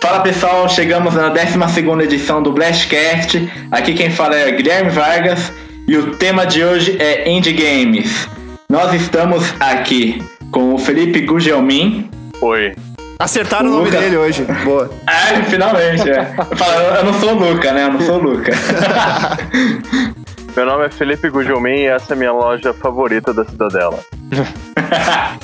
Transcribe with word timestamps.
Fala 0.00 0.20
pessoal, 0.20 0.66
chegamos 0.66 1.14
na 1.14 1.28
12 1.28 2.04
edição 2.04 2.42
do 2.42 2.52
Blastcast. 2.52 3.52
Aqui 3.70 3.92
quem 3.92 4.10
fala 4.10 4.34
é 4.34 4.50
Guilherme 4.50 4.90
Vargas 4.90 5.52
e 5.86 5.94
o 5.94 6.16
tema 6.16 6.46
de 6.46 6.64
hoje 6.64 6.96
é 6.98 7.30
Indie 7.30 7.52
Games. 7.52 8.26
Nós 8.66 8.94
estamos 8.94 9.44
aqui 9.60 10.24
com 10.50 10.72
o 10.72 10.78
Felipe 10.78 11.20
Gugelmin. 11.20 12.08
Oi. 12.40 12.74
Acertaram 13.18 13.68
o, 13.68 13.72
o 13.72 13.76
nome 13.76 13.90
dele 13.90 14.16
hoje. 14.16 14.46
Boa. 14.64 14.90
Ah, 15.06 15.42
finalmente. 15.50 16.10
É. 16.10 16.34
Eu, 16.50 16.56
falo, 16.56 16.72
eu 16.72 17.04
não 17.04 17.20
sou 17.20 17.34
o 17.34 17.38
Luca, 17.38 17.72
né? 17.72 17.84
Eu 17.84 17.92
não 17.92 18.00
sou 18.00 18.16
o 18.16 18.22
Luca. 18.22 18.52
Meu 20.56 20.64
nome 20.64 20.86
é 20.86 20.90
Felipe 20.90 21.28
Gugelmin 21.28 21.82
e 21.82 21.86
essa 21.86 22.12
é 22.12 22.14
a 22.14 22.18
minha 22.18 22.32
loja 22.32 22.72
favorita 22.72 23.34
da 23.34 23.44
Cidadela. 23.44 24.00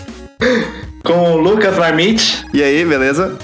com 1.04 1.32
o 1.32 1.36
Lucas 1.36 1.79
Marmite. 1.79 2.44
E 2.52 2.62
aí, 2.62 2.84
beleza? 2.84 3.38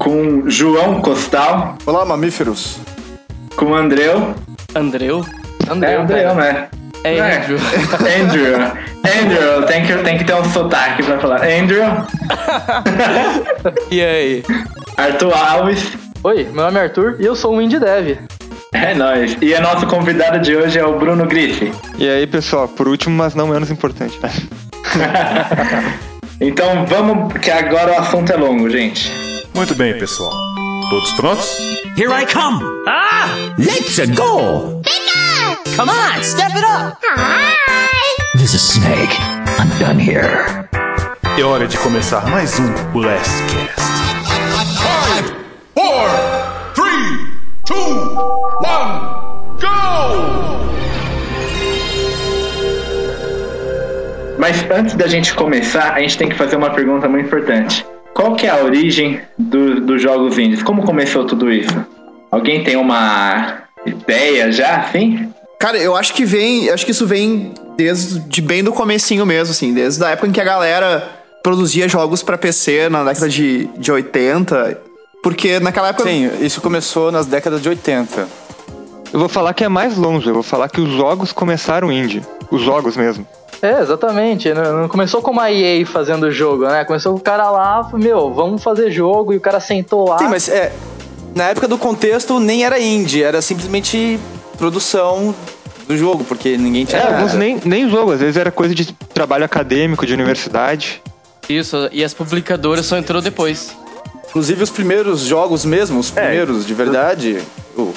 Com 0.00 0.48
João 0.48 1.02
Costal. 1.02 1.76
Olá, 1.84 2.06
mamíferos. 2.06 2.78
Com 3.54 3.66
o 3.66 3.74
Andreu. 3.74 4.34
Andreu? 4.74 5.22
Andreu, 5.70 5.90
é 5.90 5.96
Andreu, 5.96 6.34
né? 6.36 6.68
É, 7.04 7.16
é 7.16 7.36
Andrew. 7.36 7.58
Andrew. 8.00 8.56
Andrew, 9.04 9.66
tem 9.66 9.84
que, 9.84 9.94
tem 9.98 10.16
que 10.16 10.24
ter 10.24 10.34
um 10.34 10.44
sotaque 10.46 11.02
pra 11.02 11.18
falar. 11.18 11.42
Andrew. 11.44 11.84
e 13.92 14.02
aí? 14.02 14.42
Arthur 14.96 15.34
Alves. 15.36 15.92
Oi, 16.24 16.44
meu 16.44 16.64
nome 16.64 16.78
é 16.78 16.82
Arthur 16.84 17.16
e 17.20 17.26
eu 17.26 17.36
sou 17.36 17.54
um 17.54 17.60
indie 17.60 17.78
dev. 17.78 18.20
É 18.72 18.94
nóis. 18.94 19.36
E 19.42 19.52
o 19.52 19.60
nosso 19.60 19.86
convidado 19.86 20.40
de 20.40 20.56
hoje 20.56 20.78
é 20.78 20.84
o 20.86 20.98
Bruno 20.98 21.26
Grife. 21.26 21.74
E 21.98 22.08
aí, 22.08 22.26
pessoal, 22.26 22.66
por 22.66 22.88
último, 22.88 23.14
mas 23.14 23.34
não 23.34 23.48
menos 23.48 23.70
importante. 23.70 24.18
então 26.40 26.86
vamos, 26.86 27.34
que 27.34 27.50
agora 27.50 27.92
o 27.92 27.98
assunto 27.98 28.32
é 28.32 28.36
longo, 28.36 28.70
gente. 28.70 29.29
Muito 29.54 29.74
bem, 29.74 29.98
pessoal. 29.98 30.32
Todos 30.88 31.12
prontos? 31.12 31.58
Here 31.96 32.10
I 32.12 32.24
come! 32.24 32.62
Ah! 32.86 33.28
Let's 33.58 33.98
go! 34.16 34.80
Bigger! 34.82 35.76
Come 35.76 35.90
on, 35.90 36.22
step 36.22 36.52
it 36.56 36.64
up! 36.64 36.98
Hi! 37.16 37.54
This 38.34 38.54
is 38.54 38.62
Snake. 38.62 39.14
I'm 39.58 39.68
done 39.78 39.98
here. 40.00 40.68
É 41.38 41.42
hora 41.42 41.66
de 41.66 41.76
começar 41.78 42.26
mais 42.30 42.58
um 42.58 42.72
Blastcast. 42.92 43.80
Five, 44.78 45.34
four, 45.74 46.08
three, 46.74 47.28
two, 47.66 47.76
one, 48.60 49.00
go! 49.60 50.60
Mas 54.38 54.64
antes 54.70 54.94
da 54.94 55.06
gente 55.06 55.34
começar, 55.34 55.92
a 55.94 56.00
gente 56.00 56.16
tem 56.16 56.28
que 56.28 56.36
fazer 56.36 56.56
uma 56.56 56.70
pergunta 56.70 57.08
muito 57.08 57.26
importante. 57.26 57.84
Qual 58.14 58.34
que 58.34 58.46
é 58.46 58.50
a 58.50 58.62
origem 58.62 59.20
do, 59.38 59.80
dos 59.80 60.02
jogos 60.02 60.38
indies? 60.38 60.62
Como 60.62 60.82
começou 60.82 61.24
tudo 61.24 61.50
isso? 61.50 61.74
Alguém 62.30 62.62
tem 62.62 62.76
uma 62.76 63.64
ideia 63.84 64.50
já, 64.52 64.76
assim? 64.76 65.28
Cara, 65.58 65.76
eu 65.78 65.96
acho 65.96 66.14
que 66.14 66.24
vem, 66.24 66.70
acho 66.70 66.84
que 66.84 66.90
isso 66.92 67.06
vem 67.06 67.52
desde 67.76 68.40
bem 68.40 68.64
do 68.64 68.72
comecinho 68.72 69.26
mesmo, 69.26 69.52
assim, 69.52 69.74
desde 69.74 70.02
a 70.04 70.10
época 70.10 70.28
em 70.28 70.32
que 70.32 70.40
a 70.40 70.44
galera 70.44 71.06
produzia 71.42 71.88
jogos 71.88 72.22
para 72.22 72.38
PC 72.38 72.88
na 72.88 73.04
década 73.04 73.28
de, 73.28 73.66
de 73.76 73.92
80, 73.92 74.78
porque 75.22 75.60
naquela 75.60 75.88
época... 75.88 76.08
Sim, 76.08 76.30
isso 76.40 76.60
começou 76.60 77.10
nas 77.12 77.26
décadas 77.26 77.62
de 77.62 77.68
80. 77.68 78.26
Eu 79.12 79.18
vou 79.18 79.28
falar 79.28 79.52
que 79.54 79.64
é 79.64 79.68
mais 79.68 79.96
longe, 79.96 80.28
eu 80.28 80.34
vou 80.34 80.42
falar 80.42 80.68
que 80.68 80.80
os 80.80 80.90
jogos 80.90 81.32
começaram 81.32 81.90
indie, 81.90 82.22
os 82.50 82.62
jogos 82.62 82.96
mesmo. 82.96 83.26
É, 83.62 83.80
exatamente. 83.80 84.52
Não 84.52 84.88
começou 84.88 85.20
como 85.20 85.40
a 85.40 85.52
EA 85.52 85.84
fazendo 85.86 86.24
o 86.24 86.30
jogo, 86.30 86.66
né? 86.66 86.84
Começou 86.84 87.14
o 87.14 87.20
cara 87.20 87.50
lá, 87.50 87.88
meu, 87.92 88.32
vamos 88.32 88.62
fazer 88.62 88.90
jogo, 88.90 89.32
e 89.32 89.36
o 89.36 89.40
cara 89.40 89.60
sentou 89.60 90.08
lá. 90.08 90.18
Sim, 90.18 90.28
mas 90.28 90.48
é. 90.48 90.72
Na 91.34 91.44
época 91.44 91.68
do 91.68 91.78
contexto 91.78 92.40
nem 92.40 92.64
era 92.64 92.80
indie, 92.80 93.22
era 93.22 93.40
simplesmente 93.40 94.18
produção 94.58 95.34
do 95.86 95.96
jogo, 95.96 96.24
porque 96.24 96.56
ninguém 96.56 96.84
tinha. 96.84 97.00
É, 97.00 97.14
alguns 97.14 97.34
nem, 97.34 97.60
nem 97.64 97.88
jogo, 97.88 98.12
às 98.12 98.20
vezes 98.20 98.36
era 98.36 98.50
coisa 98.50 98.74
de 98.74 98.92
trabalho 98.92 99.44
acadêmico, 99.44 100.04
de 100.04 100.12
universidade. 100.12 101.02
Isso, 101.48 101.88
e 101.92 102.02
as 102.02 102.14
publicadoras 102.14 102.86
só 102.86 102.96
entrou 102.96 103.20
depois. 103.20 103.76
Inclusive 104.28 104.62
os 104.62 104.70
primeiros 104.70 105.22
jogos 105.22 105.64
mesmo, 105.64 105.98
os 105.98 106.16
é. 106.16 106.20
primeiros 106.20 106.64
é. 106.64 106.66
de 106.66 106.74
verdade, 106.74 107.38
o, 107.76 107.92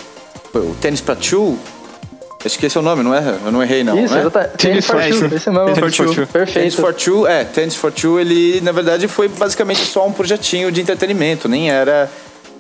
o 0.56 0.76
Tennis 0.82 1.02
pra 1.02 1.16
Two, 1.16 1.58
Acho 2.46 2.60
que 2.60 2.66
esse 2.66 2.78
é 2.78 2.82
o 2.82 2.84
nome, 2.84 3.04
não 3.04 3.16
é? 3.16 3.38
Eu 3.46 3.52
não 3.52 3.64
errei, 3.64 3.84
não. 3.84 3.98
Isso, 3.98 4.14
né? 4.14 4.22
exatamente. 4.22 4.58
Tennis 4.58 4.86
for 4.86 5.02
Two. 5.02 5.36
Esse 5.36 5.50
é 5.50 5.52
mesmo. 5.52 5.74
Tennis 5.74 5.96
for 5.96 6.06
Two. 6.06 6.28
Perfeito. 6.28 6.54
Tennis 6.54 6.76
for 6.76 6.94
Two, 6.94 7.28
é. 7.28 7.44
Tennis 7.46 7.76
for 7.76 7.92
Two, 7.92 8.20
ele, 8.20 8.60
na 8.62 8.72
verdade, 8.72 9.08
foi 9.08 9.28
basicamente 9.28 9.82
só 9.82 10.06
um 10.06 10.12
projetinho 10.12 10.72
de 10.72 10.82
entretenimento. 10.82 11.48
Nem 11.48 11.72
era 11.72 12.10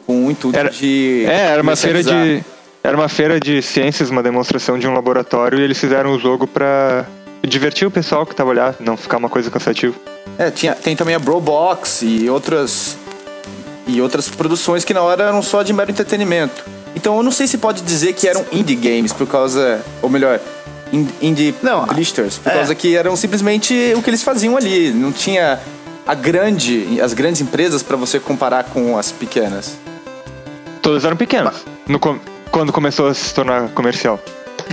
com 0.05 0.27
o 0.27 0.31
intuito 0.31 0.57
era, 0.57 0.69
de... 0.69 1.25
É, 1.27 1.51
era 1.51 1.61
uma 1.61 1.75
feira 1.75 2.03
de... 2.03 2.43
Era 2.83 2.97
uma 2.97 3.07
feira 3.07 3.39
de 3.39 3.61
ciências, 3.61 4.09
uma 4.09 4.21
demonstração 4.21 4.77
de 4.77 4.85
um 4.85 4.93
laboratório, 4.93 5.57
e 5.57 5.61
eles 5.61 5.79
fizeram 5.79 6.13
o 6.13 6.19
jogo 6.19 6.45
pra 6.45 7.05
divertir 7.41 7.87
o 7.87 7.91
pessoal 7.91 8.25
que 8.25 8.35
tava 8.35 8.53
lá, 8.53 8.75
não 8.77 8.97
ficar 8.97 9.17
uma 9.17 9.29
coisa 9.29 9.49
cansativa. 9.49 9.95
É, 10.37 10.51
tinha, 10.51 10.75
tem 10.75 10.93
também 10.93 11.15
a 11.15 11.19
Brobox 11.19 12.01
e 12.01 12.29
outras 12.29 12.97
e 13.87 14.01
outras 14.01 14.29
produções 14.29 14.83
que 14.83 14.93
na 14.93 15.01
hora 15.01 15.23
eram 15.23 15.41
só 15.41 15.63
de 15.63 15.71
mero 15.71 15.91
entretenimento. 15.91 16.63
Então 16.95 17.17
eu 17.17 17.23
não 17.23 17.31
sei 17.31 17.47
se 17.47 17.57
pode 17.57 17.81
dizer 17.81 18.13
que 18.13 18.27
eram 18.27 18.45
indie 18.51 18.75
games 18.75 19.11
por 19.11 19.27
causa, 19.27 19.81
ou 20.01 20.09
melhor, 20.09 20.39
indie 21.21 21.55
não, 21.61 21.85
blisters, 21.87 22.37
por 22.37 22.51
é. 22.51 22.55
causa 22.55 22.75
que 22.75 22.95
eram 22.95 23.15
simplesmente 23.15 23.93
o 23.95 24.01
que 24.01 24.09
eles 24.09 24.21
faziam 24.21 24.55
ali, 24.55 24.91
não 24.91 25.11
tinha 25.11 25.59
a 26.05 26.13
grande, 26.13 26.99
as 27.01 27.13
grandes 27.13 27.41
empresas 27.41 27.81
para 27.81 27.97
você 27.97 28.19
comparar 28.19 28.65
com 28.65 28.97
as 28.97 29.11
pequenas. 29.11 29.77
Todas 30.81 31.05
eram 31.05 31.15
pequenas. 31.15 31.63
No, 31.87 31.99
quando 32.51 32.71
começou 32.71 33.07
a 33.07 33.13
se 33.13 33.33
tornar 33.33 33.69
comercial. 33.69 34.19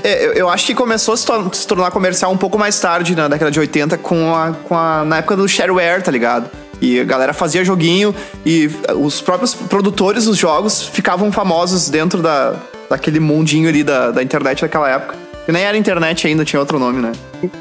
É, 0.02 0.24
eu, 0.24 0.32
eu, 0.32 0.48
acho 0.48 0.66
que 0.66 0.74
começou 0.74 1.14
a 1.14 1.16
se, 1.16 1.26
tor 1.26 1.54
se, 1.54 1.66
tornar 1.66 1.90
comercial 1.90 2.30
um 2.30 2.36
pouco 2.36 2.58
mais 2.58 2.78
tarde, 2.78 3.14
na 3.14 3.28
década 3.28 3.50
de 3.50 3.58
80, 3.58 3.98
com 3.98 4.34
a, 4.34 4.52
com 4.52 4.76
a, 4.76 5.04
na 5.04 5.18
época 5.18 5.36
do 5.36 5.48
shareware, 5.48 6.02
tá 6.02 6.10
ligado? 6.10 6.50
E 6.80 6.98
a 6.98 7.04
galera 7.04 7.32
fazia 7.32 7.64
joguinho 7.64 8.14
e 8.44 8.70
os 8.96 9.20
próprios 9.20 9.54
produtores 9.54 10.24
dos 10.24 10.36
jogos 10.36 10.82
ficavam 10.82 11.30
famosos 11.30 11.90
dentro 11.90 12.22
da, 12.22 12.54
daquele 12.88 13.20
mundinho 13.20 13.68
ali 13.68 13.84
da, 13.84 14.10
da 14.10 14.22
internet 14.22 14.62
daquela 14.62 14.88
época. 14.90 15.14
Que 15.44 15.52
nem 15.52 15.62
era 15.62 15.76
internet 15.76 16.26
ainda, 16.26 16.44
tinha 16.44 16.60
outro 16.60 16.78
nome, 16.78 17.00
né? 17.00 17.12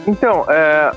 Então, 0.08 0.46
é. 0.48 0.92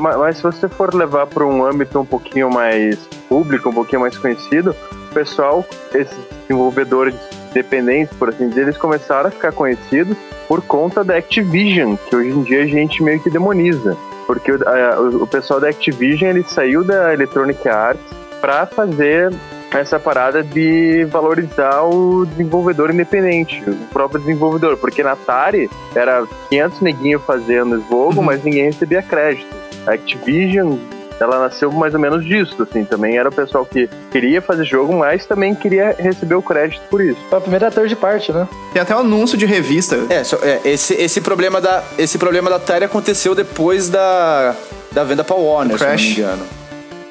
Mas 0.00 0.38
se 0.38 0.42
você 0.42 0.66
for 0.66 0.94
levar 0.94 1.26
para 1.26 1.44
um 1.44 1.64
âmbito 1.64 2.00
um 2.00 2.04
pouquinho 2.04 2.50
mais 2.50 2.98
público, 3.28 3.68
um 3.68 3.72
pouquinho 3.74 4.00
mais 4.00 4.16
conhecido, 4.16 4.74
o 5.10 5.14
pessoal, 5.14 5.64
esses 5.94 6.16
desenvolvedores 6.42 7.14
dependentes, 7.52 8.16
por 8.16 8.30
assim 8.30 8.48
dizer, 8.48 8.62
eles 8.62 8.78
começaram 8.78 9.28
a 9.28 9.30
ficar 9.30 9.52
conhecidos 9.52 10.16
por 10.46 10.62
conta 10.62 11.04
da 11.04 11.16
Activision, 11.16 11.96
que 12.08 12.16
hoje 12.16 12.30
em 12.30 12.42
dia 12.42 12.62
a 12.62 12.66
gente 12.66 13.02
meio 13.02 13.20
que 13.20 13.28
demoniza 13.28 13.96
porque 14.28 14.52
o, 14.52 14.68
a, 14.68 15.00
o 15.00 15.26
pessoal 15.26 15.58
da 15.58 15.70
Activision 15.70 16.30
ele 16.30 16.44
saiu 16.44 16.84
da 16.84 17.14
Electronic 17.14 17.66
Arts 17.66 18.04
para 18.42 18.66
fazer 18.66 19.32
essa 19.70 19.98
parada 19.98 20.42
de 20.42 21.04
valorizar 21.10 21.82
o 21.82 22.26
desenvolvedor 22.26 22.90
independente, 22.90 23.62
o 23.66 23.74
próprio 23.88 24.20
desenvolvedor, 24.20 24.76
porque 24.76 25.02
na 25.02 25.12
Atari 25.12 25.68
era 25.94 26.26
500 26.50 26.80
neguinho 26.80 27.18
fazendo 27.20 27.82
jogo, 27.88 28.18
uhum. 28.18 28.22
mas 28.22 28.44
ninguém 28.44 28.64
recebia 28.64 29.02
crédito. 29.02 29.48
A 29.86 29.92
Activision 29.92 30.76
ela 31.20 31.38
nasceu 31.40 31.70
mais 31.72 31.94
ou 31.94 32.00
menos 32.00 32.24
disso, 32.24 32.54
assim, 32.62 32.84
também 32.84 33.18
era 33.18 33.28
o 33.28 33.32
pessoal 33.32 33.64
que 33.64 33.88
queria 34.10 34.40
fazer 34.40 34.64
jogo, 34.64 34.92
mas 34.92 35.26
também 35.26 35.54
queria 35.54 35.94
receber 35.98 36.34
o 36.34 36.42
crédito 36.42 36.80
por 36.90 37.00
isso. 37.00 37.18
Foi 37.28 37.38
a 37.38 37.40
primeira 37.40 37.70
third 37.70 37.94
parte, 37.96 38.32
né? 38.32 38.46
Tem 38.72 38.82
até 38.82 38.94
um 38.94 39.00
anúncio 39.00 39.36
de 39.36 39.46
revista. 39.46 39.96
É, 40.08 40.22
só, 40.22 40.38
é 40.42 40.60
esse, 40.64 40.94
esse, 40.94 41.20
problema 41.20 41.60
da, 41.60 41.82
esse 41.98 42.18
problema 42.18 42.48
da 42.48 42.56
Atari 42.56 42.84
aconteceu 42.84 43.34
depois 43.34 43.88
da, 43.88 44.54
da 44.92 45.04
venda 45.04 45.24
pra 45.24 45.36
Warner, 45.36 45.78
se 45.78 45.84
não 45.84 45.94
me 45.94 46.10
engano. 46.10 46.46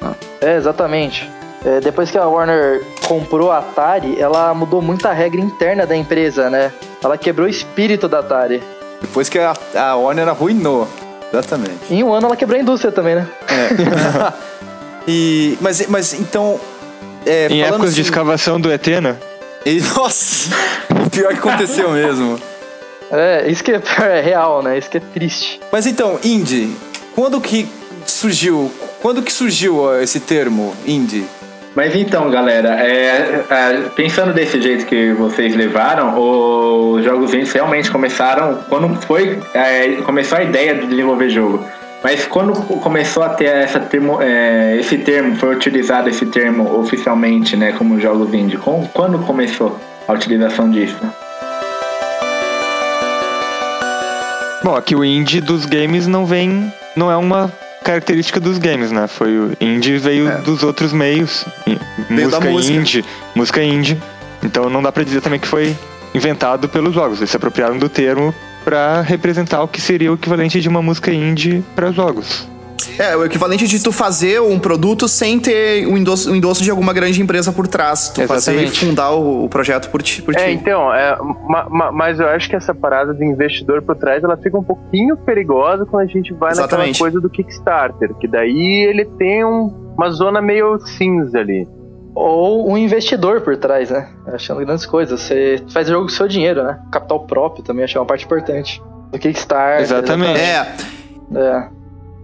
Ah. 0.02 0.12
É, 0.40 0.56
exatamente. 0.56 1.28
É, 1.64 1.80
depois 1.80 2.10
que 2.10 2.16
a 2.16 2.26
Warner 2.26 2.82
comprou 3.06 3.50
a 3.50 3.58
Atari, 3.58 4.20
ela 4.20 4.54
mudou 4.54 4.80
muita 4.80 5.12
regra 5.12 5.40
interna 5.40 5.84
da 5.84 5.96
empresa, 5.96 6.48
né? 6.48 6.72
Ela 7.02 7.18
quebrou 7.18 7.46
o 7.46 7.50
espírito 7.50 8.08
da 8.08 8.20
Atari. 8.20 8.62
Depois 9.00 9.28
que 9.28 9.38
a, 9.38 9.54
a 9.74 9.96
Warner 9.96 10.28
arruinou. 10.28 10.88
Exatamente. 11.32 11.78
Em 11.90 12.02
um 12.02 12.12
ano 12.12 12.26
ela 12.26 12.36
quebrou 12.36 12.58
a 12.58 12.62
indústria 12.62 12.92
também, 12.92 13.16
né? 13.16 13.28
É. 13.48 14.32
e, 15.06 15.58
mas, 15.60 15.86
mas 15.86 16.14
então. 16.14 16.60
É, 17.26 17.48
em 17.48 17.62
épocas 17.62 17.88
assim, 17.88 17.94
de 17.94 18.00
escavação 18.02 18.60
do 18.60 18.72
Etena? 18.72 19.18
E, 19.64 19.80
nossa! 19.94 20.50
o 21.06 21.10
pior 21.10 21.32
que 21.32 21.38
aconteceu 21.38 21.90
mesmo. 21.90 22.40
É, 23.10 23.50
isso 23.50 23.62
que 23.64 23.72
é, 23.72 23.80
é 24.00 24.20
real, 24.20 24.62
né? 24.62 24.78
Isso 24.78 24.90
que 24.90 24.98
é 24.98 25.00
triste. 25.00 25.60
Mas 25.70 25.86
então, 25.86 26.18
indie, 26.22 26.74
quando 27.14 27.40
que 27.40 27.68
surgiu? 28.06 28.70
Quando 29.00 29.22
que 29.22 29.32
surgiu 29.32 30.00
esse 30.00 30.20
termo, 30.20 30.74
indie? 30.86 31.24
Mas 31.78 31.94
então, 31.94 32.28
galera, 32.28 32.70
é, 32.84 33.44
é, 33.48 33.82
pensando 33.94 34.32
desse 34.32 34.60
jeito 34.60 34.84
que 34.84 35.12
vocês 35.12 35.54
levaram, 35.54 36.18
os 36.18 37.04
jogos 37.04 37.32
indies 37.32 37.52
realmente 37.52 37.88
começaram 37.88 38.58
quando 38.68 39.00
foi 39.02 39.38
é, 39.54 39.92
começou 40.02 40.38
a 40.38 40.42
ideia 40.42 40.74
de 40.74 40.88
desenvolver 40.88 41.30
jogo. 41.30 41.64
Mas 42.02 42.26
quando 42.26 42.52
começou 42.80 43.22
a 43.22 43.28
ter 43.28 43.44
essa 43.44 43.78
termo, 43.78 44.20
é, 44.20 44.76
esse 44.80 44.98
termo, 44.98 45.36
foi 45.36 45.54
utilizado 45.54 46.08
esse 46.08 46.26
termo 46.26 46.80
oficialmente, 46.80 47.56
né, 47.56 47.70
como 47.70 48.00
jogos 48.00 48.34
indie? 48.34 48.58
Quando 48.92 49.20
começou 49.20 49.78
a 50.08 50.12
utilização 50.12 50.68
disso? 50.68 50.98
Bom, 54.64 54.74
aqui 54.74 54.96
o 54.96 55.04
indie 55.04 55.40
dos 55.40 55.64
games 55.64 56.08
não 56.08 56.26
vem. 56.26 56.72
Não 56.96 57.08
é 57.08 57.16
uma 57.16 57.52
característica 57.82 58.38
dos 58.40 58.58
games, 58.58 58.90
né? 58.90 59.06
Foi 59.06 59.38
o 59.38 59.56
indie 59.60 59.98
veio 59.98 60.42
dos 60.42 60.62
outros 60.62 60.92
meios. 60.92 61.44
Música 62.10 62.40
música. 62.40 62.74
indie, 62.74 63.04
música 63.34 63.62
indie. 63.62 63.98
Então 64.42 64.68
não 64.68 64.82
dá 64.82 64.92
pra 64.92 65.02
dizer 65.02 65.20
também 65.20 65.40
que 65.40 65.48
foi 65.48 65.76
inventado 66.14 66.68
pelos 66.68 66.94
jogos. 66.94 67.18
Eles 67.18 67.30
se 67.30 67.36
apropriaram 67.36 67.78
do 67.78 67.88
termo 67.88 68.34
pra 68.64 69.00
representar 69.00 69.62
o 69.62 69.68
que 69.68 69.80
seria 69.80 70.10
o 70.10 70.14
equivalente 70.14 70.60
de 70.60 70.68
uma 70.68 70.82
música 70.82 71.12
indie 71.12 71.64
para 71.74 71.90
jogos. 71.90 72.46
É, 72.98 73.16
o 73.16 73.24
equivalente 73.24 73.66
de 73.66 73.82
tu 73.82 73.90
fazer 73.92 74.40
um 74.40 74.58
produto 74.58 75.08
sem 75.08 75.38
ter 75.38 75.86
o 75.86 75.96
endosso, 75.96 76.30
o 76.30 76.36
endosso 76.36 76.62
de 76.62 76.70
alguma 76.70 76.92
grande 76.92 77.20
empresa 77.20 77.52
por 77.52 77.66
trás. 77.66 78.08
Tu 78.10 78.26
fazer 78.26 78.52
e 78.52 78.54
Exatamente. 78.64 78.86
fundar 78.86 79.12
o, 79.12 79.44
o 79.44 79.48
projeto 79.48 79.90
por 79.90 80.02
ti. 80.02 80.22
Por 80.22 80.34
É, 80.36 80.46
ti. 80.46 80.50
então, 80.52 80.92
é, 80.94 81.16
ma- 81.48 81.66
ma- 81.68 81.92
mas 81.92 82.18
eu 82.20 82.28
acho 82.28 82.48
que 82.48 82.56
essa 82.56 82.74
parada 82.74 83.12
do 83.12 83.24
investidor 83.24 83.82
por 83.82 83.96
trás, 83.96 84.22
ela 84.22 84.36
fica 84.36 84.56
um 84.58 84.62
pouquinho 84.64 85.16
perigosa 85.16 85.84
quando 85.86 86.02
a 86.04 86.06
gente 86.12 86.32
vai 86.34 86.50
Exatamente. 86.52 86.88
naquela 86.92 86.98
coisa 86.98 87.20
do 87.20 87.28
Kickstarter, 87.30 88.14
que 88.14 88.26
daí 88.28 88.86
ele 88.88 89.04
tem 89.04 89.44
um- 89.44 89.92
uma 89.96 90.10
zona 90.10 90.40
meio 90.40 90.78
cinza 90.80 91.38
ali. 91.38 91.66
Ou 92.14 92.68
um 92.70 92.76
investidor 92.76 93.42
por 93.42 93.56
trás, 93.56 93.90
né? 93.90 94.08
Achando 94.26 94.64
grandes 94.64 94.84
coisas. 94.86 95.20
Você 95.20 95.62
faz 95.72 95.88
o 95.88 95.92
jogo 95.92 96.04
com 96.06 96.08
seu 96.12 96.26
dinheiro, 96.26 96.64
né? 96.64 96.78
Capital 96.90 97.20
próprio 97.26 97.62
também 97.62 97.84
achei 97.84 98.00
uma 98.00 98.06
parte 98.06 98.24
importante. 98.24 98.82
Do 99.12 99.18
Kickstarter. 99.18 99.82
Exatamente. 99.82 100.40
É, 100.40 100.66
É. 101.36 101.68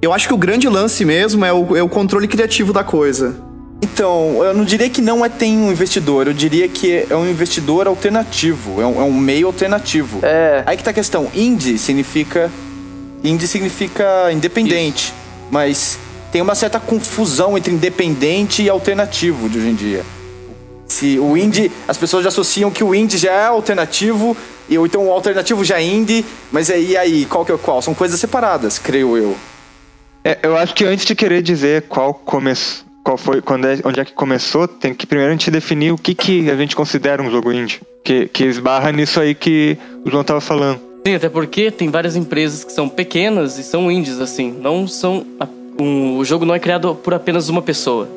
eu 0.05 0.13
acho 0.13 0.29
que 0.29 0.35
o 0.35 0.37
grande 0.37 0.69
lance 0.69 1.05
mesmo 1.05 1.45
é 1.45 1.53
o, 1.53 1.77
é 1.77 1.83
o 1.83 1.89
controle 1.89 2.29
criativo 2.29 2.73
da 2.73 2.85
coisa. 2.85 3.37
Então, 3.83 4.43
eu 4.43 4.55
não 4.55 4.65
diria 4.65 4.89
que 4.89 5.03
não 5.03 5.25
é 5.25 5.29
tem 5.29 5.59
um 5.59 5.71
investidor, 5.71 6.27
eu 6.27 6.33
diria 6.33 6.69
que 6.69 7.07
é 7.09 7.17
um 7.17 7.29
investidor 7.29 7.87
alternativo, 7.87 8.81
é 8.81 8.87
um, 8.87 9.01
é 9.01 9.05
um 9.05 9.13
meio 9.13 9.47
alternativo. 9.47 10.21
É. 10.23 10.63
Aí 10.65 10.77
que 10.77 10.83
tá 10.83 10.91
a 10.91 10.95
questão. 10.95 11.29
Indie 11.35 11.79
significa. 11.79 12.51
Indie 13.23 13.47
significa 13.47 14.33
independente. 14.33 15.13
Mas 15.51 15.99
tem 16.33 16.41
uma 16.41 16.55
certa 16.55 16.81
confusão 16.81 17.57
entre 17.57 17.73
independente 17.73 18.63
e 18.63 18.69
alternativo 18.69 19.49
de 19.49 19.59
hoje 19.59 19.69
em 19.69 19.75
dia. 19.75 20.03
Se 20.87 21.19
o 21.19 21.37
indie. 21.37 21.71
As 21.87 21.97
pessoas 21.97 22.23
já 22.23 22.29
associam 22.29 22.71
que 22.71 22.85
o 22.85 22.95
indie 22.95 23.19
já 23.19 23.33
é 23.33 23.47
alternativo, 23.47 24.37
e, 24.69 24.79
ou 24.79 24.87
então 24.87 25.07
o 25.07 25.13
alternativo 25.13 25.65
já 25.65 25.79
é 25.79 25.85
indie, 25.85 26.25
mas 26.51 26.71
aí, 26.71 26.93
e 26.93 26.97
aí, 26.97 27.27
qual 27.27 27.45
que 27.45 27.53
é 27.53 27.55
o 27.55 27.59
qual? 27.59 27.83
São 27.83 27.95
coisas 27.95 28.19
separadas, 28.19 28.79
creio 28.79 29.17
eu. 29.17 29.37
É, 30.25 30.39
eu 30.43 30.57
acho 30.57 30.75
que 30.75 30.85
antes 30.85 31.05
de 31.05 31.15
querer 31.15 31.43
dizer 31.43 31.83
qual 31.83 32.15
começou, 32.15 32.87
qual 33.05 33.19
foi, 33.19 33.43
quando 33.43 33.67
é, 33.67 33.79
onde 33.85 34.01
é 34.01 34.05
que 34.05 34.13
começou, 34.13 34.67
tem 34.67 34.95
que 34.95 35.07
primeiro 35.07 35.31
a 35.31 35.35
gente 35.37 35.51
definir 35.51 35.93
o 35.93 35.99
que, 35.99 36.15
que 36.15 36.51
a 36.51 36.57
gente 36.57 36.75
considera 36.75 37.23
um 37.23 37.31
jogo 37.31 37.53
indie. 37.53 37.81
Que, 38.03 38.27
que 38.29 38.45
esbarra 38.45 38.91
nisso 38.91 39.21
aí 39.21 39.35
que 39.35 39.77
o 40.05 40.11
João 40.11 40.25
tava 40.25 40.41
falando. 40.41 40.81
Sim, 41.07 41.15
até 41.15 41.29
porque 41.29 41.71
tem 41.71 41.91
várias 41.91 42.17
empresas 42.17 42.65
que 42.65 42.73
são 42.73 42.89
pequenas 42.89 43.59
e 43.59 43.63
são 43.63 43.91
indies, 43.91 44.19
assim. 44.21 44.51
Não 44.51 44.89
são. 44.89 45.27
a- 45.39 45.47
um- 45.79 46.17
o 46.19 46.25
jogo 46.25 46.45
não 46.47 46.55
é 46.55 46.59
criado 46.59 46.95
por 46.95 47.13
apenas 47.13 47.49
uma 47.51 47.61
pessoa. 47.61 48.09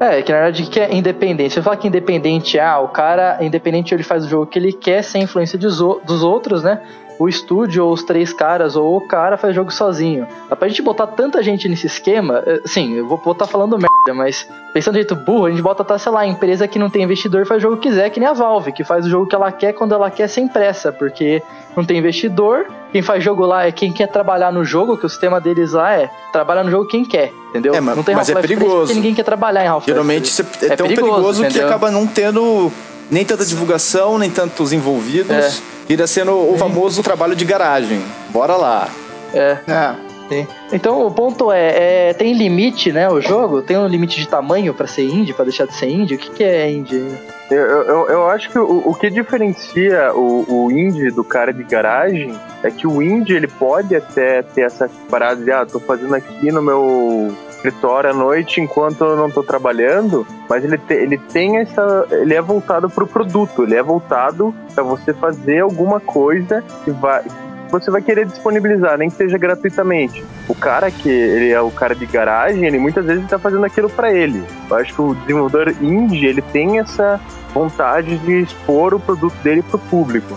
É, 0.00 0.18
é 0.18 0.22
que 0.22 0.32
na 0.32 0.38
verdade 0.42 0.70
que 0.70 0.80
é 0.80 0.94
independente. 0.94 1.52
Você 1.54 1.60
fala 1.62 1.76
que 1.76 1.88
independente, 1.88 2.58
ah, 2.58 2.78
o 2.80 2.88
cara 2.88 3.36
é 3.40 3.44
independente, 3.44 3.92
ele 3.92 4.02
faz 4.02 4.24
o 4.24 4.28
jogo 4.28 4.46
que 4.46 4.58
ele 4.58 4.72
quer 4.72 5.02
sem 5.02 5.24
influência 5.24 5.58
dos 5.58 6.22
outros, 6.22 6.62
né? 6.62 6.80
O 7.20 7.28
estúdio, 7.28 7.84
ou 7.84 7.92
os 7.92 8.02
três 8.02 8.32
caras, 8.32 8.76
ou 8.76 8.96
o 8.96 9.00
cara 9.02 9.36
faz 9.36 9.54
jogo 9.54 9.70
sozinho. 9.70 10.26
Dá 10.48 10.56
pra 10.56 10.66
gente 10.68 10.80
botar 10.80 11.06
tanta 11.06 11.42
gente 11.42 11.68
nesse 11.68 11.86
esquema, 11.86 12.42
eh, 12.46 12.62
sim, 12.64 12.94
eu 12.94 13.06
vou 13.06 13.18
botar 13.18 13.46
falando 13.46 13.76
merda, 13.76 14.14
mas 14.14 14.48
pensando 14.72 14.94
de 14.94 15.00
jeito 15.00 15.14
burro, 15.14 15.44
a 15.44 15.50
gente 15.50 15.60
bota, 15.60 15.84
tá, 15.84 15.98
sei 15.98 16.10
lá, 16.10 16.26
empresa 16.26 16.66
que 16.66 16.78
não 16.78 16.88
tem 16.88 17.02
investidor 17.02 17.44
faz 17.44 17.58
o 17.58 17.62
jogo 17.62 17.76
que 17.76 17.90
quiser, 17.90 18.08
que 18.08 18.18
nem 18.18 18.26
a 18.26 18.32
Valve, 18.32 18.72
que 18.72 18.82
faz 18.82 19.04
o 19.04 19.10
jogo 19.10 19.26
que 19.26 19.34
ela 19.34 19.52
quer 19.52 19.74
quando 19.74 19.94
ela 19.94 20.10
quer 20.10 20.28
sem 20.28 20.48
pressa, 20.48 20.90
porque 20.90 21.42
não 21.76 21.84
tem 21.84 21.98
investidor, 21.98 22.66
quem 22.90 23.02
faz 23.02 23.22
jogo 23.22 23.44
lá 23.44 23.66
é 23.66 23.70
quem 23.70 23.92
quer 23.92 24.06
trabalhar 24.08 24.50
no 24.50 24.64
jogo, 24.64 24.96
que 24.96 25.04
o 25.04 25.08
sistema 25.10 25.38
deles 25.38 25.72
lá 25.74 25.92
é 25.92 26.10
trabalhar 26.32 26.64
no 26.64 26.70
jogo 26.70 26.86
quem 26.86 27.04
quer, 27.04 27.34
entendeu? 27.50 27.74
É, 27.74 27.80
mas- 27.82 27.96
não 27.96 28.02
tem 28.02 28.14
mas 28.14 28.30
é 28.30 28.32
Half-Life 28.32 28.48
3 28.48 28.58
perigoso. 28.58 28.80
porque 28.86 28.94
ninguém 28.94 29.14
quer 29.14 29.24
trabalhar 29.24 29.62
em 29.62 29.68
Half-Life 29.68 29.90
Geralmente 29.92 30.34
3. 30.34 30.48
isso 30.48 30.64
é, 30.64 30.72
é 30.72 30.76
tão 30.76 30.88
perigoso, 30.88 31.42
que 31.42 31.48
entendeu? 31.50 31.68
acaba 31.68 31.90
não 31.90 32.06
tendo 32.06 32.72
nem 33.10 33.26
tanta 33.26 33.44
divulgação, 33.44 34.16
nem 34.16 34.30
tantos 34.30 34.72
envolvidos. 34.72 35.30
É. 35.30 35.79
Vira 35.90 36.06
sendo 36.06 36.30
o 36.52 36.56
famoso 36.56 37.02
trabalho 37.02 37.34
de 37.34 37.44
garagem. 37.44 38.00
Bora 38.28 38.54
lá. 38.54 38.88
É, 39.34 39.56
É. 39.66 39.94
sim. 40.28 40.46
Então 40.72 41.04
o 41.04 41.10
ponto 41.10 41.50
é, 41.50 42.10
é, 42.10 42.14
tem 42.14 42.32
limite, 42.32 42.92
né, 42.92 43.08
o 43.10 43.20
jogo? 43.20 43.60
Tem 43.60 43.76
um 43.76 43.88
limite 43.88 44.20
de 44.20 44.28
tamanho 44.28 44.72
pra 44.72 44.86
ser 44.86 45.02
indie, 45.02 45.32
pra 45.34 45.44
deixar 45.44 45.66
de 45.66 45.74
ser 45.74 45.88
indie? 45.90 46.14
O 46.14 46.18
que, 46.18 46.30
que 46.30 46.44
é 46.44 46.70
indie? 46.70 47.04
Eu, 47.50 47.58
eu, 47.58 47.82
eu- 47.82 48.08
eu 48.08 48.30
acho 48.30 48.48
que 48.50 48.56
o, 48.60 48.82
o 48.88 48.94
que 48.94 49.10
diferencia 49.10 50.12
o, 50.14 50.44
o 50.66 50.70
indie 50.70 51.10
do 51.10 51.24
cara 51.24 51.52
de 51.52 51.64
garagem 51.64 52.38
é 52.62 52.70
que 52.70 52.86
o 52.86 53.02
indie 53.02 53.34
ele 53.34 53.48
pode 53.48 53.96
até 53.96 54.42
ter 54.42 54.60
essa 54.60 54.88
parada 55.10 55.42
de 55.44 55.50
ah, 55.50 55.66
tô 55.66 55.80
fazendo 55.80 56.14
aqui 56.14 56.52
no 56.52 56.62
meu 56.62 57.34
escritório 57.64 58.10
à 58.10 58.14
noite 58.14 58.60
enquanto 58.60 59.04
eu 59.04 59.16
não 59.16 59.30
tô 59.30 59.42
trabalhando, 59.42 60.26
mas 60.48 60.64
ele, 60.64 60.78
te- 60.78 60.94
ele 60.94 61.18
tem 61.18 61.58
essa. 61.58 62.06
ele 62.10 62.34
é 62.34 62.40
voltado 62.40 62.88
pro 62.88 63.06
produto, 63.06 63.62
ele 63.62 63.74
é 63.76 63.82
voltado 63.82 64.54
para 64.74 64.82
você 64.82 65.12
fazer 65.12 65.60
alguma 65.60 66.00
coisa 66.00 66.64
que 66.84 66.90
vai. 66.90 67.22
Você 67.70 67.88
vai 67.88 68.02
querer 68.02 68.26
disponibilizar, 68.26 68.98
nem 68.98 69.08
que 69.08 69.16
seja 69.16 69.38
gratuitamente. 69.38 70.24
O 70.48 70.54
cara 70.56 70.90
que 70.90 71.08
ele 71.08 71.50
é 71.50 71.60
o 71.60 71.70
cara 71.70 71.94
de 71.94 72.04
garagem, 72.04 72.64
ele 72.66 72.80
muitas 72.80 73.04
vezes 73.04 73.22
está 73.22 73.38
fazendo 73.38 73.64
aquilo 73.64 73.88
para 73.88 74.12
ele. 74.12 74.42
Eu 74.68 74.76
acho 74.76 74.92
que 74.92 75.00
o 75.00 75.14
desenvolvedor 75.14 75.72
indie, 75.80 76.26
ele 76.26 76.42
tem 76.42 76.80
essa 76.80 77.20
vontade 77.54 78.18
de 78.18 78.40
expor 78.40 78.92
o 78.92 78.98
produto 78.98 79.34
dele 79.44 79.62
pro 79.62 79.78
público. 79.78 80.36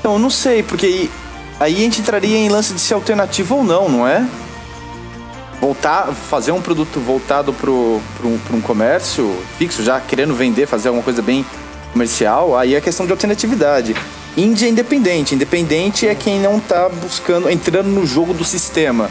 Então, 0.00 0.14
eu 0.14 0.18
não 0.18 0.30
sei, 0.30 0.64
porque 0.64 1.08
aí 1.60 1.76
a 1.76 1.78
gente 1.78 2.00
entraria 2.00 2.36
em 2.38 2.48
lance 2.48 2.74
de 2.74 2.80
ser 2.80 2.94
alternativo 2.94 3.54
ou 3.56 3.62
não, 3.64 3.88
não 3.88 4.08
é? 4.08 4.26
Voltar, 5.64 6.12
fazer 6.12 6.52
um 6.52 6.60
produto 6.60 7.00
voltado 7.00 7.50
pro, 7.50 7.98
pro, 8.18 8.38
pro 8.38 8.56
um 8.58 8.60
comércio 8.60 9.34
fixo, 9.56 9.82
já 9.82 9.98
querendo 9.98 10.34
vender, 10.34 10.66
fazer 10.66 10.88
alguma 10.88 11.02
coisa 11.02 11.22
bem 11.22 11.42
comercial, 11.90 12.54
aí 12.54 12.74
é 12.74 12.82
questão 12.82 13.06
de 13.06 13.12
alternatividade. 13.12 13.96
Indie 14.36 14.66
é 14.66 14.68
independente. 14.68 15.34
Independente 15.34 16.06
é 16.06 16.14
quem 16.14 16.38
não 16.38 16.60
tá 16.60 16.90
buscando, 16.90 17.48
entrando 17.48 17.86
no 17.86 18.06
jogo 18.06 18.34
do 18.34 18.44
sistema. 18.44 19.08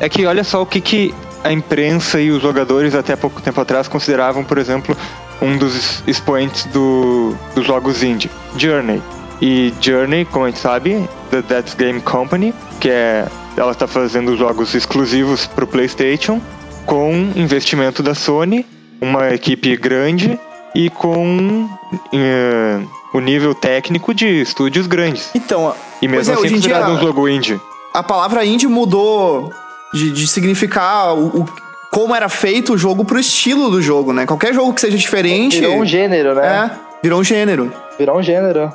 É 0.00 0.08
que 0.08 0.26
olha 0.26 0.42
só 0.42 0.60
o 0.60 0.66
que, 0.66 0.80
que 0.80 1.14
a 1.44 1.52
imprensa 1.52 2.20
e 2.20 2.32
os 2.32 2.42
jogadores 2.42 2.92
até 2.92 3.14
pouco 3.14 3.40
tempo 3.40 3.60
atrás 3.60 3.86
consideravam, 3.86 4.42
por 4.42 4.58
exemplo, 4.58 4.96
um 5.40 5.56
dos 5.56 6.02
expoentes 6.04 6.64
do, 6.64 7.36
dos 7.54 7.64
jogos 7.64 8.02
indie, 8.02 8.28
Journey. 8.56 9.00
E 9.44 9.74
Journey, 9.80 10.24
como 10.24 10.44
a 10.44 10.48
gente 10.50 10.60
sabe, 10.60 11.06
da 11.30 11.42
That's 11.42 11.74
Game 11.74 12.00
Company, 12.00 12.54
que 12.80 12.88
é 12.88 13.26
ela 13.56 13.72
está 13.72 13.86
fazendo 13.88 14.34
jogos 14.36 14.72
exclusivos 14.74 15.46
para 15.46 15.64
o 15.64 15.66
PlayStation, 15.66 16.40
com 16.86 17.12
investimento 17.36 18.02
da 18.02 18.14
Sony, 18.14 18.64
uma 19.00 19.28
equipe 19.34 19.76
grande 19.76 20.38
e 20.74 20.88
com 20.88 21.68
eh, 22.14 22.78
o 23.12 23.20
nível 23.20 23.54
técnico 23.54 24.14
de 24.14 24.26
estúdios 24.40 24.86
grandes. 24.86 25.30
Então, 25.34 25.74
E 26.00 26.08
mesmo 26.08 26.32
é, 26.32 26.36
assim 26.36 26.48
considerado 26.54 26.92
um 26.92 26.98
jogo 27.00 27.28
indie. 27.28 27.60
A 27.92 28.02
palavra 28.02 28.44
indie 28.44 28.66
mudou 28.68 29.52
de, 29.92 30.12
de 30.12 30.26
significar 30.26 31.14
o, 31.14 31.40
o- 31.42 31.48
como 31.90 32.14
era 32.14 32.28
feito 32.30 32.72
o 32.72 32.78
jogo 32.78 33.04
pro 33.04 33.18
estilo 33.18 33.70
do 33.70 33.82
jogo, 33.82 34.14
né? 34.14 34.24
Qualquer 34.24 34.54
jogo 34.54 34.72
que 34.72 34.80
seja 34.80 34.96
diferente. 34.96 35.60
Virou 35.60 35.76
um 35.80 35.84
gênero, 35.84 36.34
né? 36.34 36.70
É, 36.72 36.78
virou 37.02 37.20
um 37.20 37.24
gênero. 37.24 37.70
Virou 37.98 38.18
um 38.18 38.22
gênero. 38.22 38.72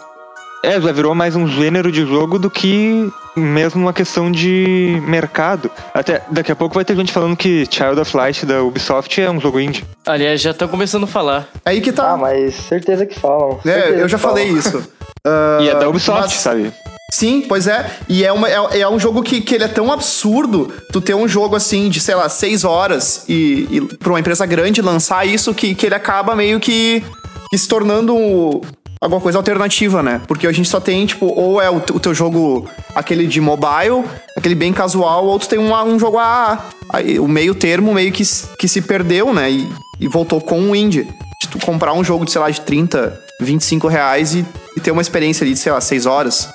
É, 0.63 0.81
já 0.81 0.91
virou 0.91 1.13
mais 1.15 1.35
um 1.35 1.47
gênero 1.47 1.91
de 1.91 2.05
jogo 2.05 2.37
do 2.39 2.49
que 2.49 3.09
mesmo 3.35 3.81
uma 3.81 3.93
questão 3.93 4.31
de 4.31 4.99
mercado. 5.05 5.69
Até 5.93 6.23
daqui 6.31 6.51
a 6.51 6.55
pouco 6.55 6.75
vai 6.75 6.83
ter 6.83 6.95
gente 6.95 7.11
falando 7.11 7.37
que 7.37 7.65
Child 7.69 7.99
of 8.01 8.17
Light 8.17 8.45
da 8.45 8.61
Ubisoft 8.63 9.21
é 9.21 9.29
um 9.29 9.39
jogo 9.39 9.59
indie. 9.59 9.85
Aliás, 10.05 10.41
já 10.41 10.51
estão 10.51 10.67
começando 10.67 11.03
a 11.05 11.07
falar. 11.07 11.47
Aí 11.63 11.79
que 11.79 11.91
tá. 11.91 12.11
Ah, 12.11 12.17
mas 12.17 12.55
certeza 12.55 13.05
que 13.05 13.17
falam. 13.17 13.59
É, 13.65 13.71
certeza 13.71 13.95
eu 13.99 14.09
já 14.09 14.17
que 14.17 14.21
falam. 14.23 14.37
falei 14.37 14.51
isso. 14.51 14.83
Ah, 15.25 15.59
e 15.61 15.69
é 15.69 15.75
da 15.75 15.87
Ubisoft, 15.87 16.21
mas- 16.23 16.33
sabe? 16.33 16.73
Sim, 17.13 17.45
pois 17.47 17.67
é. 17.67 17.89
E 18.09 18.25
é, 18.25 18.33
uma, 18.33 18.49
é, 18.49 18.81
é 18.81 18.89
um 18.89 18.99
jogo 18.99 19.23
que, 19.23 19.39
que 19.39 19.55
ele 19.55 19.63
é 19.63 19.67
tão 19.69 19.93
absurdo 19.93 20.73
tu 20.91 20.99
ter 20.99 21.13
um 21.13 21.25
jogo 21.27 21.55
assim 21.55 21.87
de, 21.87 22.01
sei 22.01 22.15
lá, 22.15 22.27
seis 22.27 22.65
horas 22.65 23.23
e, 23.29 23.65
e 23.71 23.81
pra 23.97 24.09
uma 24.09 24.19
empresa 24.19 24.45
grande 24.45 24.81
lançar 24.81 25.25
isso 25.25 25.53
que, 25.53 25.73
que 25.73 25.85
ele 25.85 25.95
acaba 25.95 26.35
meio 26.35 26.59
que, 26.59 27.01
que 27.49 27.57
se 27.57 27.65
tornando 27.67 28.13
um- 28.13 28.59
alguma 29.01 29.21
coisa 29.21 29.37
alternativa, 29.37 30.01
né? 30.01 30.21
Porque 30.27 30.47
a 30.47 30.51
gente 30.51 30.69
só 30.69 30.79
tem, 30.79 31.05
tipo, 31.05 31.25
ou 31.27 31.61
é 31.61 31.69
o, 31.69 31.77
o 31.77 31.99
teu 31.99 32.13
jogo, 32.13 32.67
aquele 32.95 33.27
de 33.27 33.39
mobile, 33.39 34.03
aquele 34.35 34.55
bem 34.55 34.73
casual, 34.73 35.25
ou 35.25 35.39
tu 35.39 35.47
tem 35.47 35.59
um, 35.59 35.73
um 35.73 35.99
jogo 35.99 36.17
AA. 36.17 36.65
Aí, 36.89 37.19
o 37.19 37.27
meio 37.27 37.53
termo 37.53 37.93
meio 37.93 38.11
que, 38.11 38.23
que 38.57 38.67
se 38.67 38.81
perdeu, 38.81 39.33
né? 39.33 39.51
E, 39.51 39.69
e 39.99 40.07
voltou 40.07 40.41
com 40.41 40.59
o 40.71 40.75
indie. 40.75 41.07
De 41.41 41.47
tu 41.47 41.59
comprar 41.59 41.93
um 41.93 42.03
jogo 42.03 42.25
de, 42.25 42.31
sei 42.31 42.41
lá, 42.41 42.49
de 42.49 42.61
30, 42.61 43.19
25 43.41 43.87
reais 43.87 44.33
e, 44.33 44.45
e 44.75 44.79
ter 44.79 44.91
uma 44.91 45.01
experiência 45.01 45.43
ali 45.43 45.53
de, 45.53 45.59
sei 45.59 45.71
lá, 45.71 45.79
seis 45.79 46.05
horas. 46.05 46.49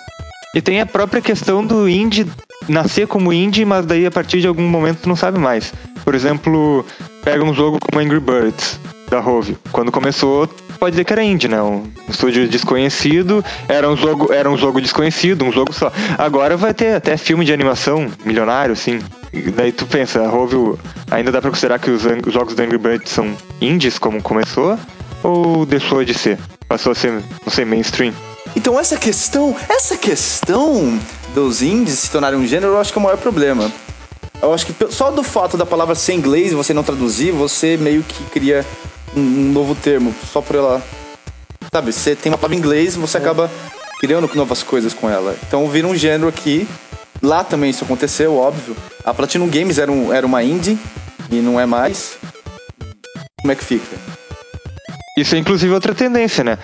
E 0.54 0.60
tem 0.60 0.80
a 0.80 0.86
própria 0.86 1.22
questão 1.22 1.64
do 1.64 1.88
indie 1.88 2.26
nascer 2.68 3.06
como 3.06 3.32
indie, 3.32 3.64
mas 3.64 3.86
daí 3.86 4.06
a 4.06 4.10
partir 4.10 4.40
de 4.40 4.46
algum 4.46 4.62
momento 4.62 5.00
tu 5.02 5.08
não 5.08 5.16
sabe 5.16 5.38
mais. 5.38 5.72
Por 6.04 6.14
exemplo, 6.14 6.84
pega 7.24 7.44
um 7.44 7.54
jogo 7.54 7.78
como 7.80 8.00
Angry 8.00 8.20
Birds, 8.20 8.78
da 9.12 9.20
Rovio. 9.20 9.58
Quando 9.70 9.92
começou, 9.92 10.48
pode 10.78 10.92
dizer 10.92 11.04
que 11.04 11.12
era 11.12 11.22
indie, 11.22 11.46
né? 11.46 11.62
Um 11.62 11.84
estúdio 12.08 12.48
desconhecido, 12.48 13.44
era 13.68 13.88
um 13.88 13.96
jogo, 13.96 14.32
era 14.32 14.50
um 14.50 14.56
jogo 14.56 14.80
desconhecido, 14.80 15.44
um 15.44 15.52
jogo 15.52 15.72
só. 15.72 15.92
Agora 16.16 16.56
vai 16.56 16.72
ter 16.72 16.94
até 16.94 17.16
filme 17.18 17.44
de 17.44 17.52
animação 17.52 18.10
milionário, 18.24 18.72
assim. 18.72 19.00
E 19.30 19.42
daí 19.50 19.70
tu 19.70 19.86
pensa, 19.86 20.22
a 20.22 20.28
Rovio 20.28 20.78
ainda 21.10 21.30
dá 21.30 21.42
pra 21.42 21.50
considerar 21.50 21.78
que 21.78 21.90
os, 21.90 22.02
os 22.26 22.32
jogos 22.32 22.54
do 22.54 22.62
Angry 22.62 22.78
Birds 22.78 23.12
são 23.12 23.36
indies 23.60 23.98
como 23.98 24.22
começou? 24.22 24.78
Ou 25.22 25.66
deixou 25.66 26.02
de 26.04 26.14
ser? 26.14 26.38
Passou 26.66 26.92
a 26.92 26.94
ser, 26.94 27.12
não 27.12 27.52
sei, 27.52 27.66
mainstream? 27.66 28.14
Então 28.56 28.80
essa 28.80 28.96
questão, 28.96 29.54
essa 29.68 29.96
questão 29.96 30.98
dos 31.34 31.60
indies 31.60 31.98
se 31.98 32.10
tornarem 32.10 32.38
um 32.38 32.46
gênero, 32.46 32.72
eu 32.72 32.80
acho 32.80 32.90
que 32.92 32.98
é 32.98 33.00
o 33.00 33.04
maior 33.04 33.18
problema. 33.18 33.70
Eu 34.40 34.52
acho 34.52 34.66
que 34.66 34.74
só 34.90 35.10
do 35.10 35.22
fato 35.22 35.56
da 35.56 35.64
palavra 35.64 35.94
ser 35.94 36.14
inglês 36.14 36.50
e 36.50 36.54
você 36.54 36.74
não 36.74 36.82
traduzir, 36.82 37.30
você 37.30 37.76
meio 37.76 38.02
que 38.02 38.24
cria 38.24 38.66
um, 39.16 39.20
um 39.20 39.52
novo 39.52 39.74
termo, 39.74 40.14
só 40.30 40.40
por 40.40 40.56
ela. 40.56 40.82
Sabe, 41.72 41.92
você 41.92 42.14
tem 42.14 42.30
uma 42.30 42.38
palavra 42.38 42.56
em 42.56 42.58
inglês, 42.58 42.96
você 42.96 43.16
acaba 43.16 43.50
criando 44.00 44.28
novas 44.34 44.62
coisas 44.62 44.92
com 44.92 45.08
ela. 45.08 45.36
Então 45.46 45.68
vira 45.68 45.86
um 45.86 45.96
gênero 45.96 46.28
aqui. 46.28 46.66
Lá 47.22 47.44
também 47.44 47.70
isso 47.70 47.84
aconteceu, 47.84 48.36
óbvio. 48.36 48.76
A 49.04 49.14
Platinum 49.14 49.48
Games 49.48 49.78
era, 49.78 49.90
um, 49.90 50.12
era 50.12 50.26
uma 50.26 50.42
indie 50.42 50.76
e 51.30 51.36
não 51.36 51.58
é 51.58 51.66
mais. 51.66 52.18
Como 53.40 53.52
é 53.52 53.54
que 53.54 53.64
fica? 53.64 53.96
Isso 55.16 55.34
é 55.34 55.38
inclusive 55.38 55.72
outra 55.72 55.94
tendência, 55.94 56.42
né? 56.42 56.58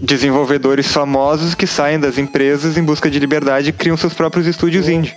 Desenvolvedores 0.00 0.88
famosos 0.88 1.54
que 1.54 1.66
saem 1.66 2.00
das 2.00 2.18
empresas 2.18 2.76
em 2.76 2.82
busca 2.82 3.08
de 3.10 3.18
liberdade 3.18 3.70
e 3.70 3.72
criam 3.72 3.96
seus 3.96 4.12
próprios 4.12 4.46
estúdios 4.46 4.88
indie. 4.88 5.14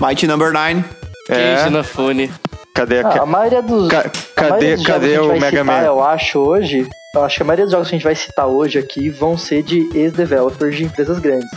Mighty 0.00 0.26
Number 0.26 0.52
9. 0.52 0.84
É. 1.28 1.56
Kenji 1.56 1.68
Inafune. 1.68 2.30
Cadê 2.76 3.00
Ah, 3.00 3.08
a... 3.08 3.22
a 3.22 3.26
maioria 3.26 3.62
dos. 3.62 3.88
Ca- 3.88 3.98
a 4.00 4.10
cadê- 4.34 4.50
maioria 4.50 4.76
dos 4.76 4.84
jogos 4.84 4.86
cadê 4.86 5.06
que 5.08 5.12
a 5.12 5.16
gente 5.16 5.24
o 5.24 5.28
vai 5.28 5.38
Mega 5.40 5.50
citar, 5.62 5.64
Man? 5.64 5.86
Eu 5.86 6.04
acho 6.04 6.38
hoje. 6.38 6.88
Eu 7.14 7.24
acho 7.24 7.36
que 7.36 7.42
a 7.42 7.46
maioria 7.46 7.64
dos 7.64 7.72
jogos 7.72 7.88
que 7.88 7.94
a 7.94 7.98
gente 7.98 8.04
vai 8.04 8.14
citar 8.14 8.46
hoje 8.46 8.78
aqui 8.78 9.08
vão 9.08 9.36
ser 9.38 9.62
de 9.62 9.88
ex-developers 9.94 10.76
de 10.76 10.84
empresas 10.84 11.18
grandes. 11.18 11.48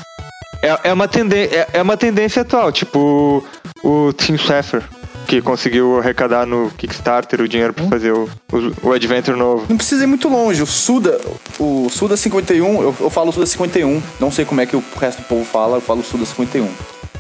É, 0.64 0.90
é, 0.90 0.94
uma 0.94 1.08
tenden 1.08 1.44
é, 1.52 1.68
é 1.74 1.82
uma 1.82 1.96
tendência 1.98 2.42
atual, 2.42 2.72
tipo 2.72 3.46
o 3.84 4.12
Tim 4.14 4.38
Schafer, 4.38 4.84
que 5.28 5.42
conseguiu 5.42 6.00
arrecadar 6.00 6.46
no 6.46 6.70
Kickstarter 6.72 7.40
o 7.42 7.48
dinheiro 7.48 7.74
pra 7.74 7.86
fazer 7.88 8.12
o, 8.14 8.30
o, 8.52 8.88
o 8.90 8.94
Adventure 8.94 9.38
novo. 9.38 9.66
Não 9.70 9.78
precisa 9.78 10.04
ir 10.04 10.08
muito 10.08 10.28
longe. 10.30 10.62
O 10.62 10.66
Suda, 10.66 11.20
o 11.60 11.88
Suda 11.90 12.16
51, 12.18 12.82
eu, 12.82 12.96
eu 13.00 13.10
falo 13.10 13.32
Suda 13.32 13.46
51, 13.46 14.02
não 14.20 14.32
sei 14.32 14.44
como 14.46 14.60
é 14.62 14.66
que 14.66 14.76
o 14.76 14.84
resto 15.00 15.22
do 15.22 15.28
povo 15.28 15.46
fala, 15.46 15.78
eu 15.78 15.82
falo 15.82 16.04
Suda 16.04 16.26
51, 16.26 16.70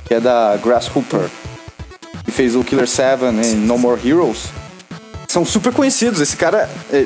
que 0.06 0.14
é 0.14 0.20
da 0.20 0.58
Grasshopper, 0.64 1.22
que 2.26 2.32
fez 2.32 2.56
o 2.56 2.64
Killer 2.64 2.88
7 2.88 3.24
e 3.44 3.56
No 3.56 3.78
More 3.78 4.00
Heroes. 4.08 4.46
São 5.28 5.46
super 5.46 5.72
conhecidos. 5.74 6.20
Esse 6.22 6.36
cara, 6.36 6.70
é, 6.92 7.06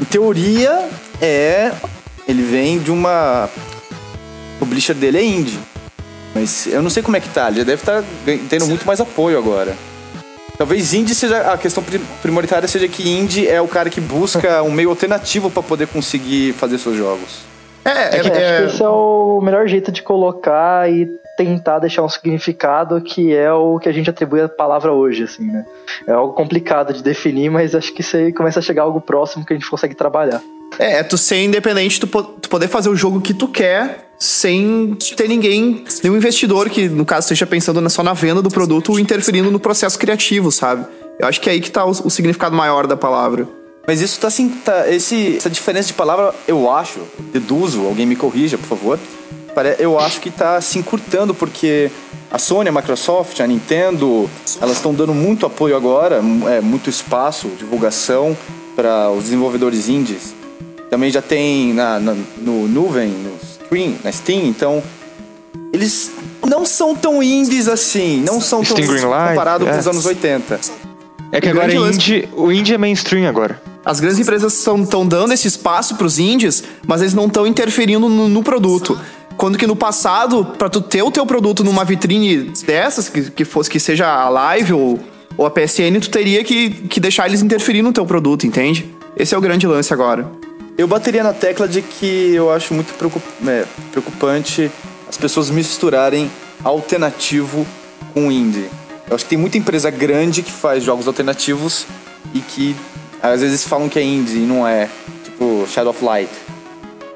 em 0.00 0.04
teoria, 0.04 0.88
é. 1.20 1.72
Ele 2.28 2.42
vem 2.42 2.78
de 2.78 2.90
uma. 2.90 3.48
O 4.56 4.58
publisher 4.60 4.94
dele 4.94 5.18
é 5.18 5.24
indie. 5.24 5.58
Mas 6.34 6.66
eu 6.66 6.80
não 6.80 6.90
sei 6.90 7.02
como 7.02 7.16
é 7.16 7.20
que 7.20 7.28
tá. 7.28 7.48
Ele 7.48 7.58
já 7.58 7.64
deve 7.64 7.82
estar 7.82 8.04
tendo 8.48 8.66
muito 8.66 8.86
mais 8.86 9.00
apoio 9.00 9.36
agora. 9.36 9.76
Talvez 10.56 10.92
indie 10.94 11.14
seja 11.14 11.52
a 11.52 11.58
questão 11.58 11.82
pri- 11.82 12.00
primoritária 12.22 12.68
seja 12.68 12.86
que 12.86 13.08
indie 13.08 13.48
é 13.48 13.60
o 13.60 13.66
cara 13.66 13.88
que 13.90 14.00
busca 14.00 14.62
um 14.62 14.70
meio 14.70 14.90
alternativo 14.90 15.50
pra 15.50 15.62
poder 15.62 15.88
conseguir 15.88 16.52
fazer 16.52 16.78
seus 16.78 16.96
jogos. 16.96 17.49
É, 17.84 17.90
É, 17.90 18.16
é, 18.16 18.20
acho 18.20 18.30
que 18.30 18.74
esse 18.74 18.82
é 18.82 18.88
o 18.88 19.40
melhor 19.42 19.66
jeito 19.66 19.90
de 19.90 20.02
colocar 20.02 20.90
e 20.90 21.08
tentar 21.36 21.78
deixar 21.78 22.02
um 22.02 22.08
significado 22.08 23.00
que 23.00 23.34
é 23.34 23.50
o 23.52 23.78
que 23.78 23.88
a 23.88 23.92
gente 23.92 24.10
atribui 24.10 24.42
à 24.42 24.48
palavra 24.48 24.92
hoje, 24.92 25.22
assim, 25.24 25.46
né? 25.46 25.64
É 26.06 26.12
algo 26.12 26.34
complicado 26.34 26.92
de 26.92 27.02
definir, 27.02 27.50
mas 27.50 27.74
acho 27.74 27.92
que 27.94 28.02
isso 28.02 28.16
aí 28.16 28.32
começa 28.32 28.58
a 28.58 28.62
chegar 28.62 28.82
a 28.82 28.84
algo 28.84 29.00
próximo 29.00 29.44
que 29.46 29.52
a 29.52 29.56
gente 29.56 29.68
consegue 29.68 29.94
trabalhar. 29.94 30.42
é, 30.78 30.98
é 30.98 31.02
tu 31.02 31.16
ser 31.16 31.42
independente, 31.42 31.98
tu, 31.98 32.06
po- 32.06 32.22
tu 32.22 32.48
poder 32.50 32.68
fazer 32.68 32.90
o 32.90 32.96
jogo 32.96 33.20
que 33.22 33.32
tu 33.32 33.48
quer 33.48 34.10
sem 34.18 34.94
ter 35.16 35.26
ninguém, 35.28 35.82
nenhum 36.04 36.16
investidor 36.16 36.68
que, 36.68 36.88
no 36.90 37.06
caso, 37.06 37.24
esteja 37.24 37.46
pensando 37.46 37.88
só 37.88 38.02
na 38.02 38.12
venda 38.12 38.42
do 38.42 38.50
produto 38.50 38.92
ou 38.92 38.98
interferindo 39.00 39.50
no 39.50 39.58
processo 39.58 39.98
criativo, 39.98 40.52
sabe? 40.52 40.84
Eu 41.18 41.26
acho 41.26 41.40
que 41.40 41.48
é 41.48 41.52
aí 41.54 41.60
que 41.60 41.70
tá 41.70 41.86
o, 41.86 41.90
o 41.90 42.10
significado 42.10 42.54
maior 42.54 42.86
da 42.86 42.96
palavra. 42.98 43.48
Mas 43.90 44.00
isso 44.00 44.20
tá 44.20 44.28
assim, 44.28 44.48
tá, 44.48 44.88
esse, 44.88 45.38
essa 45.38 45.50
diferença 45.50 45.88
de 45.88 45.94
palavra, 45.94 46.32
eu 46.46 46.70
acho, 46.70 47.00
deduzo, 47.32 47.84
alguém 47.86 48.06
me 48.06 48.14
corrija, 48.14 48.56
por 48.56 48.68
favor. 48.68 49.00
Eu 49.80 49.98
acho 49.98 50.20
que 50.20 50.30
tá 50.30 50.60
se 50.60 50.78
encurtando 50.78 51.34
porque 51.34 51.90
a 52.30 52.38
Sony, 52.38 52.68
a 52.68 52.72
Microsoft, 52.72 53.40
a 53.40 53.46
Nintendo, 53.48 54.30
elas 54.60 54.76
estão 54.76 54.94
dando 54.94 55.12
muito 55.12 55.44
apoio 55.44 55.74
agora, 55.76 56.22
é, 56.56 56.60
muito 56.60 56.88
espaço, 56.88 57.48
divulgação 57.58 58.38
para 58.76 59.10
os 59.10 59.24
desenvolvedores 59.24 59.88
indies. 59.88 60.36
Também 60.88 61.10
já 61.10 61.20
tem 61.20 61.74
na, 61.74 61.98
na- 61.98 62.16
no 62.38 62.68
nuvem, 62.68 63.08
no 63.08 63.36
Steam, 63.66 63.96
na 64.04 64.12
Steam, 64.12 64.46
então 64.46 64.80
eles 65.72 66.12
não 66.46 66.64
são 66.64 66.94
tão 66.94 67.20
indies 67.20 67.66
assim, 67.66 68.22
não 68.24 68.40
são 68.40 68.62
tão 68.62 68.76
Steam 68.76 68.86
Greenlight, 68.86 69.30
comparado 69.30 69.66
com 69.66 69.72
é. 69.72 69.78
os 69.80 69.88
anos 69.88 70.06
80. 70.06 70.60
É 71.32 71.40
que 71.40 71.48
O 71.48 71.50
agora 71.50 71.72
é 71.72 71.76
indie, 71.76 72.28
o 72.36 72.52
indie 72.52 72.74
é 72.74 72.78
mainstream 72.78 73.28
agora. 73.28 73.69
As 73.84 73.98
grandes 73.98 74.18
empresas 74.18 74.52
estão 74.54 75.06
dando 75.06 75.32
esse 75.32 75.48
espaço 75.48 75.96
pros 75.96 76.18
indies, 76.18 76.62
mas 76.86 77.00
eles 77.00 77.14
não 77.14 77.26
estão 77.26 77.46
interferindo 77.46 78.08
no, 78.08 78.28
no 78.28 78.42
produto. 78.42 78.98
Quando 79.36 79.56
que 79.56 79.66
no 79.66 79.74
passado, 79.74 80.44
pra 80.44 80.68
tu 80.68 80.82
ter 80.82 81.02
o 81.02 81.10
teu 81.10 81.24
produto 81.24 81.64
numa 81.64 81.82
vitrine 81.82 82.52
dessas, 82.66 83.08
que, 83.08 83.30
que 83.30 83.44
fosse 83.44 83.70
que 83.70 83.80
seja 83.80 84.06
a 84.06 84.28
Live 84.28 84.74
ou, 84.74 85.00
ou 85.36 85.46
a 85.46 85.50
PSN, 85.50 85.98
tu 86.00 86.10
teria 86.10 86.44
que, 86.44 86.70
que 86.70 87.00
deixar 87.00 87.26
eles 87.26 87.40
interferir 87.40 87.80
no 87.80 87.92
teu 87.92 88.04
produto, 88.04 88.46
entende? 88.46 88.94
Esse 89.16 89.34
é 89.34 89.38
o 89.38 89.40
grande 89.40 89.66
lance 89.66 89.92
agora. 89.94 90.30
Eu 90.76 90.86
bateria 90.86 91.22
na 91.22 91.32
tecla 91.32 91.66
de 91.66 91.80
que 91.80 92.34
eu 92.34 92.52
acho 92.52 92.74
muito 92.74 92.94
é, 93.46 93.64
preocupante 93.90 94.70
as 95.08 95.16
pessoas 95.16 95.50
misturarem 95.50 96.30
alternativo 96.62 97.66
com 98.12 98.30
indie. 98.30 98.68
Eu 99.08 99.14
acho 99.14 99.24
que 99.24 99.30
tem 99.30 99.38
muita 99.38 99.58
empresa 99.58 99.90
grande 99.90 100.42
que 100.42 100.52
faz 100.52 100.84
jogos 100.84 101.06
alternativos 101.06 101.86
e 102.34 102.40
que 102.40 102.76
às 103.22 103.40
vezes 103.40 103.66
falam 103.66 103.88
que 103.88 103.98
é 103.98 104.02
indie 104.02 104.38
e 104.38 104.46
não 104.46 104.66
é. 104.66 104.88
Tipo 105.24 105.66
Shadow 105.66 105.90
of 105.90 106.04
Light. 106.04 106.30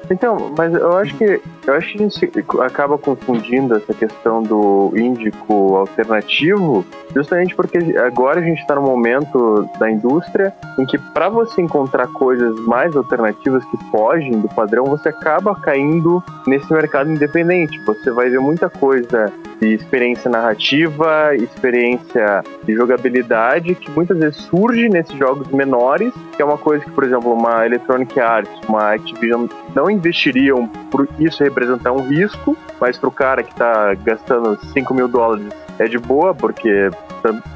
Então, 0.09 0.53
mas 0.57 0.73
eu 0.73 0.97
acho 0.97 1.15
que 1.17 1.41
eu 1.67 1.73
acho 1.73 1.91
que 1.91 2.03
a 2.03 2.07
gente 2.07 2.45
acaba 2.61 2.97
confundindo 2.97 3.75
essa 3.75 3.93
questão 3.93 4.43
do 4.43 4.91
indie 4.95 5.31
com 5.31 5.71
o 5.71 5.75
alternativo, 5.77 6.85
justamente 7.13 7.55
porque 7.55 7.77
agora 7.97 8.39
a 8.39 8.43
gente 8.43 8.59
está 8.61 8.75
no 8.75 8.81
momento 8.81 9.67
da 9.79 9.89
indústria 9.89 10.53
em 10.77 10.85
que 10.85 10.97
para 10.97 11.29
você 11.29 11.61
encontrar 11.61 12.07
coisas 12.07 12.59
mais 12.61 12.95
alternativas 12.95 13.63
que 13.65 13.77
fogem 13.89 14.39
do 14.39 14.47
padrão, 14.49 14.85
você 14.85 15.09
acaba 15.09 15.55
caindo 15.55 16.23
nesse 16.45 16.71
mercado 16.71 17.11
independente. 17.11 17.79
Você 17.85 18.11
vai 18.11 18.29
ver 18.29 18.39
muita 18.39 18.69
coisa 18.69 19.31
de 19.59 19.73
experiência 19.73 20.29
narrativa, 20.29 21.35
experiência 21.35 22.43
de 22.63 22.73
jogabilidade 22.73 23.75
que 23.75 23.89
muitas 23.91 24.17
vezes 24.17 24.37
surge 24.43 24.89
nesses 24.89 25.17
jogos 25.17 25.47
menores, 25.49 26.13
que 26.35 26.41
é 26.41 26.45
uma 26.45 26.57
coisa 26.57 26.83
que, 26.83 26.91
por 26.91 27.03
exemplo, 27.03 27.33
uma 27.33 27.65
Electronic 27.65 28.19
Arts, 28.19 28.51
uma 28.67 28.93
Activision 28.93 29.47
não 29.73 29.89
investiriam 29.89 30.67
por 30.91 31.07
isso 31.19 31.43
representar 31.55 31.93
um 31.93 32.05
risco, 32.05 32.57
mas 32.79 32.97
para 32.97 33.07
o 33.07 33.11
cara 33.11 33.41
que 33.41 33.51
está 33.51 33.93
gastando 33.95 34.59
5 34.73 34.93
mil 34.93 35.07
dólares 35.07 35.47
é 35.79 35.85
de 35.87 35.97
boa, 35.97 36.33
porque 36.35 36.89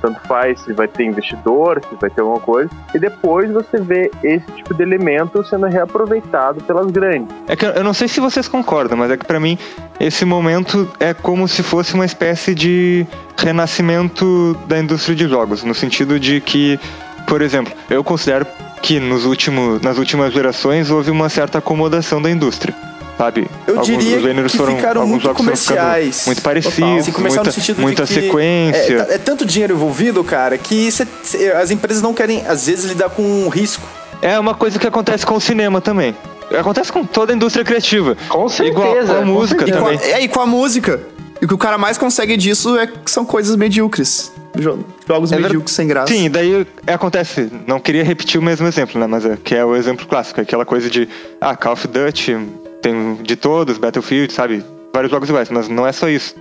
tanto, 0.01 0.19
faz 0.27 0.59
se 0.61 0.73
vai 0.73 0.87
ter 0.87 1.03
investidor, 1.03 1.81
se 1.87 1.95
vai 2.01 2.09
ter 2.09 2.21
alguma 2.21 2.39
coisa, 2.39 2.69
e 2.93 2.97
depois 2.99 3.51
você 3.51 3.79
vê 3.79 4.09
esse 4.23 4.45
tipo 4.53 4.73
de 4.73 4.81
elemento 4.81 5.43
sendo 5.45 5.67
reaproveitado 5.67 6.63
pelas 6.63 6.87
grandes. 6.87 7.27
É 7.47 7.55
que 7.55 7.65
eu- 7.65 7.83
não 7.83 7.93
sei 7.93 8.07
se 8.07 8.19
vocês 8.19 8.47
concordam, 8.47 8.97
mas 8.97 9.11
é 9.11 9.17
que 9.17 9.25
pra 9.25 9.39
mim 9.39 9.57
esse 9.99 10.25
momento 10.25 10.89
é 10.99 11.13
como 11.13 11.47
se 11.47 11.61
fosse 11.61 11.93
uma 11.93 12.05
espécie 12.05 12.55
de 12.55 13.05
renascimento 13.37 14.57
da 14.67 14.79
indústria 14.79 15.15
de 15.15 15.27
jogos, 15.27 15.63
no 15.63 15.75
sentido 15.75 16.19
de 16.19 16.41
que, 16.41 16.79
por 17.27 17.41
exemplo, 17.41 17.71
eu 17.89 18.03
considero 18.03 18.45
que 18.81 18.99
nos 18.99 19.25
últimos, 19.25 19.81
nas 19.81 19.97
últimas 19.97 20.33
gerações 20.33 20.89
houve 20.89 21.11
uma 21.11 21.29
certa 21.29 21.59
acomodação 21.59 22.21
da 22.21 22.29
indústria. 22.31 22.73
Sabe? 23.19 23.45
Eu 23.67 23.79
Alguns 23.81 23.85
diria 23.85 24.17
gêneros 24.21 24.53
que 24.53 24.57
foram, 24.57 24.77
ficaram 24.77 25.01
alguns 25.01 25.21
muito 25.21 25.35
comerciais. 25.35 26.23
muito 26.25 26.41
parecidos, 26.41 27.03
Sim, 27.03 27.11
comercial 27.11 27.43
muita, 27.43 27.49
no 27.49 27.51
sentido 27.51 27.75
de 27.75 27.81
muita 27.81 28.03
que 28.07 28.13
sequência. 28.13 29.07
É, 29.09 29.15
é 29.15 29.17
tanto 29.17 29.45
dinheiro 29.45 29.73
envolvido, 29.73 30.23
cara, 30.23 30.57
que 30.57 30.89
cê- 30.89 31.05
cê- 31.21 31.51
as 31.51 31.69
empresas 31.69 32.01
não 32.01 32.13
querem, 32.13 32.47
às 32.47 32.67
vezes, 32.67 32.85
lidar 32.85 33.09
com 33.09 33.21
um 33.21 33.49
risco. 33.49 33.83
É 34.21 34.39
uma 34.39 34.55
coisa 34.55 34.79
que 34.79 34.87
acontece 34.87 35.25
com 35.25 35.35
o 35.35 35.41
cinema 35.41 35.81
também. 35.81 36.15
Acontece 36.57 36.93
com 36.93 37.03
toda 37.03 37.33
a 37.33 37.35
indústria 37.35 37.65
criativa. 37.65 38.15
Com 38.29 38.47
certeza, 38.47 38.71
Igual 38.79 38.95
com 39.05 39.11
a 39.11 39.15
com 39.17 39.25
música 39.25 39.65
E 39.67 39.71
com 39.73 39.77
a, 39.77 39.81
também. 39.81 39.99
é, 40.01 40.21
e 40.21 40.27
com 40.29 40.39
a 40.39 40.45
música. 40.45 41.01
E 41.41 41.45
o 41.45 41.47
que 41.49 41.53
o 41.53 41.57
cara 41.57 41.77
mais 41.77 41.97
consegue 41.97 42.37
disso 42.37 42.79
é 42.79 42.87
que 42.87 43.11
são 43.11 43.25
coisas 43.25 43.53
medíocres. 43.57 44.31
Jo- 44.57 44.79
Jogos 45.05 45.33
É 45.33 45.37
medíocres 45.37 45.75
sem 45.75 45.87
graça. 45.89 46.07
Sim, 46.07 46.29
daí 46.29 46.65
acontece. 46.87 47.51
Não 47.67 47.81
queria 47.81 48.03
repetir 48.03 48.39
o 48.39 48.43
mesmo 48.43 48.65
exemplo, 48.65 48.97
né? 48.97 49.07
Mas 49.07 49.25
é, 49.25 49.37
que 49.43 49.55
é 49.55 49.63
o 49.65 49.75
exemplo 49.75 50.07
clássico. 50.07 50.39
Aquela 50.39 50.65
coisa 50.65 50.89
de, 50.89 51.07
ah, 51.41 51.53
Call 51.55 51.73
of 51.73 51.85
Duty, 51.85 52.37
tem 52.81 53.15
de 53.15 53.35
todos, 53.35 53.77
Battlefield, 53.77 54.31
sabe? 54.33 54.63
Vários 54.93 55.11
jogos 55.11 55.29
iguais, 55.29 55.49
mas 55.49 55.67
não 55.67 55.85
é 55.85 55.91
só 55.91 56.09
isso. 56.09 56.35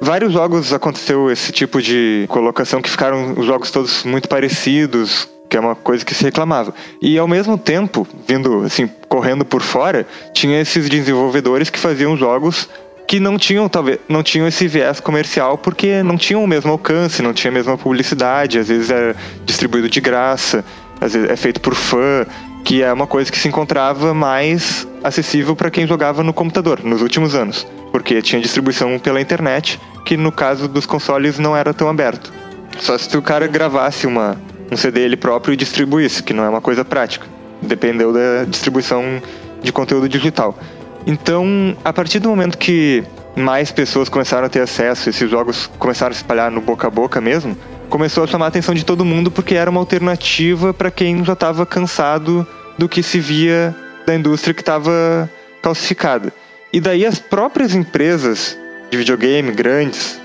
vários 0.00 0.32
jogos 0.32 0.72
aconteceu 0.72 1.30
esse 1.30 1.50
tipo 1.50 1.82
de 1.82 2.26
colocação 2.28 2.80
que 2.80 2.88
ficaram 2.88 3.34
os 3.36 3.44
jogos 3.44 3.70
todos 3.70 4.04
muito 4.04 4.28
parecidos, 4.28 5.28
que 5.48 5.56
é 5.56 5.60
uma 5.60 5.74
coisa 5.74 6.04
que 6.04 6.14
se 6.14 6.22
reclamava. 6.24 6.72
E 7.02 7.18
ao 7.18 7.26
mesmo 7.26 7.58
tempo, 7.58 8.06
vindo 8.26 8.62
assim, 8.62 8.88
correndo 9.08 9.44
por 9.44 9.62
fora, 9.62 10.06
tinha 10.32 10.60
esses 10.60 10.88
desenvolvedores 10.88 11.70
que 11.70 11.78
faziam 11.78 12.16
jogos 12.16 12.68
que 13.08 13.18
não 13.18 13.38
tinham 13.38 13.66
talvez 13.70 13.98
não 14.06 14.22
tinham 14.22 14.46
esse 14.46 14.68
viés 14.68 15.00
comercial 15.00 15.56
porque 15.56 16.02
não 16.02 16.18
tinham 16.18 16.44
o 16.44 16.46
mesmo 16.46 16.70
alcance, 16.70 17.22
não 17.22 17.32
tinha 17.32 17.50
a 17.50 17.54
mesma 17.54 17.78
publicidade, 17.78 18.58
às 18.58 18.68
vezes 18.68 18.90
era 18.90 19.16
distribuído 19.46 19.88
de 19.88 19.98
graça, 19.98 20.62
às 21.00 21.14
vezes 21.14 21.30
é 21.30 21.34
feito 21.34 21.58
por 21.58 21.74
fã, 21.74 22.26
que 22.64 22.82
é 22.82 22.92
uma 22.92 23.06
coisa 23.06 23.30
que 23.30 23.38
se 23.38 23.48
encontrava 23.48 24.12
mais 24.12 24.86
acessível 25.02 25.56
para 25.56 25.70
quem 25.70 25.86
jogava 25.86 26.22
no 26.22 26.32
computador 26.32 26.80
nos 26.84 27.02
últimos 27.02 27.34
anos, 27.34 27.66
porque 27.90 28.20
tinha 28.20 28.40
distribuição 28.40 28.98
pela 28.98 29.20
internet, 29.20 29.80
que 30.04 30.16
no 30.16 30.30
caso 30.30 30.68
dos 30.68 30.86
consoles 30.86 31.38
não 31.38 31.56
era 31.56 31.72
tão 31.72 31.88
aberto. 31.88 32.32
Só 32.78 32.96
se 32.96 33.16
o 33.16 33.22
cara 33.22 33.46
gravasse 33.46 34.06
uma 34.06 34.36
um 34.70 34.76
CD 34.76 35.00
ele 35.00 35.16
próprio 35.16 35.54
e 35.54 35.56
distribuísse, 35.56 36.22
que 36.22 36.32
não 36.32 36.44
é 36.44 36.48
uma 36.48 36.60
coisa 36.60 36.84
prática. 36.84 37.26
Dependeu 37.62 38.12
da 38.12 38.44
distribuição 38.44 39.02
de 39.62 39.72
conteúdo 39.72 40.08
digital. 40.08 40.56
Então, 41.06 41.76
a 41.84 41.92
partir 41.92 42.18
do 42.18 42.28
momento 42.28 42.58
que 42.58 43.02
mais 43.34 43.72
pessoas 43.72 44.08
começaram 44.08 44.46
a 44.46 44.48
ter 44.48 44.60
acesso, 44.60 45.08
esses 45.08 45.30
jogos 45.30 45.70
começaram 45.78 46.10
a 46.10 46.14
se 46.14 46.20
espalhar 46.20 46.50
no 46.50 46.60
boca 46.60 46.86
a 46.86 46.90
boca 46.90 47.20
mesmo, 47.20 47.56
começou 47.88 48.24
a 48.24 48.26
chamar 48.26 48.46
a 48.46 48.48
atenção 48.48 48.74
de 48.74 48.84
todo 48.84 49.04
mundo 49.04 49.30
porque 49.30 49.54
era 49.54 49.70
uma 49.70 49.80
alternativa 49.80 50.72
para 50.72 50.90
quem 50.90 51.24
já 51.24 51.32
estava 51.32 51.64
cansado 51.66 52.46
do 52.76 52.88
que 52.88 53.02
se 53.02 53.18
via 53.18 53.74
da 54.06 54.14
indústria 54.14 54.54
que 54.54 54.60
estava 54.60 55.28
calcificada. 55.62 56.32
E 56.72 56.80
daí 56.80 57.04
as 57.04 57.18
próprias 57.18 57.74
empresas 57.74 58.56
de 58.90 58.96
videogame 58.96 59.52
grandes, 59.52 60.20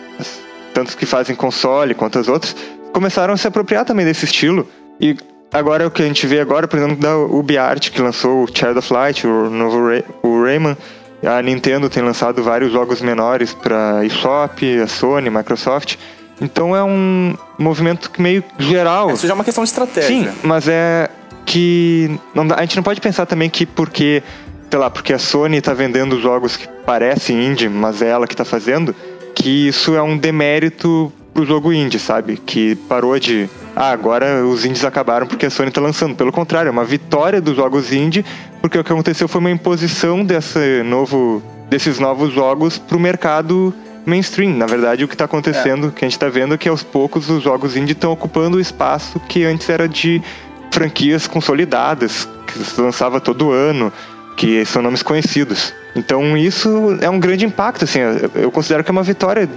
tanto 0.74 0.96
que 0.98 1.05
fazem 1.05 1.36
console 1.36 1.93
quanto 1.93 2.20
as 2.20 2.27
outras, 2.27 2.55
começaram 2.91 3.34
a 3.34 3.38
se 3.38 3.48
apropriar 3.48 3.86
também 3.86 4.05
desse 4.05 4.25
estilo. 4.25 4.67
E 5.00 5.15
agora 5.51 5.88
o 5.88 5.91
que 5.91 6.01
a 6.01 6.05
gente 6.05 6.27
vê 6.27 6.39
agora, 6.39 6.67
por 6.67 6.77
exemplo, 6.77 6.98
da 6.98 7.17
UbiArt, 7.17 7.91
que 7.91 8.01
lançou 8.01 8.43
o 8.43 8.48
Child 8.48 8.77
of 8.77 8.93
Light, 8.93 9.25
o 9.25 9.50
novo 9.50 9.88
Ray, 9.88 10.03
o 10.22 10.43
Rayman. 10.43 10.77
A 11.25 11.41
Nintendo 11.41 11.89
tem 11.89 12.03
lançado 12.03 12.43
vários 12.43 12.72
jogos 12.72 13.01
menores 13.01 13.53
para 13.53 14.05
eShop, 14.05 14.79
a 14.82 14.88
Sony, 14.88 15.29
Microsoft. 15.29 15.96
Então 16.43 16.75
é 16.75 16.83
um 16.83 17.33
movimento 17.57 18.12
meio 18.19 18.43
geral. 18.59 19.12
Isso 19.12 19.25
já 19.25 19.31
é 19.31 19.35
uma 19.35 19.45
questão 19.45 19.63
de 19.63 19.69
estratégia. 19.69 20.09
Sim, 20.09 20.29
mas 20.43 20.67
é 20.67 21.09
que 21.45 22.19
não 22.35 22.45
a 22.55 22.62
gente 22.62 22.75
não 22.75 22.83
pode 22.83 23.00
pensar 23.00 23.25
também 23.25 23.50
que 23.50 23.65
porque, 23.65 24.21
sei 24.69 24.79
lá, 24.79 24.89
porque 24.89 25.13
a 25.13 25.19
Sony 25.19 25.62
tá 25.62 25.73
vendendo 25.73 26.19
jogos 26.19 26.57
que 26.57 26.67
parecem 26.85 27.45
indie, 27.45 27.69
mas 27.69 28.01
é 28.01 28.09
ela 28.09 28.27
que 28.27 28.35
tá 28.35 28.43
fazendo, 28.43 28.93
que 29.33 29.67
isso 29.69 29.95
é 29.95 30.01
um 30.01 30.17
demérito 30.17 31.12
pro 31.33 31.45
jogo 31.45 31.71
indie, 31.71 31.97
sabe? 31.97 32.35
Que 32.35 32.75
parou 32.75 33.17
de, 33.17 33.50
ah, 33.73 33.91
agora 33.91 34.45
os 34.45 34.65
indies 34.65 34.83
acabaram 34.83 35.25
porque 35.25 35.45
a 35.45 35.50
Sony 35.50 35.71
tá 35.71 35.79
lançando. 35.79 36.13
Pelo 36.13 36.31
contrário, 36.31 36.67
é 36.67 36.71
uma 36.71 36.83
vitória 36.83 37.39
dos 37.39 37.55
jogos 37.55 37.93
indie, 37.93 38.25
porque 38.62 38.77
o 38.77 38.83
que 38.83 38.91
aconteceu 38.91 39.29
foi 39.29 39.39
uma 39.39 39.51
imposição 39.51 40.25
desse 40.25 40.83
novo, 40.83 41.41
desses 41.69 42.00
novos 42.00 42.33
jogos 42.33 42.77
pro 42.77 43.00
mercado 43.00 43.73
mainstream. 44.05 44.53
Na 44.55 44.65
verdade, 44.65 45.03
o 45.03 45.07
que 45.07 45.15
está 45.15 45.25
acontecendo, 45.25 45.88
o 45.88 45.91
que 45.91 46.03
a 46.03 46.07
gente 46.07 46.17
está 46.17 46.29
vendo 46.29 46.53
é 46.53 46.57
que 46.57 46.69
aos 46.69 46.83
poucos 46.83 47.29
os 47.29 47.41
jogos 47.43 47.75
indie 47.75 47.93
estão 47.93 48.12
ocupando 48.12 48.57
o 48.57 48.60
espaço 48.60 49.19
que 49.22 49.43
antes 49.45 49.69
era 49.69 49.88
de 49.88 50.22
franquias 50.72 51.27
consolidadas, 51.27 52.27
que 52.48 52.60
se 52.60 52.79
lançava 52.81 53.19
todo 53.22 53.51
ano, 53.51 53.91
que 54.36 54.65
são 54.65 54.81
nomes 54.81 55.03
conhecidos. 55.03 55.74
Então 55.95 56.36
isso 56.36 56.98
é 57.01 57.10
um 57.10 57.19
grande 57.19 57.45
impacto, 57.45 57.83
assim, 57.86 58.00
eu- 58.36 58.51
considero 58.51 58.83
que 58.83 58.89
é 58.89 58.93
uma 58.93 59.03
vitória 59.03 59.48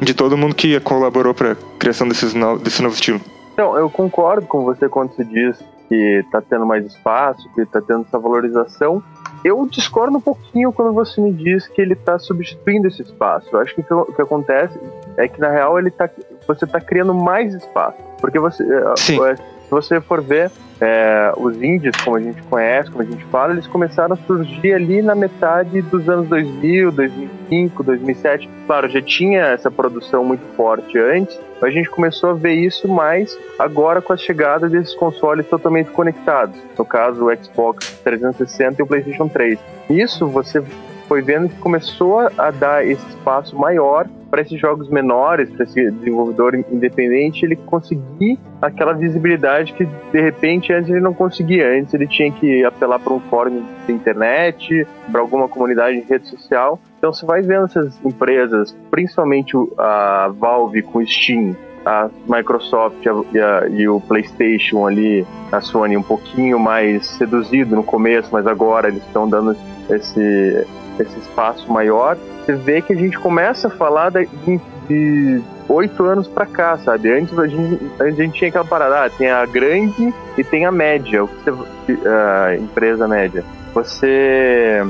de 0.00 0.14
todo 0.14 0.36
mundo 0.36 0.54
que 0.54 0.80
colaborou 0.80 1.34
para 1.34 1.52
a 1.52 1.56
criação 1.78 2.08
desses 2.08 2.32
no- 2.34 2.58
desse 2.58 2.82
novo 2.82 2.94
estilo. 2.94 3.20
Então, 3.52 3.76
eu 3.76 3.90
concordo 3.90 4.46
com 4.46 4.64
você 4.64 4.88
quando 4.88 5.14
você 5.14 5.24
diz 5.24 5.58
que 5.88 6.24
tá 6.32 6.40
tendo 6.40 6.64
mais 6.64 6.86
espaço, 6.86 7.46
que 7.54 7.66
tá 7.66 7.82
tendo 7.82 8.06
essa 8.08 8.18
valorização. 8.18 9.02
Eu 9.44 9.66
discordo 9.66 10.16
um 10.16 10.20
pouquinho 10.20 10.72
quando 10.72 10.92
você 10.92 11.20
me 11.20 11.32
diz 11.32 11.66
que 11.66 11.80
ele 11.80 11.94
tá 11.96 12.18
substituindo 12.18 12.86
esse 12.88 13.02
espaço. 13.02 13.48
Eu 13.52 13.60
acho 13.60 13.74
que 13.74 13.80
o 13.92 14.04
que- 14.06 14.22
acontece 14.22 14.78
é 15.16 15.26
que, 15.26 15.40
na 15.40 15.50
real, 15.50 15.78
ele 15.78 15.90
tá, 15.90 16.08
você 16.46 16.66
tá 16.66 16.80
criando 16.80 17.12
mais 17.12 17.52
espaço. 17.54 17.96
Porque 18.20 18.38
você, 18.38 18.62
eh, 18.62 18.94
Sim. 18.96 19.16
se 19.16 19.42
você 19.72 20.02
for 20.02 20.20
ver, 20.20 20.50
eh, 20.82 21.32
os 21.38 21.56
indies, 21.62 21.96
como 22.04 22.18
a 22.18 22.20
gente 22.20 22.42
conhece, 22.42 22.90
como 22.90 23.02
a 23.02 23.06
gente 23.06 23.24
fala, 23.26 23.54
eles 23.54 23.66
começaram 23.66 24.12
a 24.12 24.16
surgir 24.26 24.74
ali 24.74 25.00
na 25.00 25.14
metade 25.14 25.80
dos 25.80 26.06
anos 26.10 26.28
2000, 26.28 26.92
2005, 26.92 27.82
2007. 27.82 28.50
Claro, 28.66 28.90
já 28.90 29.00
tinha 29.00 29.40
essa 29.46 29.70
produção 29.70 30.24
muito 30.24 30.44
forte 30.54 30.98
antes, 30.98 31.40
mas 31.58 31.70
a 31.70 31.72
gente 31.72 31.88
começou 31.88 32.30
a 32.30 32.34
ver 32.34 32.52
isso 32.52 32.86
mais 32.86 33.34
agora 33.58 34.02
com 34.02 34.12
a 34.12 34.16
chegada 34.16 34.68
desses 34.68 34.94
consoles 34.94 35.46
totalmente 35.46 35.90
conectados. 35.90 36.56
No 36.76 36.84
caso, 36.84 37.24
o 37.24 37.34
Xbox 37.34 37.98
360 38.04 38.76
e 38.78 38.84
o 38.84 38.86
PlayStation 38.86 39.28
3. 39.28 39.58
Isso 39.88 40.26
você 40.26 40.62
foi 41.08 41.22
vendo 41.22 41.48
que 41.48 41.56
começou 41.56 42.30
a 42.36 42.50
dar 42.50 42.86
esse 42.86 43.06
espaço 43.08 43.56
maior 43.56 44.06
para 44.32 44.40
esses 44.40 44.58
jogos 44.58 44.88
menores, 44.88 45.50
para 45.50 45.64
esse 45.64 45.90
desenvolvedor 45.90 46.54
independente, 46.54 47.44
ele 47.44 47.54
conseguir 47.54 48.38
aquela 48.62 48.94
visibilidade 48.94 49.74
que 49.74 49.84
de 49.84 50.20
repente 50.22 50.72
antes 50.72 50.88
ele 50.88 51.00
não 51.00 51.12
conseguia. 51.12 51.78
Antes 51.78 51.92
ele 51.92 52.06
tinha 52.06 52.32
que 52.32 52.64
apelar 52.64 52.98
para 52.98 53.12
um 53.12 53.20
fórum 53.20 53.62
de 53.86 53.92
internet, 53.92 54.86
para 55.10 55.20
alguma 55.20 55.46
comunidade 55.48 56.00
de 56.00 56.08
rede 56.08 56.26
social. 56.28 56.80
Então 56.96 57.12
você 57.12 57.26
vai 57.26 57.42
vendo 57.42 57.66
essas 57.66 58.02
empresas, 58.02 58.74
principalmente 58.90 59.52
a 59.76 60.32
Valve 60.38 60.80
com 60.80 61.04
Steam, 61.04 61.54
a 61.84 62.08
Microsoft 62.26 63.04
e 63.34 63.38
a- 63.38 63.68
e 63.68 63.86
o 63.86 64.00
PlayStation 64.00 64.86
ali, 64.86 65.26
a 65.50 65.60
Sony 65.60 65.94
um 65.94 66.02
pouquinho 66.02 66.58
mais 66.58 67.04
seduzido 67.06 67.76
no 67.76 67.82
começo, 67.82 68.30
mas 68.32 68.46
agora 68.46 68.88
eles 68.88 69.04
estão 69.04 69.28
dando 69.28 69.54
esse, 69.90 70.66
esse 70.98 71.18
espaço 71.18 71.70
maior. 71.72 72.16
Você 72.44 72.54
vê 72.54 72.82
que 72.82 72.92
a 72.92 72.96
gente 72.96 73.18
começa 73.18 73.68
a 73.68 73.70
falar 73.70 74.10
de, 74.10 74.28
de 74.88 75.40
oito 75.68 76.04
anos 76.04 76.26
pra 76.28 76.44
cá, 76.44 76.76
sabe? 76.78 77.12
Antes 77.12 77.38
a 77.38 77.46
gente, 77.46 77.78
a 78.00 78.10
gente 78.10 78.38
tinha 78.38 78.48
aquela 78.48 78.64
parada, 78.64 79.04
ah, 79.06 79.10
tem 79.10 79.30
a 79.30 79.46
grande 79.46 80.12
e 80.36 80.42
tem 80.44 80.66
a 80.66 80.72
média, 80.72 81.24
a 82.06 82.54
empresa 82.56 83.06
média. 83.06 83.44
Você 83.74 84.82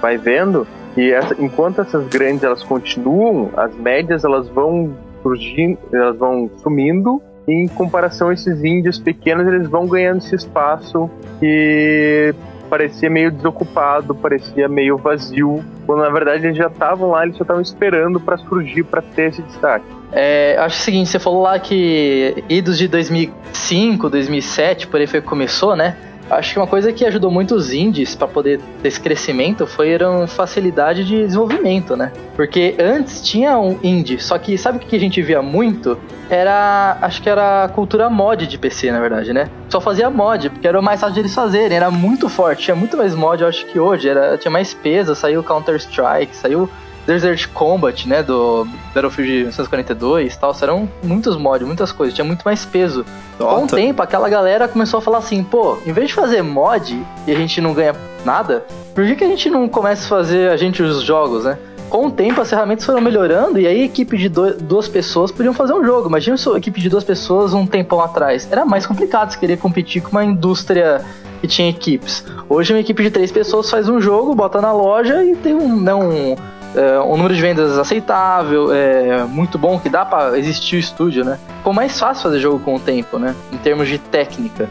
vai 0.00 0.16
vendo 0.18 0.66
que 0.94 1.12
essa- 1.12 1.36
enquanto 1.38 1.80
essas 1.80 2.06
grandes 2.08 2.42
elas 2.42 2.62
continuam, 2.62 3.50
as 3.56 3.74
médias 3.76 4.24
elas 4.24 4.48
vão 4.48 4.94
surgindo, 5.22 5.78
elas 5.92 6.16
vão 6.16 6.50
sumindo. 6.62 7.20
Em 7.48 7.68
comparação 7.68 8.28
a 8.30 8.34
esses 8.34 8.64
índios 8.64 8.98
pequenos, 8.98 9.46
eles 9.46 9.68
vão 9.68 9.86
ganhando 9.86 10.18
esse 10.18 10.34
espaço 10.34 11.08
que 11.38 12.34
parecia 12.66 13.08
meio 13.08 13.30
desocupado, 13.30 14.14
parecia 14.14 14.68
meio 14.68 14.96
vazio, 14.96 15.64
quando 15.86 16.00
na 16.02 16.10
verdade 16.10 16.46
eles 16.46 16.56
já 16.56 16.66
estavam 16.66 17.10
lá, 17.10 17.24
eles 17.24 17.36
só 17.36 17.42
estavam 17.42 17.62
esperando 17.62 18.20
para 18.20 18.36
surgir, 18.36 18.84
para 18.84 19.00
ter 19.00 19.30
esse 19.30 19.42
destaque. 19.42 19.86
É, 20.12 20.56
acho 20.58 20.80
o 20.80 20.82
seguinte, 20.82 21.10
você 21.10 21.18
falou 21.18 21.42
lá 21.42 21.58
que 21.58 22.44
idos 22.48 22.78
de 22.78 22.88
2005, 22.88 24.08
2007, 24.08 24.86
por 24.86 25.00
aí 25.00 25.06
foi 25.06 25.20
que 25.20 25.26
começou, 25.26 25.74
né? 25.74 25.96
Acho 26.28 26.54
que 26.54 26.58
uma 26.58 26.66
coisa 26.66 26.92
que 26.92 27.04
ajudou 27.04 27.30
muito 27.30 27.54
os 27.54 27.72
indies 27.72 28.14
para 28.14 28.26
poder 28.26 28.60
ter 28.82 28.88
esse 28.88 29.00
crescimento 29.00 29.66
foi 29.66 29.94
a 29.94 30.26
facilidade 30.26 31.04
de 31.04 31.24
desenvolvimento, 31.24 31.96
né? 31.96 32.12
Porque 32.34 32.74
antes 32.78 33.22
tinha 33.22 33.58
um 33.58 33.78
indie, 33.82 34.20
só 34.20 34.36
que 34.36 34.58
sabe 34.58 34.78
o 34.78 34.80
que 34.80 34.96
a 34.96 35.00
gente 35.00 35.22
via 35.22 35.40
muito? 35.40 35.98
Era, 36.28 36.98
acho 37.00 37.22
que 37.22 37.30
era 37.30 37.64
a 37.64 37.68
cultura 37.68 38.10
mod 38.10 38.46
de 38.46 38.58
PC, 38.58 38.90
na 38.90 39.00
verdade, 39.00 39.32
né? 39.32 39.48
Só 39.68 39.80
fazia 39.80 40.10
mod, 40.10 40.50
porque 40.50 40.66
era 40.66 40.78
o 40.78 40.82
mais 40.82 41.00
fácil 41.00 41.14
de 41.14 41.20
eles 41.20 41.34
fazerem, 41.34 41.76
era 41.76 41.90
muito 41.90 42.28
forte, 42.28 42.64
tinha 42.64 42.74
muito 42.74 42.96
mais 42.96 43.14
mod, 43.14 43.42
eu 43.42 43.48
acho 43.48 43.64
que 43.66 43.78
hoje, 43.78 44.08
era, 44.08 44.36
tinha 44.36 44.50
mais 44.50 44.74
peso, 44.74 45.14
saiu 45.14 45.44
Counter-Strike, 45.44 46.34
saiu 46.34 46.68
Desert 47.06 47.48
Combat, 47.54 48.08
né, 48.08 48.22
do 48.22 48.66
Battlefield 48.94 49.32
1942 49.32 50.34
e 50.34 50.38
tal, 50.38 50.54
eram 50.60 50.88
muitos 51.02 51.36
mods, 51.36 51.66
muitas 51.66 51.92
coisas, 51.92 52.14
tinha 52.14 52.24
muito 52.24 52.42
mais 52.42 52.64
peso. 52.64 53.04
Com 53.38 53.44
o 53.64 53.66
tempo, 53.76 54.02
aquela 54.02 54.28
galera 54.28 54.66
começou 54.66 54.98
a 54.98 55.00
falar 55.00 55.18
assim, 55.18 55.44
pô, 55.44 55.78
em 55.86 55.92
vez 55.92 56.08
de 56.08 56.14
fazer 56.14 56.42
mod 56.42 56.98
e 57.26 57.32
a 57.32 57.34
gente 57.34 57.60
não 57.60 57.72
ganha 57.72 57.94
nada, 58.24 58.64
por 58.94 59.04
que, 59.06 59.14
que 59.14 59.24
a 59.24 59.28
gente 59.28 59.48
não 59.48 59.68
começa 59.68 60.04
a 60.04 60.08
fazer 60.08 60.50
a 60.50 60.56
gente 60.56 60.82
os 60.82 61.02
jogos, 61.02 61.44
né? 61.44 61.56
Com 61.88 62.06
o 62.06 62.10
tempo, 62.10 62.40
as 62.40 62.50
ferramentas 62.50 62.84
foram 62.84 63.00
melhorando 63.00 63.60
e 63.60 63.66
aí 63.66 63.82
a 63.82 63.84
equipe 63.84 64.16
de 64.18 64.28
do- 64.28 64.54
duas 64.54 64.88
pessoas 64.88 65.30
podiam 65.30 65.54
fazer 65.54 65.72
um 65.72 65.84
jogo. 65.84 66.08
Imagina 66.08 66.36
se 66.36 66.48
equipe 66.56 66.80
de 66.80 66.88
duas 66.88 67.04
pessoas 67.04 67.54
um 67.54 67.64
tempão 67.64 68.00
atrás. 68.00 68.48
Era 68.50 68.64
mais 68.64 68.84
complicado 68.84 69.30
se 69.30 69.38
querer 69.38 69.56
competir 69.58 70.02
com 70.02 70.10
uma 70.10 70.24
indústria 70.24 71.00
que 71.40 71.46
tinha 71.46 71.68
equipes. 71.70 72.24
Hoje 72.48 72.72
uma 72.72 72.80
equipe 72.80 73.00
de 73.04 73.10
três 73.10 73.30
pessoas 73.30 73.70
faz 73.70 73.88
um 73.88 74.00
jogo, 74.00 74.34
bota 74.34 74.60
na 74.60 74.72
loja 74.72 75.22
e 75.24 75.36
tem 75.36 75.54
um, 75.54 75.80
né, 75.80 75.94
um, 75.94 76.34
é, 76.76 77.00
um 77.00 77.16
número 77.16 77.34
de 77.34 77.40
vendas 77.40 77.76
aceitável, 77.78 78.72
é, 78.72 79.24
muito 79.24 79.58
bom, 79.58 79.78
que 79.80 79.88
dá 79.88 80.04
pra 80.04 80.38
existir 80.38 80.76
o 80.76 80.78
estúdio, 80.78 81.24
né? 81.24 81.38
Ficou 81.58 81.72
mais 81.72 81.98
fácil 81.98 82.22
fazer 82.24 82.38
jogo 82.38 82.58
com 82.60 82.76
o 82.76 82.80
tempo, 82.80 83.18
né? 83.18 83.34
Em 83.52 83.56
termos 83.56 83.88
de 83.88 83.98
técnica. 83.98 84.68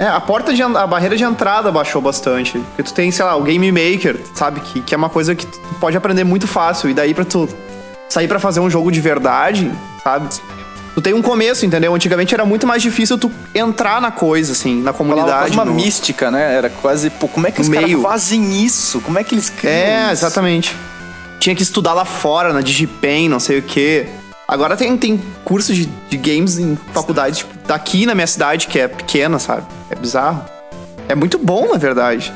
É, 0.00 0.06
a 0.08 0.20
porta 0.20 0.52
de 0.52 0.60
a 0.62 0.86
barreira 0.86 1.16
de 1.16 1.22
entrada 1.22 1.70
baixou 1.70 2.02
bastante. 2.02 2.58
Porque 2.58 2.82
tu 2.82 2.92
tem, 2.92 3.10
sei 3.12 3.24
lá, 3.24 3.36
o 3.36 3.42
Game 3.42 3.70
Maker, 3.70 4.18
sabe? 4.34 4.58
Que, 4.60 4.80
que 4.80 4.92
é 4.94 4.96
uma 4.98 5.08
coisa 5.08 5.34
que 5.36 5.46
tu 5.46 5.60
pode 5.80 5.96
aprender 5.96 6.24
muito 6.24 6.48
fácil. 6.48 6.90
E 6.90 6.94
daí 6.94 7.14
pra 7.14 7.24
tu 7.24 7.48
sair 8.08 8.26
pra 8.26 8.40
fazer 8.40 8.58
um 8.58 8.68
jogo 8.68 8.90
de 8.90 9.00
verdade, 9.00 9.70
sabe? 10.02 10.28
Tu 10.94 11.00
tem 11.00 11.14
um 11.14 11.22
começo, 11.22 11.64
entendeu? 11.66 11.94
Antigamente 11.94 12.34
era 12.34 12.44
muito 12.44 12.66
mais 12.66 12.82
difícil 12.82 13.16
tu 13.18 13.30
entrar 13.54 14.00
na 14.00 14.10
coisa, 14.10 14.52
assim, 14.52 14.80
na 14.82 14.92
comunidade. 14.92 15.30
quase 15.38 15.52
uma 15.52 15.64
no- 15.64 15.74
mística, 15.74 16.30
né? 16.30 16.54
Era 16.54 16.70
quase, 16.70 17.10
pô, 17.10 17.26
como 17.28 17.46
é 17.46 17.50
que 17.52 17.60
os 17.60 17.68
caras 17.68 17.92
fazem 18.02 18.64
isso? 18.64 19.00
Como 19.00 19.18
é 19.18 19.24
que 19.24 19.34
eles 19.34 19.48
criam 19.50 19.72
É, 19.74 20.02
isso? 20.04 20.24
exatamente. 20.24 20.76
Tinha 21.40 21.54
que 21.54 21.62
estudar 21.62 21.92
lá 21.94 22.04
fora, 22.04 22.52
na 22.52 22.60
DigiPen, 22.60 23.28
não 23.28 23.40
sei 23.40 23.58
o 23.58 23.62
quê. 23.62 24.06
Agora 24.46 24.76
tem, 24.76 24.96
tem 24.96 25.20
curso 25.44 25.72
de, 25.72 25.86
de 25.86 26.16
games 26.16 26.58
em 26.58 26.76
faculdade, 26.92 27.38
tipo, 27.38 27.54
daqui 27.66 28.04
na 28.06 28.14
minha 28.14 28.26
cidade, 28.26 28.66
que 28.66 28.78
é 28.78 28.86
pequena, 28.88 29.38
sabe? 29.38 29.62
É 29.90 29.94
bizarro. 29.94 30.44
É 31.08 31.14
muito 31.14 31.38
bom, 31.38 31.68
na 31.72 31.78
verdade. 31.78 32.32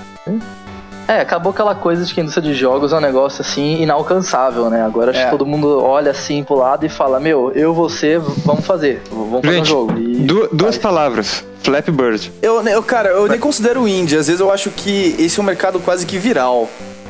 É, 1.06 1.20
acabou 1.22 1.52
aquela 1.52 1.74
coisa 1.74 2.04
de 2.04 2.12
que 2.12 2.20
a 2.20 2.22
indústria 2.22 2.52
de 2.52 2.54
jogos 2.58 2.92
é 2.92 2.96
um 2.96 3.00
negócio 3.00 3.40
assim 3.40 3.80
inalcançável, 3.82 4.68
né? 4.68 4.84
Agora 4.84 5.10
acho 5.10 5.20
É. 5.20 5.24
que 5.24 5.30
todo 5.30 5.46
mundo 5.46 5.82
olha 5.82 6.10
assim 6.10 6.44
pro 6.44 6.54
lado 6.56 6.84
e 6.84 6.88
fala: 6.90 7.18
Meu, 7.18 7.50
eu, 7.54 7.72
você, 7.72 8.18
vamos 8.44 8.66
fazer, 8.66 9.00
vamos 9.10 9.40
fazer 9.42 9.60
um 9.60 9.64
jogo. 9.64 9.98
E 9.98 10.16
du- 10.16 10.48
duas 10.52 10.74
faz. 10.74 10.78
palavras. 10.82 11.44
Flappy 11.62 11.90
Bird. 11.90 12.30
Eu, 12.42 12.62
eu, 12.66 12.82
cara, 12.82 13.08
eu 13.08 13.26
nem 13.26 13.38
considero 13.38 13.88
indie. 13.88 14.16
Às 14.18 14.26
vezes 14.26 14.40
eu 14.40 14.52
acho 14.52 14.70
que 14.70 15.14
esse 15.18 15.38
é 15.40 15.42
um 15.42 15.46
mercado 15.46 15.80
quase 15.80 16.04
que 16.04 16.18
viral. 16.18 16.68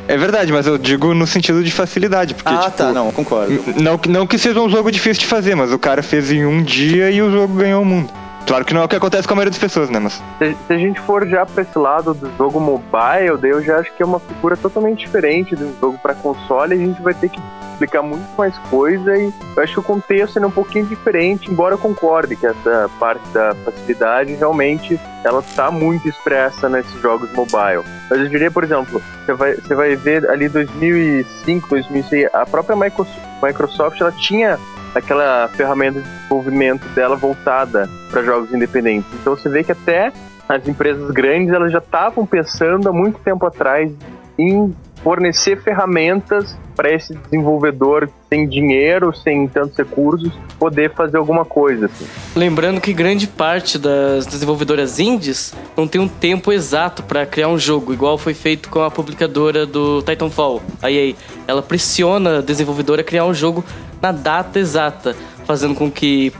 É 0.09 0.16
verdade, 0.16 0.51
mas 0.53 0.66
eu 0.66 0.79
digo 0.79 1.12
no 1.14 1.27
sentido 1.27 1.62
de 1.62 1.71
facilidade, 1.71 2.35
porque, 2.35 2.49
ah, 2.53 2.62
tipo, 2.62 2.77
tá, 2.79 2.92
não, 2.92 3.12
concordo. 3.12 3.62
não, 3.77 3.99
que- 3.99 4.09
não 4.09 4.27
que 4.27 4.38
seja 4.38 4.59
um 4.61 4.68
jogo 4.71 4.90
difícil 4.90 5.21
de 5.21 5.27
fazer, 5.27 5.55
mas 5.55 5.71
o 5.71 5.79
cara 5.79 6.03
fez 6.03 6.33
em 6.33 6.47
um 6.47 6.62
dia 6.62 7.11
e 7.11 7.21
o 7.21 7.31
jogo 7.31 7.55
ganhou 7.55 7.83
o 7.83 7.85
mundo. 7.85 8.11
Claro 8.47 8.64
que 8.64 8.73
não 8.73 8.81
é 8.81 8.85
o 8.85 8.88
que 8.88 8.97
acontece 8.97 9.29
com 9.29 9.35
a 9.35 9.37
maioria 9.37 9.51
das 9.51 9.61
pessoas, 9.61 9.90
né, 9.90 9.99
mas... 9.99 10.23
Se, 10.38 10.57
se 10.66 10.73
a 10.73 10.79
gente 10.79 10.99
for 11.01 11.29
já 11.29 11.44
pra 11.44 11.62
esse 11.62 11.79
lado 11.79 12.14
do 12.14 12.31
jogo 12.38 12.59
mobile, 12.59 13.37
daí 13.38 13.51
eu 13.51 13.62
já 13.62 13.77
acho 13.81 13.92
que 13.94 14.03
é 14.03 14.07
uma 14.07 14.18
figura 14.18 14.57
totalmente 14.57 15.01
diferente 15.01 15.55
de 15.55 15.62
um 15.62 15.75
jogo 15.79 15.99
pra 16.03 16.14
console. 16.14 16.73
A 16.73 16.79
gente 16.79 17.03
vai 17.03 17.12
ter 17.12 17.29
que 17.29 17.38
explicar 17.79 18.03
muito 18.03 18.27
mais 18.37 18.59
coisa 18.71 19.17
e 19.17 19.33
eu 19.57 19.62
acho 19.62 19.75
que 19.75 19.81
o 19.81 19.83
contexto 19.83 20.38
é 20.38 20.47
um 20.47 20.51
pouquinho 20.51 20.87
diferente, 20.87 21.51
embora 21.51 21.75
eu 21.75 21.79
concorde 21.79 22.35
que 22.35 22.45
essa 22.45 22.91
parte 22.99 23.27
da 23.29 23.55
facilidade 23.64 24.35
realmente 24.35 24.99
ela 25.25 25.43
tá 25.55 25.71
muito 25.71 26.09
expressa 26.09 26.69
nesses 26.69 27.01
jogos 27.01 27.31
mobile. 27.33 27.85
Mas 28.11 28.19
eu 28.19 28.29
diria, 28.29 28.51
por 28.51 28.64
exemplo, 28.64 29.01
você 29.25 29.33
vai, 29.33 29.55
você 29.55 29.75
vai 29.75 29.95
ver 29.95 30.29
ali 30.29 30.49
2005, 30.49 31.69
2006, 31.69 32.35
a 32.35 32.45
própria 32.45 32.75
Micro- 32.75 33.07
Microsoft 33.43 34.01
ela 34.01 34.12
tinha 34.12 34.59
aquela 34.95 35.49
ferramenta 35.49 36.01
de 36.01 36.09
desenvolvimento 36.09 36.88
dela 36.95 37.14
voltada 37.14 37.88
para 38.11 38.23
jogos 38.23 38.53
independentes. 38.53 39.09
Então 39.21 39.37
você 39.37 39.49
vê 39.49 39.62
que 39.62 39.71
até 39.73 40.12
as 40.49 40.67
empresas 40.67 41.11
grandes 41.12 41.53
elas 41.53 41.71
já 41.71 41.79
estavam 41.79 42.27
pensando 42.27 42.88
há 42.88 42.93
muito 42.93 43.19
tempo 43.21 43.47
atrás 43.47 43.93
em 44.38 44.75
fornecer 45.03 45.61
ferramentas 45.62 46.57
para 46.79 46.95
esse 46.95 47.12
desenvolvedor 47.12 48.09
sem 48.29 48.49
dinheiro, 48.49 49.12
sem 49.12 49.49
tantos 49.49 49.77
recursos, 49.77 50.33
poder 50.61 50.93
fazer 50.95 51.17
alguma 51.17 51.45
coisa. 51.45 51.87
Assim. 51.87 52.07
Lembrando 52.37 52.81
que 52.81 52.93
grande 52.93 53.27
parte 53.27 53.77
das 53.81 54.27
desenvolvedoras 54.27 55.01
indies 55.01 55.53
não 55.77 55.88
tem 55.88 56.01
um 56.01 56.07
tempo 56.07 56.53
exato 56.53 57.03
pra 57.03 57.27
criar 57.27 57.49
um 57.49 57.59
jogo, 57.59 57.93
igual 57.93 58.17
foi 58.17 58.33
feito 58.33 58.69
com 58.69 58.81
a 58.81 58.93
publicadora 58.93 59.67
do 59.67 60.03
Titanfall, 60.03 60.62
a 60.81 60.88
EA. 60.88 61.17
Ela 61.49 61.62
pressiona 61.62 62.38
a 62.38 62.43
desenvolvedora 62.43 63.01
a 63.01 63.05
criar 63.05 63.25
um 63.25 63.35
jogo 63.35 63.64
na 64.01 64.12
data 64.12 64.61
exata, 64.61 65.17
fazendo 65.45 65.75
com 65.75 65.91
que 65.91 66.33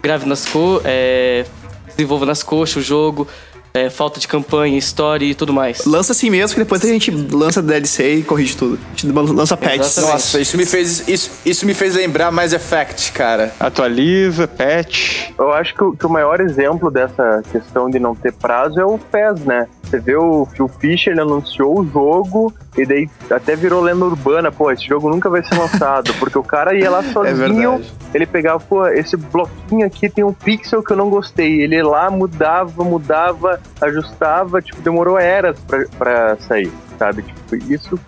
grave 0.00 0.24
nas 0.24 0.46
co 0.46 0.80
é, 0.84 1.44
desenvolva 1.88 2.26
nas 2.26 2.44
coxas 2.44 2.76
o 2.76 2.80
jogo, 2.80 3.26
é, 3.72 3.88
falta 3.88 4.18
de 4.18 4.26
campanha, 4.26 4.76
história 4.76 5.24
e 5.24 5.34
tudo 5.34 5.52
mais. 5.52 5.84
Lança 5.84 6.12
assim 6.12 6.30
mesmo, 6.30 6.54
que 6.54 6.60
depois 6.60 6.84
a 6.84 6.88
gente 6.88 7.10
lança 7.10 7.62
DLC 7.62 8.16
e 8.16 8.22
corrige 8.22 8.56
tudo. 8.56 8.78
A 8.86 8.96
gente 8.96 9.12
lança 9.12 9.56
patches. 9.56 9.98
Exatamente. 9.98 10.12
Nossa, 10.12 10.40
isso 10.40 10.56
me 10.56 10.66
fez. 10.66 11.08
Isso, 11.08 11.30
isso 11.44 11.66
me 11.66 11.74
fez 11.74 11.94
lembrar 11.94 12.30
Mass 12.30 12.52
Effect, 12.52 13.12
cara. 13.12 13.52
Atualiza, 13.58 14.48
patch... 14.48 15.30
Eu 15.38 15.52
acho 15.52 15.74
que 15.74 15.82
o, 15.82 15.92
que 15.92 16.06
o 16.06 16.10
maior 16.10 16.40
exemplo 16.40 16.90
dessa 16.90 17.42
questão 17.50 17.88
de 17.88 17.98
não 17.98 18.14
ter 18.14 18.32
prazo 18.32 18.80
é 18.80 18.84
o 18.84 18.98
PES, 18.98 19.44
né? 19.44 19.68
Você 19.90 19.98
vê 19.98 20.16
o 20.16 20.46
Phil 20.46 20.68
Fisher, 20.68 21.12
ele 21.12 21.20
anunciou 21.20 21.80
o 21.80 21.84
jogo 21.84 22.54
e 22.78 22.86
daí 22.86 23.10
até 23.28 23.56
virou 23.56 23.82
lenda 23.82 24.04
urbana, 24.04 24.52
pô, 24.52 24.70
esse 24.70 24.86
jogo 24.86 25.10
nunca 25.10 25.28
vai 25.28 25.42
ser 25.42 25.56
lançado, 25.56 26.14
porque 26.14 26.38
o 26.38 26.44
cara 26.44 26.74
ia 26.74 26.88
lá 26.88 27.02
sozinho, 27.12 27.72
verdade. 27.72 27.92
ele 28.14 28.26
pegava, 28.26 28.60
pô, 28.60 28.86
esse 28.86 29.16
bloquinho 29.16 29.84
aqui 29.84 30.08
tem 30.08 30.22
um 30.22 30.32
pixel 30.32 30.82
que 30.82 30.92
eu 30.92 30.96
não 30.96 31.10
gostei, 31.10 31.62
ele 31.62 31.74
ia 31.74 31.84
lá, 31.84 32.08
mudava, 32.08 32.84
mudava, 32.84 33.59
ajustava, 33.80 34.60
tipo, 34.60 34.80
demorou 34.82 35.18
eras 35.18 35.58
pra, 35.60 35.84
pra 35.98 36.36
sair, 36.36 36.72
sabe? 36.98 37.22
Tipo, 37.22 37.72
isso... 37.72 37.98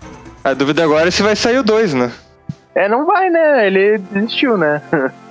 A 0.43 0.53
dúvida 0.53 0.83
agora 0.83 1.07
é 1.07 1.11
se 1.11 1.23
vai 1.23 1.35
sair 1.35 1.57
o 1.57 1.63
2, 1.63 1.93
né? 1.93 2.11
É, 2.75 2.89
não 2.89 3.05
vai, 3.05 3.29
né? 3.29 3.67
Ele 3.67 3.97
desistiu, 3.97 4.57
né? 4.57 4.81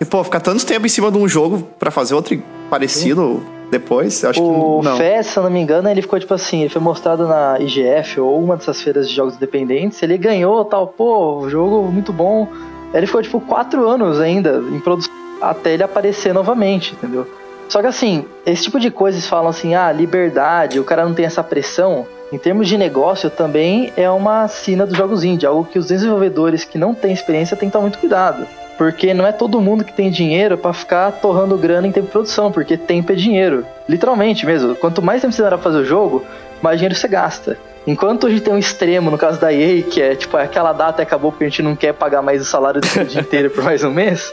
E, 0.00 0.04
pô, 0.04 0.22
ficar 0.24 0.40
tanto 0.40 0.66
tempo 0.66 0.84
em 0.84 0.88
cima 0.88 1.10
de 1.10 1.16
um 1.16 1.28
jogo 1.28 1.62
pra 1.78 1.90
fazer 1.90 2.14
outro 2.14 2.40
parecido 2.68 3.42
depois, 3.70 4.22
eu 4.22 4.30
acho 4.30 4.42
O 4.42 4.80
que 4.80 4.84
não. 4.86 4.96
FES, 4.96 5.26
se 5.26 5.38
eu 5.38 5.42
não 5.44 5.50
me 5.50 5.60
engano, 5.60 5.88
ele 5.88 6.02
ficou 6.02 6.18
tipo 6.18 6.34
assim, 6.34 6.60
ele 6.60 6.68
foi 6.68 6.82
mostrado 6.82 7.26
na 7.26 7.58
IGF 7.58 8.20
ou 8.20 8.42
uma 8.42 8.56
dessas 8.56 8.80
feiras 8.82 9.08
de 9.08 9.14
jogos 9.14 9.36
independentes, 9.36 10.02
ele 10.02 10.18
ganhou 10.18 10.64
tal, 10.64 10.88
pô, 10.88 11.48
jogo 11.48 11.90
muito 11.90 12.12
bom. 12.12 12.48
Ele 12.92 13.06
ficou 13.06 13.22
tipo 13.22 13.40
quatro 13.40 13.88
anos 13.88 14.20
ainda 14.20 14.62
em 14.70 14.78
produção 14.78 15.12
até 15.40 15.72
ele 15.74 15.82
aparecer 15.82 16.32
novamente, 16.32 16.92
entendeu? 16.92 17.26
Só 17.68 17.80
que 17.80 17.86
assim, 17.86 18.24
esse 18.46 18.64
tipo 18.64 18.78
de 18.78 18.90
coisas 18.90 19.26
falam 19.26 19.48
assim, 19.48 19.74
ah, 19.74 19.90
liberdade, 19.90 20.78
o 20.78 20.84
cara 20.84 21.04
não 21.04 21.14
tem 21.14 21.24
essa 21.24 21.42
pressão. 21.42 22.06
Em 22.32 22.38
termos 22.38 22.68
de 22.68 22.76
negócio, 22.76 23.30
também 23.30 23.92
é 23.96 24.10
uma 24.10 24.48
sina 24.48 24.86
dos 24.86 24.96
jogos 24.96 25.22
indie, 25.22 25.46
algo 25.46 25.64
que 25.64 25.78
os 25.78 25.86
desenvolvedores 25.86 26.64
que 26.64 26.78
não 26.78 26.94
têm 26.94 27.12
experiência 27.12 27.56
têm 27.56 27.68
que 27.68 27.72
tomar 27.72 27.82
muito 27.82 27.98
cuidado. 27.98 28.46
Porque 28.76 29.14
não 29.14 29.24
é 29.24 29.30
todo 29.30 29.60
mundo 29.60 29.84
que 29.84 29.92
tem 29.92 30.10
dinheiro 30.10 30.58
pra 30.58 30.72
ficar 30.72 31.12
torrando 31.12 31.56
grana 31.56 31.86
em 31.86 31.92
tempo 31.92 32.06
de 32.06 32.12
produção, 32.12 32.50
porque 32.50 32.76
tempo 32.76 33.12
é 33.12 33.14
dinheiro. 33.14 33.64
Literalmente 33.88 34.44
mesmo. 34.44 34.74
Quanto 34.74 35.00
mais 35.00 35.22
tempo 35.22 35.32
você 35.32 35.42
demora 35.42 35.58
pra 35.58 35.70
fazer 35.70 35.82
o 35.82 35.84
jogo, 35.84 36.24
mais 36.60 36.78
dinheiro 36.78 36.94
você 36.94 37.06
gasta. 37.06 37.56
Enquanto 37.86 38.26
a 38.26 38.30
gente 38.30 38.42
tem 38.42 38.52
um 38.52 38.58
extremo, 38.58 39.10
no 39.10 39.18
caso 39.18 39.38
da 39.38 39.52
EA, 39.52 39.82
que 39.82 40.00
é 40.00 40.14
tipo, 40.14 40.36
aquela 40.36 40.72
data 40.72 41.02
acabou 41.02 41.30
porque 41.30 41.44
a 41.44 41.48
gente 41.48 41.62
não 41.62 41.76
quer 41.76 41.92
pagar 41.92 42.22
mais 42.22 42.40
o 42.40 42.44
salário 42.44 42.80
do 42.80 43.04
dia 43.04 43.20
inteiro 43.20 43.50
por 43.50 43.62
mais 43.62 43.84
um 43.84 43.90
mês. 43.90 44.32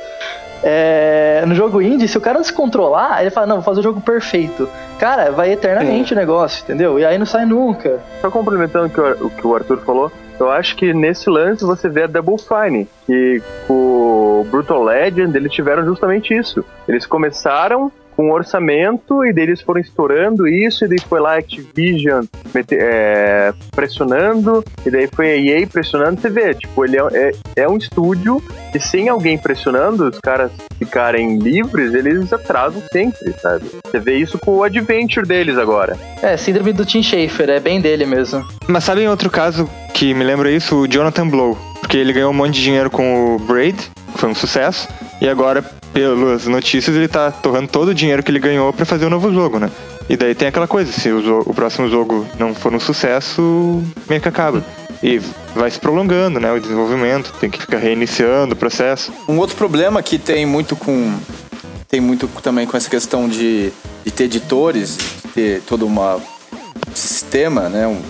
É, 0.63 1.43
no 1.47 1.55
jogo 1.55 1.81
indie, 1.81 2.07
se 2.07 2.17
o 2.17 2.21
cara 2.21 2.37
não 2.37 2.43
se 2.43 2.53
controlar, 2.53 3.21
ele 3.21 3.29
fala, 3.31 3.47
não, 3.47 3.55
vou 3.57 3.63
fazer 3.63 3.79
o 3.79 3.83
jogo 3.83 3.99
perfeito. 4.01 4.69
Cara, 4.99 5.31
vai 5.31 5.51
eternamente 5.51 6.13
o 6.13 6.15
negócio, 6.15 6.63
entendeu? 6.63 6.99
E 6.99 7.05
aí 7.05 7.17
não 7.17 7.25
sai 7.25 7.45
nunca. 7.45 7.99
Só 8.21 8.29
complementando 8.29 8.85
o 8.85 8.89
que 8.89 8.99
o- 9.01 9.25
o 9.25 9.29
que 9.29 9.47
o 9.47 9.55
Arthur 9.55 9.79
falou, 9.79 10.11
eu 10.39 10.49
acho 10.51 10.75
que 10.75 10.93
nesse 10.93 11.29
lance 11.29 11.63
você 11.63 11.89
vê 11.89 12.03
a 12.03 12.07
Double 12.07 12.35
Fine, 12.37 12.87
que 13.05 13.41
com 13.67 13.73
o 14.41 14.47
Brutal 14.49 14.83
Legend 14.83 15.35
eles 15.35 15.51
tiveram 15.51 15.83
justamente 15.85 16.33
isso. 16.35 16.63
Eles 16.87 17.05
começaram 17.05 17.91
com 18.21 18.27
um 18.27 18.31
orçamento 18.31 19.25
e 19.25 19.33
daí 19.33 19.45
eles 19.45 19.61
foram 19.61 19.81
estourando 19.81 20.47
isso, 20.47 20.85
e 20.85 20.87
daí 20.87 20.99
foi 20.99 21.19
lá 21.19 21.33
a 21.33 21.37
Activision 21.39 22.23
é, 22.71 23.51
pressionando, 23.75 24.63
e 24.85 24.91
daí 24.91 25.07
foi 25.07 25.31
a 25.31 25.37
EA 25.37 25.67
pressionando. 25.67 26.21
Você 26.21 26.29
vê, 26.29 26.53
tipo, 26.53 26.85
ele 26.85 26.97
é, 26.97 27.07
é, 27.13 27.31
é 27.63 27.67
um 27.67 27.77
estúdio 27.77 28.41
e 28.75 28.79
sem 28.79 29.09
alguém 29.09 29.37
pressionando, 29.37 30.09
os 30.09 30.19
caras 30.19 30.51
ficarem 30.77 31.39
livres, 31.39 31.93
eles 31.95 32.31
atrasam 32.31 32.81
sempre, 32.91 33.33
sabe? 33.41 33.65
Você 33.83 33.99
vê 33.99 34.17
isso 34.17 34.37
com 34.37 34.57
o 34.57 34.63
Adventure 34.63 35.25
deles 35.25 35.57
agora. 35.57 35.97
É, 36.21 36.37
síndrome 36.37 36.71
do 36.73 36.85
Tim 36.85 37.01
Schafer, 37.01 37.49
é 37.49 37.59
bem 37.59 37.81
dele 37.81 38.05
mesmo. 38.05 38.45
Mas 38.67 38.83
sabe 38.83 39.01
em 39.01 39.07
outro 39.07 39.29
caso 39.29 39.67
que 39.93 40.13
me 40.13 40.23
lembra 40.23 40.51
isso? 40.51 40.75
O 40.75 40.87
Jonathan 40.87 41.27
Blow. 41.27 41.57
Porque 41.79 41.97
ele 41.97 42.13
ganhou 42.13 42.31
um 42.31 42.35
monte 42.35 42.53
de 42.53 42.63
dinheiro 42.63 42.89
com 42.89 43.35
o 43.35 43.39
Braid, 43.39 43.77
que 44.13 44.19
foi 44.19 44.29
um 44.29 44.35
sucesso, 44.35 44.87
e 45.19 45.27
agora, 45.27 45.63
pelas 45.93 46.45
notícias, 46.47 46.95
ele 46.95 47.07
tá 47.07 47.31
torrando 47.31 47.67
todo 47.67 47.89
o 47.89 47.93
dinheiro 47.93 48.23
que 48.23 48.31
ele 48.31 48.39
ganhou 48.39 48.71
pra 48.71 48.85
fazer 48.85 49.05
o 49.05 49.09
novo 49.09 49.31
jogo, 49.33 49.59
né? 49.59 49.69
E 50.09 50.15
daí 50.17 50.33
tem 50.35 50.47
aquela 50.47 50.67
coisa, 50.67 50.91
se 50.91 51.09
o, 51.09 51.39
o 51.45 51.53
próximo 51.53 51.89
jogo 51.89 52.25
não 52.39 52.53
for 52.53 52.73
um 52.73 52.79
sucesso, 52.79 53.83
meio 54.09 54.21
que 54.21 54.27
acaba. 54.27 54.63
E 55.03 55.19
vai 55.55 55.69
se 55.71 55.79
prolongando, 55.79 56.39
né? 56.39 56.51
O 56.51 56.59
desenvolvimento, 56.59 57.33
tem 57.39 57.49
que 57.49 57.59
ficar 57.59 57.77
reiniciando 57.77 58.53
o 58.53 58.57
processo. 58.57 59.11
Um 59.27 59.37
outro 59.37 59.55
problema 59.55 60.01
que 60.03 60.17
tem 60.17 60.45
muito 60.45 60.75
com. 60.75 61.13
Tem 61.87 61.99
muito 61.99 62.27
também 62.41 62.65
com 62.65 62.77
essa 62.77 62.89
questão 62.89 63.27
de, 63.27 63.71
de 64.05 64.11
ter 64.11 64.25
editores, 64.25 64.97
de 64.97 65.31
ter 65.33 65.61
todo 65.61 65.85
uma, 65.85 66.15
um 66.15 66.95
sistema, 66.95 67.67
né? 67.67 67.87
Um- 67.87 68.01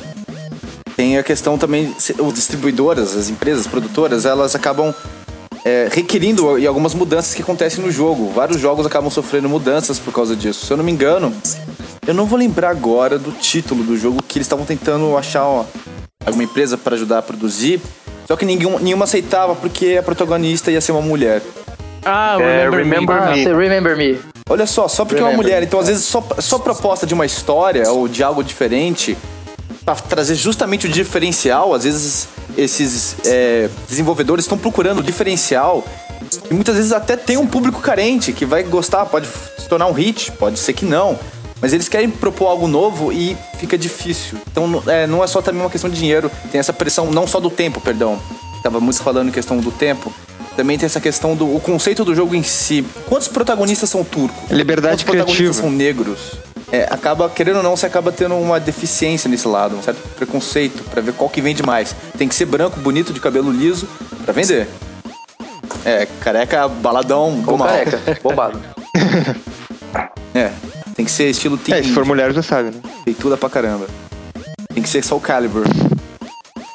tem 0.96 1.18
a 1.18 1.24
questão 1.24 1.58
também, 1.58 1.96
os 2.20 2.34
distribuidoras, 2.34 3.16
as 3.16 3.30
empresas 3.30 3.66
produtoras, 3.66 4.26
elas 4.26 4.54
acabam 4.54 4.94
é, 5.64 5.88
requerindo 5.92 6.58
e 6.58 6.66
algumas 6.66 6.94
mudanças 6.94 7.34
que 7.34 7.42
acontecem 7.42 7.84
no 7.84 7.92
jogo. 7.92 8.32
Vários 8.34 8.60
jogos 8.60 8.86
acabam 8.86 9.10
sofrendo 9.12 9.48
mudanças 9.50 10.00
por 10.00 10.14
causa 10.14 10.36
disso. 10.36 10.66
Se 10.66 10.74
eu 10.74 10.78
não 10.78 10.84
me 10.84 10.92
engano, 10.92 11.34
eu 12.08 12.14
não 12.14 12.26
vou 12.26 12.38
lembrar 12.40 12.70
agora 12.70 13.18
do 13.20 13.32
título 13.32 13.84
do 13.84 13.98
jogo 13.98 14.22
que 14.28 14.38
eles 14.38 14.46
estavam 14.48 14.66
tentando 14.66 15.16
achar 15.18 15.46
ó, 15.46 15.66
alguma 16.26 16.44
empresa 16.44 16.78
para 16.78 16.96
ajudar 16.96 17.20
a 17.20 17.22
produzir. 17.22 17.80
Só 18.28 18.36
que 18.36 18.46
nenhum, 18.46 18.80
nenhuma 18.80 19.04
aceitava 19.06 19.56
porque 19.56 19.98
a 20.00 20.04
protagonista 20.04 20.72
ia 20.72 20.80
ser 20.82 20.92
uma 20.94 21.02
mulher. 21.02 21.42
Ah, 22.04 22.38
É, 22.40 22.64
Remember, 22.70 22.80
Remember 22.80 23.16
Me. 23.16 23.22
Ah, 23.22 23.32
Me. 23.36 23.44
você 23.44 23.54
Remember 23.54 23.98
Me. 23.98 24.20
Olha 24.50 24.66
só, 24.66 24.88
só 24.88 25.06
porque 25.06 25.20
é 25.22 25.24
uma 25.24 25.30
Remember. 25.32 25.46
mulher. 25.52 25.64
Então, 25.64 25.80
às 25.80 25.88
vezes, 25.88 26.04
só, 26.06 26.24
só 26.40 26.58
proposta 26.58 27.06
de 27.06 27.14
uma 27.14 27.26
história 27.26 27.90
ou 27.92 28.08
de 28.08 28.24
algo 28.24 28.44
diferente 28.44 29.16
para 29.86 29.96
trazer 29.96 30.36
justamente 30.36 30.86
o 30.88 30.90
diferencial, 30.90 31.74
às 31.74 31.84
vezes 31.84 32.28
esses 32.58 33.16
é, 33.26 33.70
desenvolvedores 33.88 34.46
estão 34.46 34.58
procurando 34.58 35.00
o 35.00 35.04
diferencial 35.04 35.84
e 36.50 36.54
muitas 36.54 36.76
vezes 36.76 36.92
até 36.92 37.18
tem 37.18 37.38
um 37.38 37.48
público 37.48 37.82
carente 37.82 38.32
que 38.32 38.46
vai 38.46 38.64
gostar, 38.64 39.06
pode 39.06 39.28
se 39.58 39.68
tornar 39.68 39.88
um 39.88 39.92
hit, 39.92 40.32
pode 40.34 40.60
ser 40.60 40.74
que 40.74 40.86
não. 40.86 41.18
Mas 41.62 41.74
eles 41.74 41.88
querem 41.88 42.10
propor 42.10 42.48
algo 42.48 42.68
novo 42.68 43.12
e 43.12 43.38
fica 43.60 43.78
difícil. 43.78 44.38
Então 44.52 44.68
não 44.68 44.84
é, 44.88 45.06
não 45.06 45.24
é 45.24 45.28
só 45.28 45.42
também 45.42 45.62
uma 45.62 45.70
questão 45.70 45.90
de 45.90 45.96
dinheiro, 45.96 46.32
tem 46.52 46.60
essa 46.60 46.74
pressão 46.74 47.12
não 47.12 47.28
só 47.28 47.40
do 47.40 47.50
tempo, 47.50 47.80
perdão. 47.80 48.20
Tava 48.64 48.80
muito 48.80 49.02
falando 49.02 49.30
em 49.30 49.32
questão 49.32 49.58
do 49.58 49.72
tempo. 49.72 50.14
Também 50.56 50.78
tem 50.78 50.86
essa 50.86 51.00
questão 51.00 51.36
do 51.36 51.56
o 51.56 51.60
conceito 51.60 52.04
do 52.04 52.14
jogo 52.14 52.36
em 52.36 52.44
si. 52.44 52.86
Quantos 53.08 53.28
protagonistas 53.28 53.90
são 53.90 54.04
turcos? 54.04 54.50
Liberdade 54.52 55.04
Quantos 55.04 55.26
protagonistas 55.26 55.38
criativa. 55.58 55.62
são 55.62 55.72
negros? 55.72 56.20
É, 56.72 56.88
acaba, 56.90 57.30
querendo 57.30 57.58
ou 57.58 57.64
não, 57.64 57.76
você 57.76 57.86
acaba 57.86 58.12
tendo 58.12 58.36
uma 58.36 58.60
deficiência 58.60 59.30
nesse 59.30 59.48
lado, 59.48 59.76
um 59.76 59.82
certo 59.84 60.00
preconceito 60.16 60.84
pra 60.90 61.02
ver 61.02 61.14
qual 61.14 61.30
que 61.30 61.42
vende 61.42 61.62
mais. 61.64 61.94
Tem 62.18 62.28
que 62.28 62.36
ser 62.36 62.46
branco, 62.46 62.80
bonito, 62.80 63.12
de 63.12 63.20
cabelo 63.20 63.52
liso 63.52 63.88
pra 64.24 64.34
vender. 64.34 64.68
É, 65.84 66.08
careca, 66.22 66.68
baladão, 66.68 67.32
mal. 67.32 67.68
careca, 67.68 68.00
bombado. 68.24 68.60
É, 70.34 70.52
tem 70.96 71.04
que 71.06 71.12
ser 71.12 71.30
estilo 71.30 71.58
teen, 71.58 71.78
É, 71.78 71.84
se 71.84 71.92
for 71.92 72.06
mulher 72.06 72.32
já 72.34 72.42
sabe, 72.42 72.70
né? 72.70 72.80
peituda 73.04 73.36
pra 73.36 73.50
caramba. 73.50 73.88
Tem 74.74 74.82
que 74.82 74.90
ser 74.90 75.04
Soul 75.04 75.20
Calibur. 75.20 75.66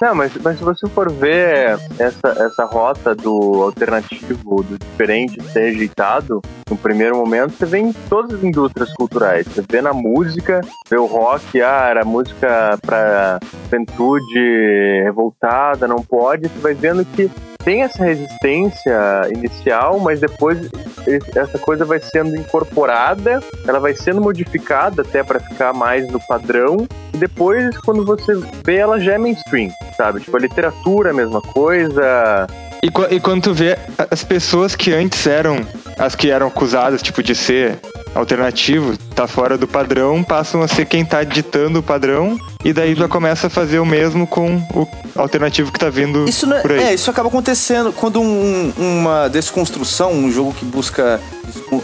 Não, 0.01 0.15
mas, 0.15 0.37
mas 0.37 0.59
se 0.59 0.65
você 0.65 0.87
for 0.89 1.11
ver 1.11 1.79
essa, 1.99 2.29
essa 2.29 2.65
rota 2.67 3.15
do 3.15 3.63
alternativo, 3.63 4.63
do 4.63 4.79
diferente 4.79 5.43
ser 5.45 5.71
ajeitado, 5.71 6.43
no 6.69 6.77
primeiro 6.77 7.17
momento, 7.17 7.57
você 7.57 7.65
vê 7.65 7.79
em 7.79 7.93
todas 7.93 8.39
as 8.39 8.45
indústrias 8.45 8.93
culturais. 8.93 9.47
Você 9.47 9.63
vê 9.69 9.81
na 9.81 9.95
música, 9.95 10.61
vê 10.89 10.99
o 10.99 11.07
rock, 11.07 11.63
ah, 11.63 11.87
era 11.89 12.05
música 12.05 12.79
pra 12.83 13.39
juventude 13.65 15.03
revoltada, 15.05 15.89
não 15.89 16.03
pode. 16.03 16.49
Você 16.49 16.59
vai 16.59 16.75
vendo 16.75 17.05
que 17.05 17.31
tem 17.67 17.83
essa 17.83 18.05
resistência 18.05 18.97
inicial, 19.35 19.99
mas 19.99 20.21
depois 20.21 20.57
essa 21.35 21.59
coisa 21.59 21.85
vai 21.85 21.99
sendo 21.99 22.37
incorporada, 22.37 23.43
ela 23.67 23.81
vai 23.81 23.93
sendo 23.93 24.21
modificada 24.21 25.03
até 25.03 25.25
para 25.25 25.41
ficar 25.41 25.73
mais 25.73 26.07
no 26.07 26.21
padrão, 26.21 26.87
e 27.13 27.17
depois, 27.19 27.77
quando 27.79 28.05
você 28.05 28.37
vê, 28.65 28.77
ela 28.77 29.01
já 29.01 29.15
é 29.15 29.19
mainstream, 29.19 29.73
sabe? 29.97 30.21
Tipo, 30.21 30.37
a 30.37 30.41
literatura 30.41 31.09
é 31.09 31.13
a 31.13 31.17
mesma 31.17 31.43
coisa. 31.43 32.47
E, 32.85 33.17
e 33.17 33.21
quando 33.21 33.43
tu 33.43 33.53
vê 33.53 33.77
as 34.13 34.23
pessoas 34.23 34.77
que 34.77 34.93
antes 34.93 35.27
eram 35.27 35.57
as 35.99 36.15
que 36.15 36.31
eram 36.31 36.47
acusadas, 36.47 37.03
tipo, 37.03 37.21
de 37.21 37.35
ser 37.35 37.81
alternativo, 38.17 38.97
tá 39.15 39.27
fora 39.27 39.59
do 39.59 39.69
padrão, 39.69 40.23
passam 40.23 40.63
a 40.63 40.69
ser 40.69 40.87
quem 40.87 41.05
tá 41.05 41.23
ditando 41.23 41.81
o 41.81 41.83
padrão, 41.83 42.39
e 42.65 42.73
daí 42.73 42.95
já 42.95 43.07
começa 43.07 43.47
a 43.47 43.51
fazer 43.51 43.79
o 43.79 43.87
mesmo 43.87 44.27
com 44.27 44.57
o 44.75 44.89
alternativo 45.15 45.71
que 45.71 45.79
tá 45.79 45.91
vindo 45.91 46.29
Isso 46.29 46.47
não 46.47 46.57
é, 46.57 46.61
por 46.61 46.73
aí. 46.73 46.79
é, 46.85 46.95
isso 46.95 47.11
acaba 47.11 47.29
acontecendo 47.29 47.93
quando 47.93 48.21
um- 48.21 48.73
uma 48.79 49.29
desconstrução, 49.29 50.13
um 50.13 50.31
jogo 50.33 50.53
que 50.53 50.65
busca 50.65 51.21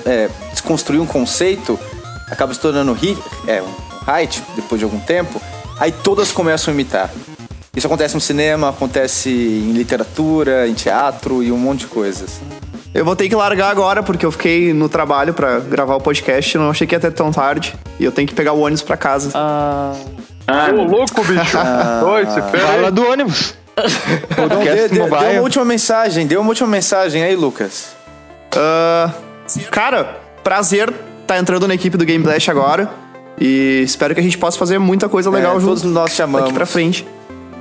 é, 0.07 0.29
desconstruir 0.51 1.01
um 1.01 1.07
conceito, 1.07 1.79
acaba 2.31 2.53
se 2.55 2.61
tornando 2.61 2.93
hit, 2.95 3.19
é, 3.47 3.63
um 3.63 4.11
height 4.11 4.43
depois 4.57 4.79
de 4.79 4.85
algum 4.85 5.01
tempo, 5.01 5.41
aí 5.79 5.93
todas 5.93 6.33
começam 6.33 6.73
a 6.73 6.75
imitar. 6.75 7.11
Isso 7.75 7.87
acontece 7.87 8.15
no 8.15 8.21
cinema, 8.21 8.69
acontece 8.69 9.31
em 9.31 9.73
literatura, 9.73 10.69
em 10.69 10.75
teatro 10.75 11.43
e 11.43 11.51
um 11.51 11.57
monte 11.57 11.81
de 11.81 11.87
coisas. 11.87 12.41
Eu 12.95 13.05
vou 13.05 13.17
ter 13.17 13.29
que 13.29 13.35
largar 13.35 13.71
agora, 13.71 14.03
porque 14.03 14.25
eu 14.27 14.31
fiquei 14.31 14.75
no 14.75 14.89
trabalho 14.89 15.33
pra 15.33 15.59
gravar 15.61 15.97
o 15.97 16.01
podcast. 16.01 16.59
Não 16.59 16.71
achei 16.71 16.87
que 16.87 16.95
ia 16.95 17.01
ter 17.01 17.11
tão 17.13 17.33
tarde. 17.33 17.75
E 17.99 18.05
eu 18.05 18.13
tenho 18.13 18.29
que 18.29 18.35
pegar 18.35 18.53
o 18.53 18.61
ônibus 18.61 18.83
pra 18.83 18.97
casa. 18.97 19.31
Ah, 19.35 19.95
Ah, 20.47 20.69
Ô, 20.75 20.83
louco, 20.85 21.25
bicho! 21.25 21.57
Oi, 22.05 22.27
se. 22.27 22.43
Fala 22.59 22.91
do 22.91 23.07
ônibus. 23.09 23.55
Podcast 24.37 24.77
dê- 24.77 24.89
dê 24.89 24.99
mobile. 25.01 25.33
uma 25.33 25.41
última 25.41 25.65
mensagem, 25.65 26.27
dê 26.27 26.37
uma 26.37 26.49
última 26.51 26.69
mensagem 26.69 27.23
aí, 27.23 27.35
Lucas. 27.35 27.93
Ah, 28.55 29.11
cara, 29.71 30.19
prazer 30.45 30.93
tá 31.27 31.39
entrando 31.39 31.67
na 31.67 31.75
equipe 31.75 31.97
do 31.97 32.05
Game 32.05 32.23
Blast 32.23 32.51
agora. 32.51 32.91
E 33.41 33.81
espero 33.85 34.13
que 34.15 34.21
a 34.21 34.23
gente 34.23 34.37
possa 34.37 34.59
fazer 34.59 34.79
muita 34.79 35.09
coisa 35.09 35.31
legal 35.31 35.57
É, 35.57 35.61
juntos 35.61 35.81
todos 35.83 35.95
nós 35.95 36.11
chamamos. 36.13 36.43
daqui 36.49 36.55
pra 36.55 36.67
frente. 36.67 37.07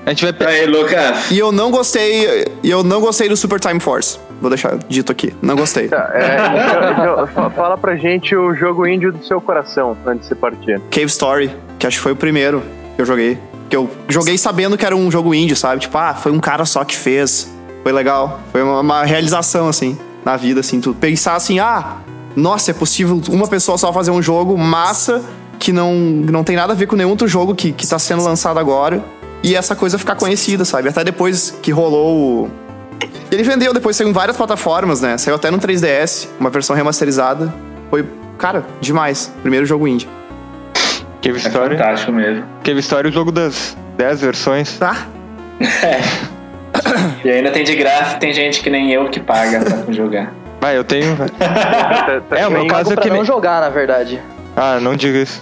A 0.05 0.09
gente 0.09 0.23
vai 0.23 0.33
pe- 0.33 0.45
Aí, 0.45 0.65
Lucas. 0.65 1.31
E 1.31 1.39
eu 1.39 1.51
não 1.53 1.71
gostei. 1.71 2.45
E 2.61 2.69
eu 2.69 2.83
não 2.83 2.99
gostei 2.99 3.29
do 3.29 3.37
Super 3.37 3.59
Time 3.59 3.79
Force. 3.79 4.19
Vou 4.41 4.49
deixar 4.49 4.75
dito 4.89 5.11
aqui. 5.11 5.33
Não 5.41 5.55
gostei. 5.55 5.87
Tá, 5.87 6.09
é, 6.13 6.35
então- 6.35 7.13
então, 7.15 7.27
fa- 7.27 7.49
fala 7.51 7.77
pra 7.77 7.95
gente 7.95 8.35
o 8.35 8.53
jogo 8.55 8.87
índio 8.87 9.11
do 9.13 9.23
seu 9.23 9.39
coração 9.39 9.95
antes 10.05 10.23
de 10.23 10.27
você 10.29 10.35
partir. 10.35 10.81
Cave 10.89 11.05
Story, 11.05 11.51
que 11.79 11.85
acho 11.87 11.97
que 11.97 12.03
foi 12.03 12.11
o 12.11 12.15
primeiro 12.15 12.63
que 12.95 13.01
eu 13.01 13.05
joguei. 13.05 13.37
Que 13.69 13.77
eu 13.77 13.89
joguei 14.09 14.37
sabendo 14.37 14.77
que 14.77 14.85
era 14.85 14.95
um 14.95 15.09
jogo 15.11 15.33
indie, 15.33 15.55
sabe? 15.55 15.79
Tipo, 15.81 15.97
ah, 15.97 16.13
foi 16.15 16.31
um 16.31 16.39
cara 16.39 16.65
só 16.65 16.83
que 16.83 16.97
fez. 16.97 17.49
Foi 17.83 17.91
legal. 17.91 18.39
Foi 18.51 18.61
uma, 18.63 18.79
uma 18.81 19.03
realização, 19.03 19.69
assim, 19.69 19.97
na 20.25 20.35
vida, 20.37 20.59
assim. 20.59 20.81
Tu 20.81 20.93
pensar 20.93 21.35
assim, 21.35 21.59
ah, 21.59 21.97
nossa, 22.35 22.71
é 22.71 22.73
possível 22.73 23.21
uma 23.29 23.47
pessoa 23.47 23.77
só 23.77 23.93
fazer 23.93 24.11
um 24.11 24.21
jogo 24.21 24.57
massa 24.57 25.21
que 25.59 25.71
não, 25.71 25.93
não 25.93 26.43
tem 26.43 26.55
nada 26.55 26.73
a 26.73 26.75
ver 26.75 26.87
com 26.87 26.95
nenhum 26.95 27.09
outro 27.11 27.27
jogo 27.27 27.53
que, 27.53 27.71
que 27.71 27.87
tá 27.87 27.99
sendo 27.99 28.23
lançado 28.23 28.57
agora. 28.59 29.03
E 29.43 29.55
essa 29.55 29.75
coisa 29.75 29.97
ficar 29.97 30.15
conhecida, 30.15 30.65
sabe? 30.65 30.89
Até 30.89 31.03
depois 31.03 31.51
que 31.61 31.71
rolou 31.71 32.49
o. 33.07 33.33
Ele 33.33 33.43
vendeu, 33.43 33.73
depois 33.73 33.95
saiu 33.95 34.09
em 34.09 34.13
várias 34.13 34.35
plataformas, 34.37 35.01
né? 35.01 35.17
Saiu 35.17 35.35
até 35.35 35.49
no 35.51 35.57
3DS, 35.59 36.27
uma 36.39 36.49
versão 36.49 36.75
remasterizada. 36.75 37.53
Foi, 37.89 38.05
cara, 38.37 38.65
demais. 38.79 39.31
Primeiro 39.41 39.65
jogo 39.65 39.87
indie. 39.87 40.07
Cave 41.21 41.37
É 41.37 41.47
Story. 41.47 41.77
fantástico 41.77 42.11
mesmo. 42.11 42.43
Cave 42.63 42.79
Story, 42.79 43.09
o 43.09 43.11
jogo 43.11 43.31
das 43.31 43.77
10 43.97 44.21
versões. 44.21 44.77
Tá? 44.77 45.07
E 47.23 47.29
ainda 47.29 47.51
tem 47.51 47.63
de 47.63 47.75
graça, 47.75 48.17
tem 48.17 48.33
gente 48.33 48.61
que 48.61 48.69
nem 48.69 48.91
eu 48.91 49.09
que 49.09 49.19
paga 49.19 49.59
pra 49.59 49.93
jogar. 49.93 50.33
Vai, 50.59 50.77
eu 50.77 50.83
tenho. 50.83 51.15
velho. 51.15 51.29
Tá- 51.37 52.21
tá 52.29 52.37
É, 52.39 52.47
o 52.47 52.51
meu 52.51 52.65
caso 52.67 52.91
é 52.91 52.95
pra 52.95 53.03
que 53.03 53.09
não 53.09 53.17
nem... 53.17 53.25
jogar, 53.25 53.61
na 53.61 53.69
verdade. 53.69 54.19
Ah, 54.55 54.79
não 54.81 54.95
diga 54.95 55.19
isso. 55.19 55.41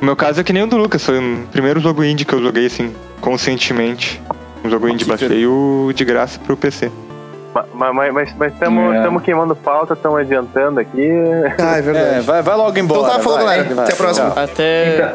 O 0.00 0.04
meu 0.04 0.14
caso 0.16 0.40
é 0.40 0.44
que 0.44 0.52
nem 0.52 0.62
o 0.62 0.66
do 0.66 0.76
Lucas, 0.76 1.04
foi 1.04 1.18
o 1.18 1.46
primeiro 1.50 1.80
jogo 1.80 2.02
indie 2.04 2.24
que 2.24 2.32
eu 2.32 2.42
joguei 2.42 2.66
assim, 2.66 2.94
conscientemente. 3.20 4.20
Um 4.64 4.70
jogo 4.70 4.88
indie, 4.88 5.04
baixei 5.06 5.46
o 5.46 5.90
de 5.94 6.04
graça 6.04 6.38
pro 6.40 6.56
PC. 6.56 6.90
Ma- 7.74 7.92
ma- 7.92 8.12
Mas 8.12 8.28
estamos 8.52 9.22
É. 9.22 9.24
queimando 9.24 9.56
pauta, 9.56 9.94
estamos 9.94 10.20
adiantando 10.20 10.78
aqui. 10.80 11.10
Ah, 11.58 11.78
é 11.78 11.82
verdade. 11.82 12.18
É, 12.18 12.20
vai, 12.20 12.42
vai 12.42 12.56
logo 12.56 12.78
embora. 12.78 13.00
Então 13.00 13.12
tá, 13.16 13.18
falou, 13.22 13.38
vai. 13.44 13.56
galera. 13.58 13.74
Vai. 13.74 13.84
Até 13.84 13.92
a 13.92 13.96
próxima. 13.96 14.28
até. 14.28 15.14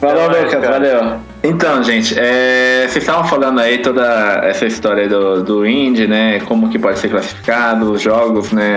Valeu, 0.00 0.24
Até 0.24 0.28
mais, 0.40 0.54
Lucas, 0.54 0.70
valeu. 0.70 1.20
Então, 1.46 1.82
gente, 1.82 2.18
é, 2.18 2.86
vocês 2.88 3.04
estavam 3.04 3.28
falando 3.28 3.60
aí 3.60 3.76
toda 3.76 4.40
essa 4.44 4.64
história 4.64 5.06
do, 5.06 5.44
do 5.44 5.66
indie, 5.66 6.06
né? 6.06 6.40
Como 6.40 6.70
que 6.70 6.78
pode 6.78 6.98
ser 6.98 7.10
classificado, 7.10 7.92
os 7.92 8.00
jogos, 8.00 8.50
né? 8.50 8.76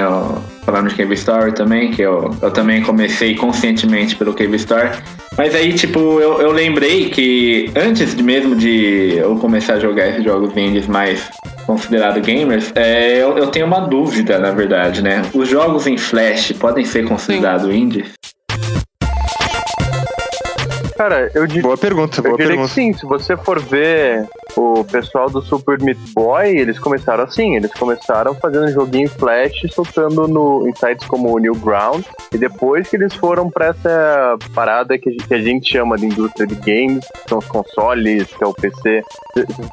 Falando 0.65 0.89
de 0.89 0.95
Cave 0.95 1.13
Story 1.13 1.53
também, 1.53 1.91
que 1.91 2.01
eu, 2.01 2.29
eu 2.41 2.51
também 2.51 2.81
comecei 2.83 3.35
conscientemente 3.35 4.17
pelo 4.17 4.33
Cave 4.33 4.57
Story. 4.57 4.89
Mas 5.37 5.55
aí, 5.55 5.71
tipo, 5.71 6.19
eu, 6.19 6.41
eu 6.41 6.51
lembrei 6.51 7.09
que 7.09 7.71
antes 7.73 8.13
de 8.13 8.21
mesmo 8.21 8.53
de 8.53 9.15
eu 9.15 9.37
começar 9.37 9.75
a 9.75 9.79
jogar 9.79 10.09
esses 10.09 10.25
jogos 10.25 10.51
indies 10.57 10.87
mais 10.87 11.29
considerados 11.65 12.21
gamers, 12.21 12.73
é, 12.75 13.15
eu, 13.15 13.37
eu 13.37 13.47
tenho 13.47 13.65
uma 13.65 13.79
dúvida, 13.79 14.39
na 14.39 14.51
verdade, 14.51 15.01
né? 15.01 15.21
Os 15.33 15.47
jogos 15.47 15.87
em 15.87 15.97
Flash 15.97 16.51
podem 16.51 16.83
ser 16.83 17.05
considerados 17.05 17.73
indies? 17.73 18.11
Cara, 20.97 21.29
eu 21.35 21.45
diria. 21.45 21.61
Boa 21.61 21.77
pergunta, 21.77 22.17
Eu 22.19 22.23
boa 22.23 22.37
diria 22.37 22.47
pergunta. 22.47 22.69
que 22.69 22.73
sim, 22.73 22.91
se 22.91 23.05
você 23.05 23.37
for 23.37 23.59
ver 23.59 24.27
o 24.55 24.83
pessoal 24.83 25.29
do 25.29 25.41
Super 25.43 25.79
Meat 25.79 25.99
Boy, 26.15 26.57
eles 26.57 26.79
começaram 26.79 27.23
assim, 27.23 27.55
eles 27.55 27.71
começaram 27.73 28.33
fazendo 28.33 28.71
joguinho 28.71 29.07
flash, 29.09 29.53
soltando 29.71 30.27
no, 30.27 30.67
em 30.67 30.73
sites 30.75 31.05
como 31.07 31.35
o 31.35 31.37
Newground, 31.37 32.03
e 32.33 32.37
depois 32.37 32.89
que 32.89 32.95
eles 32.95 33.13
foram 33.13 33.49
pra 33.49 33.67
essa 33.67 34.35
parada 34.55 34.97
que 34.97 35.09
a 35.09 35.11
gente, 35.11 35.27
que 35.27 35.33
a 35.35 35.41
gente 35.41 35.71
chama 35.71 35.97
de 35.97 36.07
indústria 36.07 36.47
de 36.47 36.55
games, 36.55 37.05
que 37.05 37.29
são 37.29 37.37
os 37.37 37.45
consoles, 37.47 38.25
que 38.25 38.43
é 38.43 38.47
o 38.47 38.53
PC, 38.53 39.03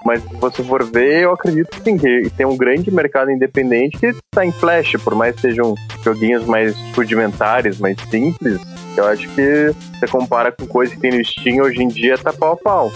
mas 0.05 0.23
se 0.23 0.37
você 0.37 0.63
for 0.63 0.85
ver, 0.85 1.23
eu 1.23 1.33
acredito 1.33 1.71
que 1.71 1.83
sim, 1.83 1.97
que 1.97 2.29
tem 2.37 2.45
um 2.45 2.57
grande 2.57 2.91
mercado 2.91 3.31
independente 3.31 3.97
que 3.99 4.15
tá 4.31 4.45
em 4.45 4.53
flash, 4.53 4.93
por 5.03 5.15
mais 5.15 5.35
que 5.37 5.41
sejam 5.43 5.75
joguinhos 6.03 6.45
mais 6.45 6.77
rudimentares, 6.95 7.79
mais 7.79 7.97
simples, 8.11 8.61
eu 8.97 9.07
acho 9.07 9.29
que 9.29 9.73
você 9.99 10.07
compara 10.07 10.53
com 10.53 10.67
coisa 10.67 10.95
que 10.95 11.01
tem 11.01 11.13
no 11.17 11.25
Steam 11.25 11.63
hoje 11.65 11.83
em 11.83 11.89
dia, 11.89 12.17
tá 12.19 12.33
pau 12.33 12.53
a 12.53 12.57
pau. 12.57 12.93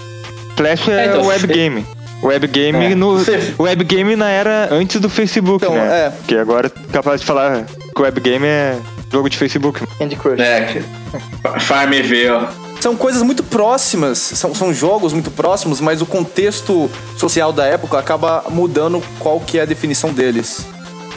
Flash 0.57 0.89
é 0.89 1.05
É, 1.05 1.07
então, 1.09 1.27
web 1.27 1.47
game. 1.47 1.87
Web 2.23 2.47
game 2.49 2.85
É. 2.87 2.95
no 2.97 3.17
web 3.61 3.85
game 3.85 4.17
na 4.17 4.29
era 4.29 4.69
antes 4.73 5.01
do 5.01 5.09
Facebook, 5.09 5.65
Então, 5.65 5.77
né? 5.77 6.07
é. 6.07 6.11
Porque 6.11 6.35
agora 6.35 6.67
é 6.67 6.93
capaz 6.93 7.21
de 7.21 7.27
falar 7.27 7.65
que 7.95 8.03
web 8.03 8.21
game 8.21 8.45
é 8.45 8.77
jogo 9.13 9.31
de 9.31 9.37
Facebook. 9.39 9.81
Candy 9.99 10.17
Crush. 10.17 10.41
É, 10.41 10.61
que- 10.65 11.61
Farmville. 11.61 12.49
São 12.81 12.97
coisas 12.97 13.23
muito 13.23 13.43
próximas, 13.43 14.19
são, 14.19 14.55
são 14.55 14.73
jogos 14.73 15.13
muito 15.13 15.31
próximos, 15.31 15.81
mas 15.81 16.01
o 16.01 16.07
contexto 16.07 16.89
social 17.17 17.53
da 17.53 17.65
época 17.67 17.99
acaba 17.99 18.45
mudando 18.51 19.03
qual 19.19 19.41
que 19.41 19.59
é 19.59 19.63
a 19.63 19.65
definição 19.65 20.13
deles. 20.13 20.65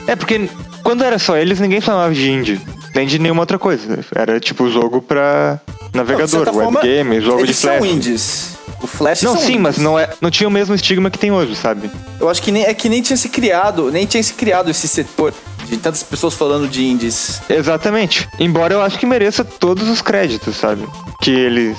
É 0.07 0.15
porque 0.15 0.49
quando 0.83 1.03
era 1.03 1.17
só 1.19 1.37
eles, 1.37 1.59
ninguém 1.59 1.81
chamava 1.81 2.13
de 2.13 2.29
indie. 2.29 2.61
nem 2.95 3.07
de 3.07 3.19
nenhuma 3.19 3.41
outra 3.41 3.57
coisa. 3.59 3.99
Era 4.13 4.39
tipo 4.39 4.69
jogo 4.69 5.01
pra 5.01 5.59
navegador, 5.93 6.45
forma, 6.53 6.79
webgame, 6.79 7.21
jogo 7.21 7.37
de 7.37 7.43
Eles 7.43 7.57
são 7.57 7.77
flash. 7.77 7.91
indies. 7.91 8.51
O 8.81 8.87
Flash 8.87 9.21
Não, 9.21 9.35
sim, 9.37 9.43
indies. 9.43 9.61
mas 9.61 9.77
não, 9.77 9.97
é, 9.99 10.09
não 10.19 10.31
tinha 10.31 10.47
o 10.47 10.51
mesmo 10.51 10.73
estigma 10.73 11.11
que 11.11 11.19
tem 11.19 11.31
hoje, 11.31 11.55
sabe? 11.55 11.89
Eu 12.19 12.27
acho 12.29 12.41
que 12.41 12.51
nem, 12.51 12.63
é 12.63 12.73
que 12.73 12.89
nem 12.89 13.01
tinha 13.01 13.15
se 13.17 13.29
criado, 13.29 13.91
nem 13.91 14.05
tinha 14.07 14.23
se 14.23 14.33
criado 14.33 14.71
esse 14.71 14.87
setor 14.87 15.33
de 15.67 15.77
tantas 15.77 16.01
pessoas 16.01 16.33
falando 16.33 16.67
de 16.67 16.83
indies. 16.83 17.41
Exatamente. 17.47 18.27
Embora 18.39 18.73
eu 18.73 18.81
acho 18.81 18.97
que 18.97 19.05
mereça 19.05 19.43
todos 19.45 19.87
os 19.87 20.01
créditos, 20.01 20.55
sabe? 20.55 20.87
Que 21.21 21.29
eles 21.31 21.77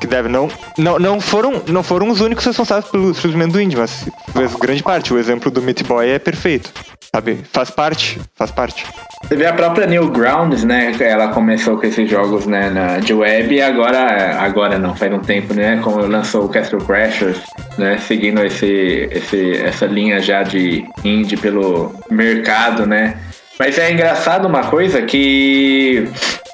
que 0.00 0.06
devem 0.06 0.30
não 0.30 0.48
não, 0.78 0.98
não 0.98 1.20
foram 1.20 1.62
não 1.66 1.82
foram 1.82 2.08
os 2.10 2.20
únicos 2.20 2.44
responsáveis 2.44 2.90
pelo 2.90 3.12
surgimento 3.14 3.52
do 3.52 3.60
indie, 3.60 3.76
mas 3.76 4.06
grande 4.60 4.82
parte. 4.82 5.12
O 5.12 5.18
exemplo 5.18 5.50
do 5.50 5.60
Meat 5.62 5.82
Boy 5.84 6.08
é 6.08 6.18
perfeito, 6.18 6.72
sabe? 7.14 7.38
Faz 7.52 7.70
parte, 7.70 8.20
faz 8.34 8.50
parte. 8.50 8.84
Você 9.22 9.36
vê 9.36 9.46
a 9.46 9.52
própria 9.52 9.86
Newgrounds, 9.86 10.64
né? 10.64 10.92
Ela 10.98 11.28
começou 11.28 11.78
com 11.78 11.86
esses 11.86 12.10
jogos 12.10 12.44
né, 12.44 12.68
na, 12.70 12.98
de 12.98 13.14
web 13.14 13.54
e 13.54 13.62
agora, 13.62 14.36
agora 14.40 14.78
não, 14.80 14.96
faz 14.96 15.12
um 15.12 15.20
tempo, 15.20 15.54
né? 15.54 15.80
Como 15.82 15.98
lançou 16.04 16.44
o 16.44 16.48
Castle 16.48 16.80
Crashers, 16.80 17.38
né? 17.78 17.98
Seguindo 17.98 18.44
esse, 18.44 19.08
esse, 19.12 19.56
essa 19.58 19.86
linha 19.86 20.20
já 20.20 20.42
de 20.42 20.84
indie 21.04 21.36
pelo 21.36 21.94
mercado, 22.10 22.84
né? 22.84 23.16
Mas 23.60 23.78
é 23.78 23.92
engraçado 23.92 24.48
uma 24.48 24.64
coisa 24.64 25.00
que 25.02 26.08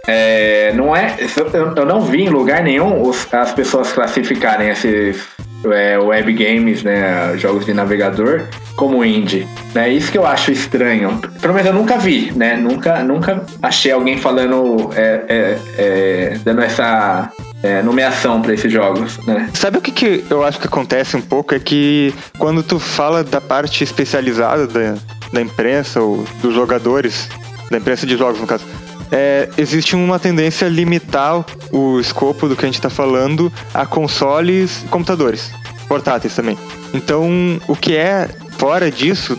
é, 0.06 0.70
não 0.74 0.94
é. 0.94 1.16
Eu, 1.54 1.74
eu 1.74 1.86
não 1.86 2.02
vi 2.02 2.24
em 2.24 2.28
lugar 2.28 2.62
nenhum 2.62 3.00
os- 3.00 3.26
as 3.32 3.54
pessoas 3.54 3.90
classificarem 3.90 4.68
esses 4.68 5.26
é, 5.64 5.98
web 5.98 6.32
games, 6.32 6.82
né? 6.82 7.36
Jogos 7.36 7.66
de 7.66 7.72
navegador 7.72 8.46
como 8.76 9.04
indie. 9.04 9.46
Né? 9.74 9.90
Isso 9.90 10.10
que 10.10 10.18
eu 10.18 10.26
acho 10.26 10.50
estranho. 10.50 11.20
Pelo 11.40 11.52
menos 11.52 11.68
eu 11.68 11.74
nunca 11.74 11.98
vi, 11.98 12.32
né? 12.32 12.56
Nunca, 12.56 13.02
nunca 13.02 13.44
achei 13.62 13.92
alguém 13.92 14.16
falando, 14.16 14.90
é, 14.94 15.24
é, 15.28 15.58
é, 15.76 16.38
dando 16.42 16.62
essa 16.62 17.30
é, 17.62 17.82
nomeação 17.82 18.40
para 18.40 18.54
esses 18.54 18.72
jogos, 18.72 19.18
né? 19.26 19.50
Sabe 19.54 19.78
o 19.78 19.80
que, 19.80 19.92
que 19.92 20.24
eu 20.30 20.44
acho 20.44 20.58
que 20.58 20.66
acontece 20.66 21.16
um 21.16 21.20
pouco? 21.22 21.54
É 21.54 21.58
que 21.58 22.14
quando 22.38 22.62
tu 22.62 22.78
fala 22.78 23.22
da 23.22 23.40
parte 23.40 23.84
especializada 23.84 24.66
da, 24.66 24.94
da 25.32 25.40
imprensa 25.40 26.00
ou 26.00 26.24
dos 26.40 26.54
jogadores, 26.54 27.28
da 27.70 27.76
imprensa 27.76 28.06
de 28.06 28.16
jogos 28.16 28.40
no 28.40 28.46
caso, 28.46 28.64
é, 29.10 29.48
existe 29.56 29.96
uma 29.96 30.18
tendência 30.18 30.66
a 30.66 30.70
limitar 30.70 31.44
o 31.72 31.98
escopo 31.98 32.48
do 32.48 32.56
que 32.56 32.64
a 32.64 32.68
gente 32.68 32.76
está 32.76 32.90
falando 32.90 33.52
a 33.74 33.84
consoles 33.86 34.82
e 34.84 34.88
computadores, 34.88 35.50
portáteis 35.88 36.34
também. 36.34 36.56
Então, 36.94 37.28
o 37.66 37.76
que 37.76 37.96
é 37.96 38.28
fora 38.58 38.90
disso, 38.90 39.38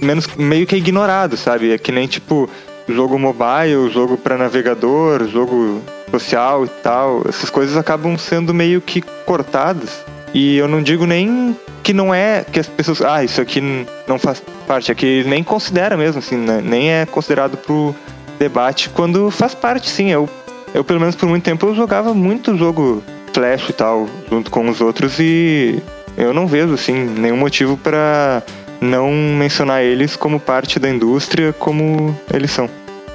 menos, 0.00 0.26
meio 0.36 0.66
que 0.66 0.74
é 0.74 0.78
ignorado, 0.78 1.36
sabe? 1.36 1.72
É 1.72 1.78
que 1.78 1.90
nem 1.90 2.06
tipo 2.06 2.48
jogo 2.88 3.18
mobile, 3.18 3.90
jogo 3.92 4.16
para 4.16 4.36
navegador, 4.36 5.26
jogo 5.28 5.82
social 6.10 6.64
e 6.64 6.68
tal. 6.68 7.22
Essas 7.28 7.50
coisas 7.50 7.76
acabam 7.76 8.16
sendo 8.16 8.54
meio 8.54 8.80
que 8.80 9.02
cortadas. 9.26 10.04
E 10.32 10.56
eu 10.56 10.68
não 10.68 10.82
digo 10.82 11.06
nem 11.06 11.56
que 11.82 11.92
não 11.92 12.12
é 12.12 12.44
que 12.50 12.58
as 12.58 12.66
pessoas, 12.66 13.02
ah, 13.02 13.22
isso 13.22 13.40
aqui 13.40 13.60
não 14.06 14.18
faz 14.18 14.42
parte, 14.66 14.90
é 14.90 14.94
que 14.94 15.22
nem 15.24 15.44
considera 15.44 15.96
mesmo 15.96 16.18
assim, 16.18 16.36
né? 16.36 16.60
nem 16.64 16.90
é 16.90 17.06
considerado 17.06 17.56
pro 17.56 17.94
debate 18.38 18.90
quando 18.90 19.30
faz 19.30 19.54
parte, 19.54 19.88
sim. 19.88 20.10
Eu 20.10 20.28
eu 20.74 20.82
pelo 20.82 20.98
menos 20.98 21.14
por 21.14 21.28
muito 21.28 21.44
tempo 21.44 21.66
eu 21.66 21.74
jogava 21.74 22.12
muito 22.12 22.56
jogo 22.56 23.02
Flash 23.32 23.68
e 23.68 23.72
tal 23.72 24.08
junto 24.28 24.50
com 24.50 24.68
os 24.68 24.80
outros 24.80 25.18
e 25.20 25.80
eu 26.16 26.34
não 26.34 26.48
vejo 26.48 26.74
assim 26.74 26.94
nenhum 26.94 27.36
motivo 27.36 27.76
pra 27.76 28.42
não 28.80 29.10
mencionar 29.12 29.82
eles 29.82 30.16
como 30.16 30.40
parte 30.40 30.78
da 30.78 30.90
indústria 30.90 31.52
como 31.52 32.16
eles 32.32 32.50
são. 32.50 32.68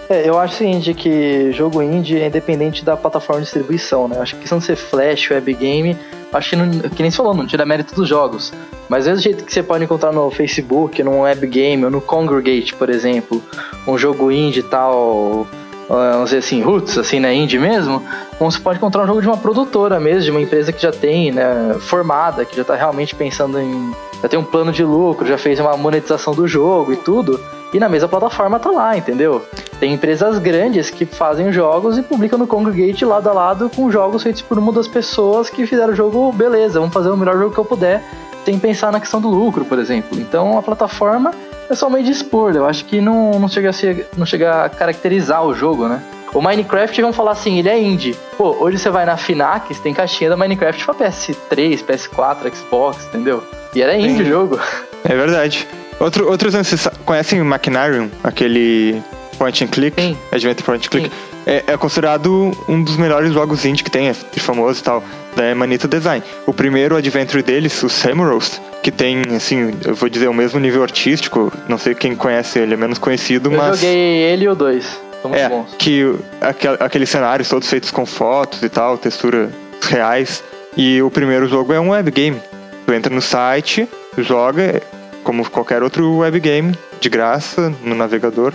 É, 0.09 0.27
eu 0.27 0.39
acho 0.39 0.55
o 0.55 0.57
seguinte, 0.57 0.93
que 0.95 1.51
jogo 1.51 1.83
indie 1.83 2.17
é 2.17 2.27
independente 2.27 2.83
da 2.83 2.97
plataforma 2.97 3.41
de 3.41 3.45
distribuição, 3.45 4.07
né? 4.07 4.17
Acho 4.19 4.35
que 4.37 4.43
de 4.43 4.65
ser 4.65 4.75
flash, 4.75 5.29
web 5.29 5.53
game, 5.53 5.95
acho 6.33 6.49
que, 6.51 6.55
não, 6.55 6.69
que 6.69 7.01
nem 7.01 7.11
você 7.11 7.17
falou, 7.17 7.33
não 7.33 7.45
tira 7.45 7.65
mérito 7.65 7.95
dos 7.95 8.07
jogos. 8.07 8.53
Mas 8.87 9.05
do 9.05 9.09
mesmo 9.09 9.23
jeito 9.23 9.43
que 9.43 9.53
você 9.53 9.61
pode 9.61 9.83
encontrar 9.83 10.11
no 10.11 10.29
Facebook, 10.31 11.01
num 11.03 11.21
web 11.21 11.45
game, 11.47 11.85
ou 11.85 11.91
no 11.91 12.01
Congregate, 12.01 12.73
por 12.73 12.89
exemplo, 12.89 13.41
um 13.87 13.97
jogo 13.97 14.31
indie 14.31 14.63
tal, 14.63 15.47
ah, 15.89 16.11
vamos 16.13 16.25
dizer 16.25 16.39
assim, 16.39 16.61
roots, 16.61 16.97
assim, 16.97 17.19
né, 17.19 17.33
indie 17.33 17.59
mesmo, 17.59 18.03
você 18.39 18.59
pode 18.59 18.77
encontrar 18.77 19.03
um 19.03 19.07
jogo 19.07 19.21
de 19.21 19.27
uma 19.27 19.37
produtora 19.37 19.99
mesmo, 19.99 20.21
de 20.21 20.31
uma 20.31 20.41
empresa 20.41 20.71
que 20.71 20.81
já 20.81 20.91
tem, 20.91 21.31
né, 21.31 21.75
formada, 21.79 22.45
que 22.45 22.55
já 22.55 22.63
tá 22.63 22.75
realmente 22.75 23.13
pensando 23.15 23.59
em... 23.59 23.93
já 24.21 24.29
tem 24.29 24.39
um 24.39 24.43
plano 24.43 24.71
de 24.71 24.83
lucro, 24.83 25.27
já 25.27 25.37
fez 25.37 25.59
uma 25.59 25.75
monetização 25.75 26.33
do 26.33 26.47
jogo 26.47 26.93
e 26.93 26.95
tudo, 26.95 27.39
e 27.73 27.79
na 27.79 27.89
mesma 27.89 28.07
plataforma 28.07 28.59
tá 28.59 28.71
lá, 28.71 28.97
entendeu? 28.97 29.45
Tem 29.79 29.93
empresas 29.93 30.39
grandes 30.39 30.89
que 30.89 31.05
fazem 31.05 31.51
jogos 31.51 31.97
e 31.97 32.01
publicam 32.01 32.37
no 32.37 32.47
Congregate 32.47 33.05
lado 33.05 33.29
a 33.29 33.33
lado 33.33 33.69
com 33.69 33.91
jogos 33.91 34.23
feitos 34.23 34.41
por 34.41 34.57
uma 34.57 34.71
das 34.71 34.87
pessoas 34.87 35.49
que 35.49 35.65
fizeram 35.65 35.93
o 35.93 35.95
jogo, 35.95 36.31
beleza, 36.31 36.79
vamos 36.79 36.93
fazer 36.93 37.09
o 37.09 37.17
melhor 37.17 37.37
jogo 37.37 37.53
que 37.53 37.59
eu 37.59 37.65
puder, 37.65 38.03
sem 38.43 38.57
pensar 38.57 38.91
na 38.91 38.99
questão 38.99 39.21
do 39.21 39.29
lucro, 39.29 39.63
por 39.65 39.79
exemplo. 39.79 40.19
Então 40.19 40.57
a 40.57 40.61
plataforma 40.61 41.31
é 41.69 41.75
só 41.75 41.89
meio 41.89 42.03
de 42.03 42.11
expor, 42.11 42.55
eu 42.55 42.65
acho 42.65 42.85
que 42.85 42.99
não, 42.99 43.39
não, 43.39 43.47
chega 43.47 43.69
a 43.69 43.73
ser, 43.73 44.07
não 44.17 44.25
chega 44.25 44.65
a 44.65 44.69
caracterizar 44.69 45.45
o 45.45 45.53
jogo, 45.53 45.87
né? 45.87 46.01
O 46.33 46.41
Minecraft, 46.41 47.01
vamos 47.01 47.15
falar 47.15 47.31
assim, 47.31 47.57
ele 47.57 47.69
é 47.69 47.79
indie. 47.79 48.15
Pô, 48.37 48.55
hoje 48.59 48.77
você 48.77 48.89
vai 48.89 49.05
na 49.05 49.17
Finax, 49.17 49.79
tem 49.79 49.93
caixinha 49.93 50.29
da 50.29 50.37
Minecraft 50.37 50.85
pra 50.85 50.93
PS3, 50.93 51.83
PS4, 51.83 52.53
Xbox, 52.53 53.05
entendeu? 53.05 53.43
E 53.73 53.81
era 53.81 53.95
indie 53.95 54.23
o 54.23 54.25
jogo. 54.25 54.59
É 55.03 55.15
verdade. 55.15 55.67
Outro, 55.99 56.29
outros 56.29 56.55
anos, 56.55 56.67
vocês 56.67 56.87
conhecem 57.05 57.41
Machinarium? 57.41 58.09
Aquele 58.23 59.01
point 59.37 59.63
and 59.63 59.67
click? 59.67 60.01
Sim. 60.01 60.17
Adventure 60.31 60.63
point 60.63 60.85
and 60.87 60.89
click? 60.89 61.09
Sim. 61.09 61.15
É, 61.45 61.63
é 61.67 61.77
considerado 61.77 62.51
um 62.67 62.83
dos 62.83 62.95
melhores 62.97 63.33
jogos 63.33 63.65
indie 63.65 63.83
que 63.83 63.89
tem, 63.91 64.07
é 64.09 64.13
famoso 64.13 64.79
e 64.79 64.83
tal, 64.83 65.03
da 65.35 65.53
Manita 65.55 65.87
Design. 65.87 66.23
O 66.45 66.53
primeiro 66.53 66.95
adventure 66.95 67.41
deles, 67.41 67.81
o 67.81 67.89
Samurust, 67.89 68.59
que 68.83 68.91
tem, 68.91 69.21
assim, 69.35 69.73
eu 69.85 69.95
vou 69.95 70.07
dizer, 70.09 70.27
o 70.27 70.33
mesmo 70.33 70.59
nível 70.59 70.83
artístico, 70.83 71.51
não 71.67 71.77
sei 71.77 71.95
quem 71.95 72.15
conhece 72.15 72.59
ele, 72.59 72.73
é 72.73 72.77
menos 72.77 72.97
conhecido, 72.99 73.51
Eu 73.51 73.57
mas... 73.57 73.79
joguei 73.79 73.97
ele 73.97 74.45
e 74.45 74.49
o 74.49 74.55
2. 74.55 74.85
São 75.21 75.31
muito 75.31 75.41
É, 75.41 75.49
bons. 75.49 75.73
que 75.77 76.15
aquel- 76.39 76.77
aqueles 76.79 77.09
cenários 77.09 77.49
todos 77.49 77.67
feitos 77.67 77.91
com 77.91 78.05
fotos 78.05 78.61
e 78.63 78.69
tal, 78.69 78.97
texturas 78.97 79.49
reais. 79.81 80.43
E 80.77 81.01
o 81.01 81.09
primeiro 81.09 81.47
jogo 81.47 81.73
é 81.73 81.79
um 81.79 81.89
webgame. 81.89 82.39
Tu 82.85 82.93
entra 82.93 83.13
no 83.13 83.21
site, 83.21 83.87
joga, 84.17 84.81
como 85.23 85.47
qualquer 85.49 85.83
outro 85.83 86.17
webgame, 86.17 86.77
de 86.99 87.09
graça, 87.09 87.73
no 87.83 87.95
navegador. 87.95 88.53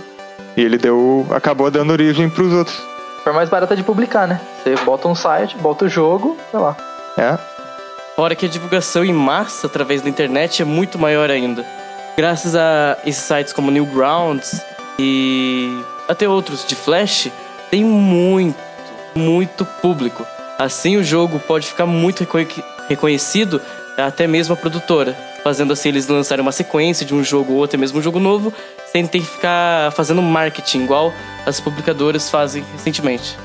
E 0.57 0.61
ele 0.61 0.77
deu. 0.77 1.25
acabou 1.31 1.69
dando 1.69 1.91
origem 1.91 2.29
pros 2.29 2.51
outros. 2.53 2.81
Foi 3.23 3.33
mais 3.33 3.49
barata 3.49 3.75
de 3.75 3.83
publicar, 3.83 4.27
né? 4.27 4.39
Você 4.63 4.75
bota 4.85 5.07
um 5.07 5.15
site, 5.15 5.57
bota 5.57 5.85
o 5.85 5.89
jogo, 5.89 6.37
sei 6.51 6.59
lá. 6.59 6.75
É. 7.17 7.37
Fora 8.15 8.35
que 8.35 8.45
a 8.45 8.49
divulgação 8.49 9.03
em 9.03 9.11
massa 9.11 9.67
através 9.67 10.01
da 10.01 10.09
internet 10.09 10.61
é 10.61 10.65
muito 10.65 10.97
maior 10.97 11.29
ainda. 11.29 11.65
Graças 12.15 12.55
a 12.55 12.97
esses 13.05 13.23
sites 13.23 13.51
como 13.51 13.71
Newgrounds 13.71 14.61
e 14.97 15.83
até 16.07 16.29
outros 16.29 16.65
de 16.65 16.75
Flash, 16.75 17.29
tem 17.69 17.83
muito, 17.83 18.55
muito 19.15 19.65
público. 19.65 20.25
Assim 20.57 20.95
o 20.95 21.03
jogo 21.03 21.39
pode 21.39 21.67
ficar 21.67 21.85
muito 21.85 22.21
reconhe- 22.21 22.47
reconhecido 22.87 23.59
até 23.97 24.27
mesmo 24.27 24.53
a 24.53 24.57
produtora, 24.57 25.13
fazendo 25.45 25.73
assim 25.73 25.89
eles 25.89 26.07
lançarem 26.07 26.41
uma 26.41 26.51
sequência 26.51 27.05
de 27.05 27.13
um 27.13 27.23
jogo 27.23 27.53
ou 27.53 27.63
até 27.63 27.77
mesmo 27.77 27.99
um 27.99 28.01
jogo 28.01 28.19
novo, 28.19 28.51
sem 28.91 29.05
ter 29.05 29.19
que 29.19 29.27
ficar 29.27 29.91
fazendo 29.91 30.19
marketing 30.19 30.85
igual 30.85 31.13
as 31.45 31.59
publicadoras 31.59 32.31
fazem 32.31 32.63
recentemente. 32.73 33.37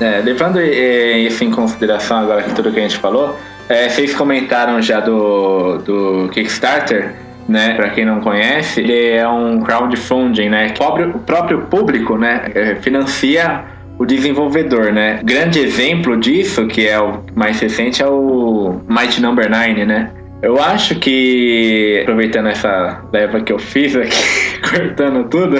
É, 0.00 0.20
levando 0.20 0.60
isso 0.60 1.44
em 1.44 1.50
consideração 1.52 2.18
agora 2.18 2.42
que 2.42 2.52
tudo 2.52 2.72
que 2.72 2.80
a 2.80 2.82
gente 2.82 2.96
falou, 2.96 3.38
eh, 3.68 3.88
vocês 3.88 4.12
comentaram 4.12 4.82
já 4.82 4.98
do, 4.98 5.78
do 5.78 6.28
Kickstarter, 6.32 7.14
né? 7.48 7.74
Para 7.74 7.90
quem 7.90 8.04
não 8.04 8.20
conhece, 8.20 8.80
ele 8.80 9.10
é 9.10 9.26
um 9.28 9.60
crowdfunding, 9.60 10.48
né? 10.48 10.74
O 11.14 11.18
próprio, 11.20 11.60
público, 11.62 12.18
né? 12.18 12.50
eh, 12.54 12.74
Financia 12.82 13.64
o 13.98 14.04
desenvolvedor, 14.04 14.92
né? 14.92 15.20
Grande 15.24 15.60
exemplo 15.60 16.18
disso, 16.18 16.66
que 16.66 16.86
é 16.86 17.00
o 17.00 17.20
mais 17.34 17.58
recente, 17.60 18.02
é 18.02 18.06
o 18.06 18.80
Might 18.88 19.22
Number 19.22 19.48
9, 19.48 19.86
né? 19.86 20.10
Eu 20.42 20.60
acho 20.60 20.98
que, 20.98 22.00
aproveitando 22.02 22.48
essa 22.48 23.02
leva 23.12 23.40
que 23.40 23.52
eu 23.52 23.58
fiz 23.58 23.96
aqui, 23.96 24.60
cortando 24.70 25.28
tudo, 25.28 25.56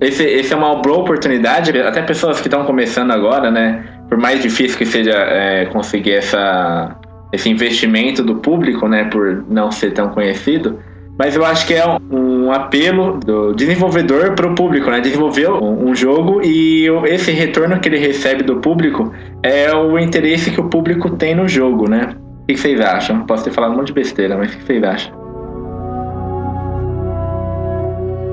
esse, 0.00 0.22
esse 0.24 0.52
é 0.52 0.56
uma 0.56 0.76
boa 0.76 0.98
oportunidade, 0.98 1.76
até 1.80 2.02
pessoas 2.02 2.40
que 2.40 2.48
estão 2.48 2.64
começando 2.64 3.12
agora, 3.12 3.50
né? 3.50 3.84
Por 4.08 4.18
mais 4.18 4.42
difícil 4.42 4.76
que 4.76 4.84
seja 4.84 5.12
é, 5.12 5.64
conseguir 5.66 6.12
essa, 6.12 6.96
esse 7.32 7.48
investimento 7.48 8.22
do 8.22 8.36
público, 8.36 8.86
né? 8.86 9.04
Por 9.04 9.44
não 9.48 9.70
ser 9.70 9.92
tão 9.92 10.10
conhecido, 10.10 10.78
mas 11.18 11.34
eu 11.34 11.44
acho 11.44 11.66
que 11.66 11.74
é 11.74 11.84
um, 12.10 12.52
apelo 12.52 13.18
do 13.18 13.54
desenvolvedor 13.54 14.34
para 14.34 14.46
o 14.46 14.54
público, 14.54 14.90
né? 14.90 15.00
Desenvolver 15.00 15.48
um, 15.50 15.94
jogo 15.94 16.42
e 16.44 16.86
esse 17.06 17.30
retorno 17.30 17.80
que 17.80 17.88
ele 17.88 17.98
recebe 17.98 18.42
do 18.42 18.56
público 18.56 19.12
é 19.42 19.74
o 19.74 19.98
interesse 19.98 20.50
que 20.50 20.60
o 20.60 20.68
público 20.68 21.10
tem 21.10 21.34
no 21.34 21.48
jogo, 21.48 21.88
né? 21.88 22.14
O 22.44 22.46
que 22.46 22.58
vocês 22.58 22.78
acham? 22.78 23.24
Posso 23.24 23.42
ter 23.42 23.52
falado 23.52 23.72
um 23.72 23.76
monte 23.76 23.86
de 23.86 23.94
besteira, 23.94 24.36
mas 24.36 24.52
o 24.52 24.58
que 24.58 24.64
vocês 24.64 24.82
acham? 24.82 25.14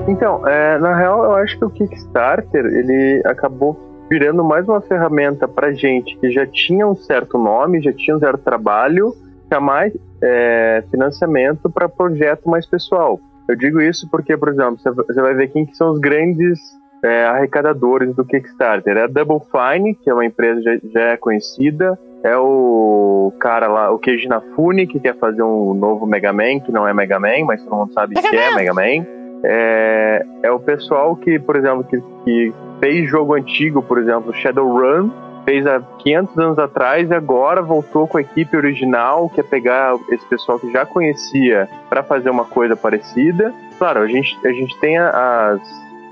Então, 0.06 0.46
é, 0.46 0.78
na 0.78 0.94
real, 0.94 1.24
eu 1.24 1.34
acho 1.36 1.58
que 1.58 1.64
o 1.64 1.70
Kickstarter 1.70 2.66
ele 2.66 3.22
acabou 3.24 3.74
virando 4.10 4.44
mais 4.44 4.68
uma 4.68 4.82
ferramenta 4.82 5.48
para 5.48 5.72
gente 5.72 6.14
que 6.18 6.30
já 6.30 6.46
tinha 6.46 6.86
um 6.86 6.94
certo 6.94 7.38
nome, 7.38 7.80
já 7.80 7.90
tinha 7.90 8.14
um 8.14 8.18
certo 8.18 8.42
trabalho, 8.42 9.16
chamar 9.50 9.90
é, 10.22 10.84
financiamento 10.90 11.70
para 11.70 11.88
projeto 11.88 12.50
mais 12.50 12.66
pessoal. 12.66 13.18
Eu 13.48 13.56
digo 13.56 13.80
isso 13.80 14.06
porque, 14.10 14.36
por 14.36 14.50
exemplo, 14.50 14.76
você 14.78 15.22
vai 15.22 15.32
ver 15.34 15.48
quem 15.48 15.64
que 15.64 15.74
são 15.74 15.90
os 15.90 15.98
grandes 15.98 16.60
é, 17.02 17.24
arrecadadores 17.24 18.14
do 18.14 18.26
Kickstarter. 18.26 18.94
É 18.98 19.04
a 19.04 19.06
Double 19.06 19.40
Fine, 19.50 19.94
que 19.94 20.10
é 20.10 20.12
uma 20.12 20.26
empresa 20.26 20.60
já, 20.60 20.72
já 20.92 21.00
é 21.12 21.16
conhecida. 21.16 21.98
É 22.24 22.36
o 22.36 23.32
cara 23.40 23.66
lá, 23.66 23.90
o 23.90 23.98
Keiji 23.98 24.26
Inafune, 24.26 24.86
que 24.86 25.00
quer 25.00 25.16
fazer 25.16 25.42
um 25.42 25.74
novo 25.74 26.06
Mega 26.06 26.32
Man, 26.32 26.60
que 26.60 26.70
não 26.70 26.86
é 26.86 26.94
Mega 26.94 27.18
Man, 27.18 27.44
mas 27.44 27.62
todo 27.64 27.76
mundo 27.76 27.92
sabe 27.92 28.14
Mega 28.14 28.28
que 28.28 28.36
é 28.36 28.40
Man. 28.40 28.52
é 28.52 28.54
Mega 28.54 28.74
Man. 28.74 29.06
É, 29.44 30.26
é 30.44 30.50
o 30.52 30.60
pessoal 30.60 31.16
que, 31.16 31.38
por 31.38 31.56
exemplo, 31.56 31.82
que, 31.84 32.00
que 32.24 32.54
fez 32.78 33.08
jogo 33.08 33.34
antigo, 33.34 33.82
por 33.82 33.98
exemplo, 33.98 34.32
Shadowrun, 34.32 35.10
fez 35.44 35.66
há 35.66 35.80
500 35.80 36.38
anos 36.38 36.58
atrás 36.58 37.10
e 37.10 37.14
agora 37.14 37.60
voltou 37.60 38.06
com 38.06 38.18
a 38.18 38.20
equipe 38.20 38.56
original, 38.56 39.28
que 39.28 39.40
é 39.40 39.42
pegar 39.42 39.96
esse 40.10 40.24
pessoal 40.26 40.58
que 40.58 40.70
já 40.70 40.86
conhecia 40.86 41.68
para 41.88 42.02
fazer 42.02 42.30
uma 42.30 42.44
coisa 42.44 42.76
parecida. 42.76 43.52
Claro, 43.78 44.00
a 44.00 44.06
gente, 44.06 44.38
a 44.46 44.52
gente 44.52 44.78
tem 44.78 44.98
as, 44.98 45.60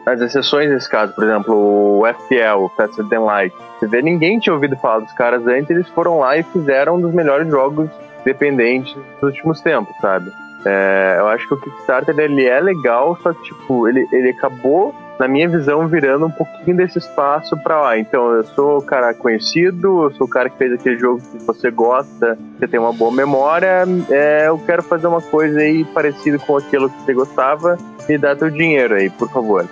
as 0.07 0.21
exceções 0.21 0.71
nesse 0.71 0.89
caso, 0.89 1.15
por 1.15 1.25
exemplo, 1.25 1.55
o 1.55 2.07
FPL, 2.07 2.65
o 2.65 2.69
Faster 2.71 3.07
Than 3.07 3.21
Light. 3.21 3.55
Você 3.79 3.87
vê, 3.87 4.03
ninguém 4.03 4.39
tinha 4.39 4.53
ouvido 4.53 4.77
falar 4.77 5.01
dos 5.01 5.13
caras 5.13 5.47
antes, 5.47 5.71
eles 5.71 5.89
foram 5.89 6.19
lá 6.19 6.37
e 6.37 6.43
fizeram 6.43 6.97
um 6.97 7.01
dos 7.01 7.13
melhores 7.13 7.49
jogos 7.49 7.89
dependentes 8.25 8.95
dos 9.21 9.31
últimos 9.31 9.61
tempos, 9.61 9.95
sabe? 10.01 10.31
É, 10.65 11.17
eu 11.19 11.27
acho 11.29 11.49
que 11.49 11.55
o 11.55 11.57
Kickstarter 11.57 12.19
ele 12.19 12.47
é 12.47 12.61
legal, 12.61 13.19
só 13.23 13.33
que 13.33 13.43
tipo, 13.45 13.89
ele, 13.89 14.07
ele 14.13 14.31
acabou, 14.31 14.95
na 15.19 15.27
minha 15.29 15.49
visão, 15.49 15.87
virando 15.87 16.27
um 16.27 16.31
pouquinho 16.31 16.77
desse 16.77 16.99
espaço 16.99 17.57
para 17.63 17.81
lá. 17.81 17.99
Então, 17.99 18.33
eu 18.33 18.45
sou 18.45 18.79
o 18.79 18.83
cara 18.83 19.13
conhecido, 19.13 20.05
eu 20.05 20.11
sou 20.13 20.27
o 20.27 20.31
cara 20.31 20.49
que 20.49 20.57
fez 20.57 20.73
aquele 20.73 20.99
jogo 20.99 21.21
que 21.21 21.45
você 21.45 21.71
gosta, 21.71 22.39
você 22.59 22.67
tem 22.67 22.81
uma 22.81 22.93
boa 22.93 23.13
memória, 23.13 23.85
é, 24.11 24.49
eu 24.49 24.59
quero 24.59 24.83
fazer 24.83 25.07
uma 25.07 25.21
coisa 25.21 25.61
aí 25.61 25.85
parecida 25.85 26.39
com 26.39 26.57
aquilo 26.57 26.89
que 26.89 27.03
você 27.03 27.13
gostava, 27.13 27.79
me 28.09 28.17
dá 28.17 28.35
teu 28.35 28.51
dinheiro 28.51 28.95
aí, 28.95 29.11
por 29.11 29.31
favor. 29.31 29.67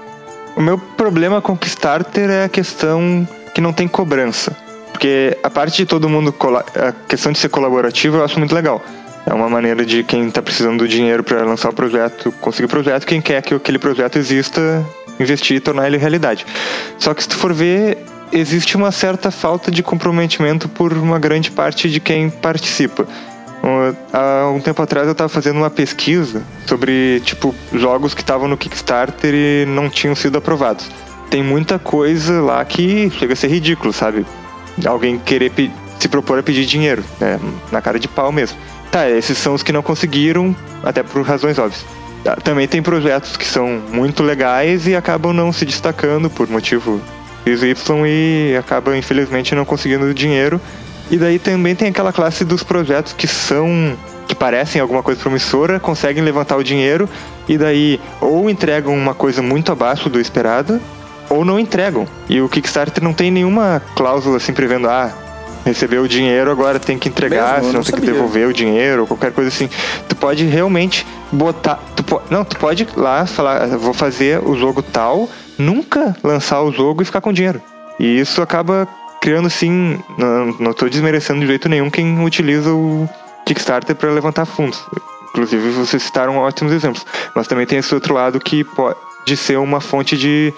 O 0.59 0.61
meu 0.61 0.77
problema 0.77 1.41
com 1.41 1.53
o 1.53 1.57
Kickstarter 1.57 2.29
é 2.29 2.43
a 2.43 2.49
questão 2.49 3.27
que 3.55 3.61
não 3.61 3.73
tem 3.73 3.87
cobrança. 3.87 4.57
Porque 4.91 5.39
a 5.41 5.49
parte 5.49 5.77
de 5.77 5.87
todo 5.87 6.09
mundo, 6.09 6.35
a 6.75 6.91
questão 7.07 7.31
de 7.31 7.39
ser 7.39 7.49
colaborativo 7.49 8.17
eu 8.17 8.25
acho 8.25 8.41
muito 8.41 8.53
legal. 8.53 8.85
É 9.25 9.33
uma 9.33 9.49
maneira 9.49 9.87
de 9.87 10.03
quem 10.03 10.27
está 10.27 10.43
precisando 10.43 10.79
do 10.79 10.89
dinheiro 10.89 11.23
para 11.23 11.45
lançar 11.45 11.69
o 11.69 11.73
projeto 11.73 12.33
conseguir 12.41 12.65
o 12.65 12.69
projeto, 12.69 13.07
quem 13.07 13.21
quer 13.21 13.41
que 13.41 13.55
aquele 13.55 13.79
projeto 13.79 14.19
exista, 14.19 14.85
investir 15.21 15.59
e 15.59 15.61
tornar 15.61 15.87
ele 15.87 15.97
realidade. 15.97 16.45
Só 16.99 17.15
que 17.15 17.23
se 17.23 17.29
tu 17.29 17.37
for 17.37 17.53
ver, 17.53 17.97
existe 18.33 18.77
uma 18.77 18.91
certa 18.91 19.31
falta 19.31 19.71
de 19.71 19.81
comprometimento 19.81 20.69
por 20.69 20.93
uma 20.93 21.21
grande 21.21 21.53
parte 21.53 21.89
de 21.89 22.01
quem 22.01 22.31
participa. 22.31 23.07
Há 24.13 24.51
um 24.51 24.61
tempo 24.61 24.81
atrás 24.83 25.07
eu 25.07 25.13
estava 25.13 25.29
fazendo 25.29 25.57
uma 25.57 25.71
pesquisa 25.71 26.43
sobre 26.67 27.21
tipo 27.25 27.55
jogos 27.73 28.15
que 28.15 28.21
estavam 28.21 28.49
no 28.49 28.57
Kickstarter 28.57 29.35
e 29.35 29.67
não 29.67 29.89
tinham 29.89 30.15
sido 30.15 30.39
aprovados. 30.39 30.91
Tem 31.31 31.43
muita 31.43 31.79
coisa 31.79 32.41
lá 32.41 32.65
que 32.65 33.11
chega 33.11 33.35
a 33.35 33.37
ser 33.37 33.49
ridículo, 33.49 33.93
sabe? 33.93 34.25
Alguém 34.87 35.19
querer 35.19 35.53
se 35.99 36.09
propor 36.09 36.39
a 36.39 36.43
pedir 36.43 36.65
dinheiro, 36.65 37.05
né? 37.21 37.39
na 37.71 37.83
cara 37.83 37.99
de 37.99 38.09
pau 38.09 38.33
mesmo. 38.33 38.57
Tá, 38.91 39.09
esses 39.11 39.37
são 39.37 39.55
os 39.55 39.63
que 39.63 39.73
não 39.73 39.83
conseguiram, 39.83 40.57
até 40.83 41.03
por 41.03 41.23
razões 41.23 41.59
óbvias. 41.59 41.85
Tá, 42.25 42.37
também 42.37 42.67
tem 42.67 42.83
projetos 42.83 43.37
que 43.37 43.45
são 43.45 43.81
muito 43.93 44.23
legais 44.23 44.87
e 44.87 44.97
acabam 44.97 45.33
não 45.33 45.53
se 45.53 45.65
destacando 45.65 46.31
por 46.31 46.49
motivo 46.49 47.01
XY 47.45 48.07
e 48.07 48.57
acabam, 48.57 48.97
infelizmente, 48.97 49.55
não 49.55 49.65
conseguindo 49.65 50.13
dinheiro. 50.15 50.61
E 51.11 51.17
daí 51.17 51.39
também 51.39 51.75
tem 51.75 51.89
aquela 51.89 52.13
classe 52.13 52.45
dos 52.45 52.63
projetos 52.63 53.13
que 53.13 53.27
são. 53.27 53.97
que 54.27 54.35
parecem 54.35 54.81
alguma 54.81 55.03
coisa 55.03 55.21
promissora, 55.21 55.81
conseguem 55.81 56.23
levantar 56.23 56.57
o 56.57 56.63
dinheiro 56.63 57.09
e 57.49 57.57
daí 57.57 57.99
ou 58.21 58.51
entregam 58.51 58.95
uma 58.95 59.15
coisa 59.15 59.41
muito 59.41 59.73
abaixo 59.73 60.11
do 60.11 60.21
esperado, 60.21 60.79
ou 61.31 61.47
não 61.47 61.59
entregam. 61.59 62.07
E 62.29 62.41
o 62.43 62.49
Kickstarter 62.49 63.03
não 63.03 63.15
tem 63.15 63.31
nenhuma 63.31 63.81
cláusula 63.97 64.37
assim 64.37 64.53
prevendo, 64.53 64.87
ah, 64.87 65.11
recebeu 65.65 66.03
o 66.03 66.09
dinheiro, 66.09 66.51
agora 66.51 66.79
tem 66.79 66.99
que 66.99 67.09
entregar, 67.09 67.55
Mesmo, 67.57 67.69
senão 67.69 67.83
tem 67.83 67.91
sabia. 67.91 68.07
que 68.07 68.13
devolver 68.13 68.49
o 68.49 68.53
dinheiro, 68.53 69.07
qualquer 69.07 69.33
coisa 69.33 69.49
assim. 69.49 69.69
Tu 70.07 70.15
pode 70.15 70.45
realmente 70.45 71.07
botar. 71.33 71.79
Tu 71.97 72.03
po, 72.05 72.21
não, 72.29 72.45
tu 72.45 72.57
pode 72.59 72.83
ir 72.83 72.89
lá 72.97 73.25
falar, 73.25 73.67
vou 73.79 73.95
fazer 73.95 74.41
o 74.45 74.55
jogo 74.59 74.83
tal, 74.83 75.29
nunca 75.57 76.15
lançar 76.23 76.63
o 76.63 76.71
jogo 76.71 77.01
e 77.01 77.05
ficar 77.07 77.23
com 77.23 77.33
dinheiro. 77.33 77.63
E 77.99 78.21
isso 78.21 78.41
acaba 78.43 78.87
criando 79.21 79.47
assim. 79.47 79.99
Não, 80.59 80.73
tô 80.73 80.89
desmerecendo 80.89 81.41
de 81.41 81.47
jeito 81.47 81.69
nenhum 81.69 81.91
quem 81.91 82.25
utiliza 82.25 82.73
o 82.73 83.09
Kickstarter 83.47 83.95
para 83.97 84.11
levantar 84.11 84.45
fundos. 84.45 84.85
Inclusive, 85.31 85.71
vocês 85.71 86.03
citaram 86.03 86.37
ótimos 86.39 86.73
exemplos. 86.73 87.05
Mas 87.35 87.47
também 87.47 87.67
tem 87.67 87.79
esse 87.79 87.95
outro 87.95 88.15
lado 88.15 88.41
que 88.41 88.65
pode 88.65 89.37
ser 89.37 89.59
uma 89.59 89.81
fonte 89.81 90.17
de. 90.17 90.53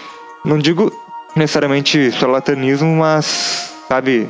Não 0.45 0.59
digo 0.59 0.93
necessariamente 1.37 2.11
charlatanismo, 2.13 2.97
mas, 2.97 3.73
sabe, 3.89 4.29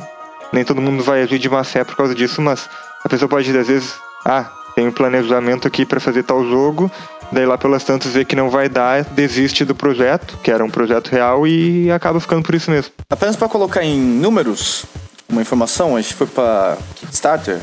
nem 0.51 0.63
todo 0.63 0.81
mundo 0.81 1.03
vai 1.03 1.21
agir 1.21 1.39
de 1.39 1.49
má 1.49 1.63
fé 1.63 1.83
por 1.83 1.95
causa 1.95 2.13
disso, 2.13 2.41
mas 2.41 2.69
a 3.03 3.09
pessoa 3.09 3.29
pode, 3.29 3.57
às 3.57 3.67
vezes, 3.67 3.95
ah, 4.25 4.51
tem 4.75 4.87
um 4.87 4.91
planejamento 4.91 5.67
aqui 5.67 5.85
para 5.85 5.99
fazer 5.99 6.23
tal 6.23 6.43
jogo, 6.47 6.91
daí 7.31 7.45
lá 7.45 7.57
pelas 7.57 7.83
tantas 7.83 8.11
vê 8.11 8.25
que 8.25 8.35
não 8.35 8.49
vai 8.49 8.67
dar, 8.67 9.03
desiste 9.03 9.63
do 9.63 9.73
projeto, 9.73 10.37
que 10.43 10.51
era 10.51 10.63
um 10.63 10.69
projeto 10.69 11.09
real, 11.09 11.47
e 11.47 11.91
acaba 11.91 12.19
ficando 12.19 12.43
por 12.43 12.55
isso 12.55 12.69
mesmo. 12.69 12.91
Apenas 13.09 13.35
para 13.35 13.47
colocar 13.47 13.83
em 13.83 13.99
números 13.99 14.85
uma 15.29 15.41
informação, 15.41 15.95
a 15.95 16.01
gente 16.01 16.13
foi 16.13 16.27
para 16.27 16.77
Kickstarter, 16.95 17.59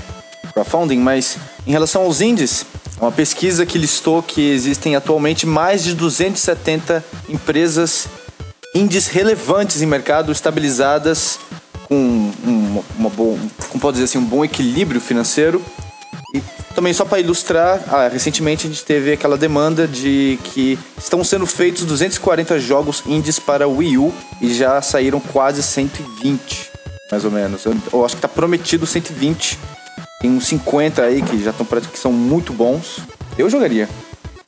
crowdfunding, 0.53 0.99
mas 0.99 1.37
em 1.67 1.71
relação 1.71 2.03
aos 2.03 2.21
indies, 2.21 2.65
uma 3.01 3.13
pesquisa 3.13 3.65
que 3.67 3.79
listou 3.79 4.23
que 4.23 4.51
existem 4.51 4.97
atualmente 4.97 5.47
mais 5.47 5.85
de 5.85 5.95
270 5.95 7.05
empresas 7.29 8.09
indies 8.75 9.07
relevantes 9.07 9.83
em 9.83 9.87
mercado, 9.87 10.33
estabilizadas 10.33 11.39
com 11.89 11.95
um, 11.95 12.83
uma 12.99 13.09
bom, 13.09 13.39
como 13.69 13.81
pode 13.81 13.95
dizer 13.95 14.05
assim, 14.05 14.19
um 14.19 14.25
bom 14.25 14.45
equilíbrio 14.45 15.01
financeiro. 15.01 15.63
E 16.35 16.43
também 16.79 16.93
só 16.93 17.05
para 17.05 17.19
ilustrar, 17.19 17.81
ah, 17.89 18.07
recentemente 18.07 18.65
a 18.65 18.71
gente 18.71 18.85
teve 18.85 19.11
aquela 19.11 19.37
demanda 19.37 19.85
de 19.85 20.39
que 20.45 20.79
estão 20.97 21.25
sendo 21.25 21.45
feitos 21.45 21.85
240 21.85 22.57
jogos 22.61 23.03
indies 23.05 23.41
para 23.41 23.67
Wii 23.67 23.99
U 23.99 24.15
e 24.41 24.55
já 24.55 24.81
saíram 24.81 25.19
quase 25.19 25.61
120, 25.61 26.71
mais 27.11 27.25
ou 27.25 27.33
menos. 27.33 27.65
Eu, 27.65 27.75
eu 27.93 28.05
acho 28.05 28.15
que 28.15 28.19
está 28.19 28.29
prometido 28.29 28.87
120. 28.87 29.59
Tem 30.21 30.31
uns 30.31 30.47
50 30.47 31.03
aí 31.03 31.21
que 31.21 31.43
já 31.43 31.51
estão 31.51 31.67
que 31.67 31.99
são 31.99 32.13
muito 32.13 32.53
bons. 32.53 33.01
Eu 33.37 33.51
jogaria. 33.51 33.89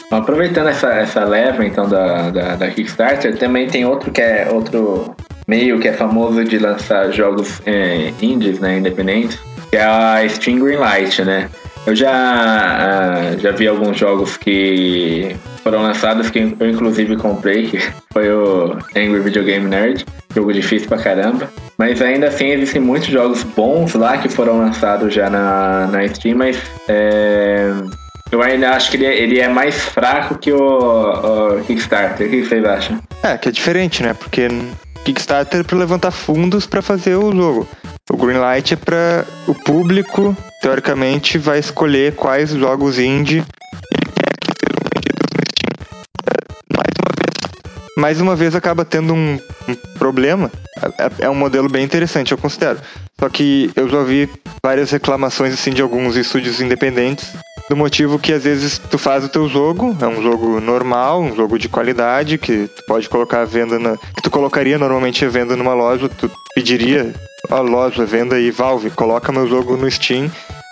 Aproveitando 0.09 0.69
essa, 0.69 0.89
essa 0.91 1.25
leva 1.25 1.67
então 1.67 1.89
da, 1.89 2.31
da, 2.31 2.55
da 2.55 2.71
Kickstarter, 2.71 3.37
também 3.39 3.67
tem 3.67 3.85
outro 3.85 4.13
que 4.13 4.21
é 4.21 4.49
outro 4.53 5.17
meio 5.49 5.81
que 5.81 5.89
é 5.89 5.93
famoso 5.93 6.45
de 6.45 6.61
lançar 6.61 7.11
jogos 7.11 7.61
é, 7.67 8.13
indies, 8.23 8.61
né, 8.61 8.79
independentes, 8.79 9.37
que 9.69 9.77
é 9.77 9.83
a 9.83 10.25
Steam 10.29 10.61
Greenlight, 10.61 11.25
né? 11.25 11.51
Eu 11.87 11.97
já, 11.97 13.35
uh, 13.35 13.41
já 13.41 13.53
vi 13.53 13.67
alguns 13.67 13.97
jogos 13.97 14.37
que 14.37 15.35
foram 15.63 15.83
lançados 15.83 16.31
que 16.31 16.39
eu 16.39 16.71
inclusive 16.71 17.17
comprei, 17.17 17.69
que 17.69 17.79
foi 18.13 18.31
o 18.31 18.77
Angry 18.97 19.21
Video 19.21 19.45
Game 19.45 19.67
Nerd, 19.67 20.05
jogo 20.35 20.53
difícil 20.53 20.89
pra 20.89 20.99
caramba. 20.99 21.51
Mas 21.79 22.03
ainda 22.03 22.29
assim 22.29 22.49
existem 22.49 22.83
muitos 22.83 23.09
jogos 23.09 23.43
bons 23.43 23.95
lá 23.95 24.19
que 24.19 24.29
foram 24.29 24.59
lançados 24.59 25.15
já 25.15 25.31
na, 25.31 25.87
na 25.87 26.07
Steam, 26.09 26.37
mas 26.37 26.59
é, 26.87 27.73
eu 28.31 28.43
ainda 28.43 28.71
acho 28.71 28.91
que 28.91 28.97
ele 28.97 29.07
é, 29.07 29.19
ele 29.19 29.41
é 29.41 29.49
mais 29.49 29.75
fraco 29.75 30.39
que 30.39 30.53
o, 30.53 30.59
o 30.59 31.65
Kickstarter. 31.65 32.27
O 32.27 32.31
que 32.31 32.45
vocês 32.45 32.65
acham? 32.65 33.01
É, 33.23 33.37
que 33.37 33.49
é 33.49 33.53
diferente, 33.53 34.03
né? 34.03 34.15
Porque 34.15 34.49
Kickstarter 35.05 35.65
para 35.65 35.79
levantar 35.79 36.11
fundos 36.11 36.67
para 36.67 36.83
fazer 36.83 37.17
o 37.17 37.33
jogo. 37.33 37.69
O 38.11 38.17
Greenlight 38.17 38.75
é 38.75 38.77
para 38.77 39.25
o 39.47 39.55
público, 39.55 40.37
teoricamente, 40.61 41.39
vai 41.39 41.59
escolher 41.59 42.15
quais 42.15 42.51
jogos 42.51 42.99
indie 42.99 43.37
ele 43.37 44.13
quer 44.15 44.35
que 44.41 44.53
sejam 44.59 44.81
vendidos 44.93 45.27
no 45.33 45.41
Steam. 45.51 45.77
É, 46.27 46.77
mais 46.77 46.91
uma 46.99 47.13
vez, 47.17 47.97
mais 47.97 48.21
uma 48.21 48.37
vez 48.37 48.55
acaba 48.55 48.85
tendo 48.85 49.15
um, 49.15 49.39
um 49.69 49.75
problema. 49.99 50.51
É, 50.99 51.27
é, 51.27 51.31
um 51.31 51.35
modelo 51.35 51.69
bem 51.69 51.85
interessante, 51.85 52.33
eu 52.33 52.39
considero. 52.39 52.81
Só 53.19 53.29
que 53.29 53.71
eu 53.77 53.89
já 53.89 53.99
ouvi 53.99 54.29
várias 54.63 54.91
reclamações 54.91 55.55
assim 55.55 55.73
de 55.73 55.83
alguns 55.83 56.17
estúdios 56.17 56.61
independentes 56.61 57.33
do 57.71 57.77
motivo 57.77 58.19
que 58.19 58.33
às 58.33 58.43
vezes 58.43 58.79
tu 58.79 58.99
faz 58.99 59.25
o 59.25 59.29
teu 59.29 59.49
jogo, 59.49 59.97
é 60.03 60.07
um 60.09 60.21
jogo 60.21 60.61
normal, 60.61 61.23
um 61.23 61.37
jogo 61.37 61.57
de 61.57 61.69
qualidade, 61.69 62.37
que 62.37 62.67
tu 62.67 62.85
pode 62.85 63.09
colocar 63.09 63.43
a 63.43 63.45
venda 63.45 63.79
na. 63.79 63.97
que 63.97 64.21
tu 64.21 64.29
colocaria 64.29 64.77
normalmente 64.77 65.25
a 65.25 65.29
venda 65.29 65.55
numa 65.55 65.73
loja, 65.73 66.09
tu 66.09 66.29
pediria 66.53 67.15
a 67.49 67.61
loja, 67.61 68.05
venda 68.05 68.41
e 68.41 68.51
Valve, 68.51 68.91
coloca 68.91 69.31
meu 69.31 69.47
jogo 69.47 69.77
no 69.77 69.89
Steam, 69.89 70.29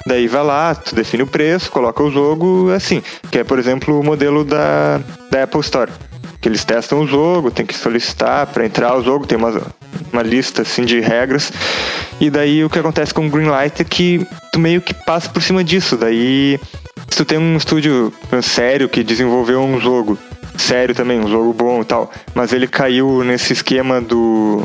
daí 0.09 0.27
vai 0.27 0.43
lá, 0.43 0.75
tu 0.75 0.93
define 0.93 1.23
o 1.23 1.27
preço, 1.29 1.71
coloca 1.71 2.03
o 2.03 2.11
jogo, 2.11 2.73
assim, 2.73 3.01
que 3.31 3.39
é 3.39 3.45
por 3.45 3.61
exemplo 3.61 4.01
o 4.01 4.03
modelo 4.03 4.45
da, 4.45 5.01
da 5.31 5.45
Apple 5.45 5.61
Store. 5.61 5.93
que 6.41 6.49
eles 6.49 6.65
testam 6.65 7.03
o 7.03 7.07
jogo, 7.07 7.53
tem 7.53 7.65
que 7.65 7.77
solicitar 7.77 8.45
para 8.49 8.67
entrar 8.67 8.97
o 8.97 9.05
jogo, 9.05 9.25
tem 9.25 9.39
uma, 9.39 9.63
uma 10.13 10.23
lista 10.23 10.63
assim 10.63 10.85
de 10.85 10.99
regras. 10.99 11.53
E 12.21 12.29
daí 12.29 12.65
o 12.65 12.71
que 12.71 12.81
acontece 12.81 13.15
com 13.15 13.25
o 13.25 13.31
Greenlight 13.31 13.83
é 13.83 13.85
que 13.85 14.27
tu 14.53 14.59
meio 14.59 14.81
que 14.81 14.93
passa 14.93 15.29
por 15.29 15.41
cima 15.41 15.63
disso. 15.63 15.97
Daí 15.97 16.59
se 17.09 17.17
tu 17.17 17.25
tem 17.25 17.39
um 17.39 17.57
estúdio 17.57 18.13
sério 18.43 18.89
que 18.89 19.03
desenvolveu 19.03 19.61
um 19.61 19.81
jogo 19.81 20.19
sério 20.57 20.95
também, 20.95 21.21
um 21.21 21.29
jogo 21.29 21.53
bom 21.53 21.83
e 21.83 21.85
tal, 21.85 22.11
mas 22.35 22.53
ele 22.53 22.67
caiu 22.67 23.23
nesse 23.23 23.53
esquema 23.53 24.01
do 24.01 24.63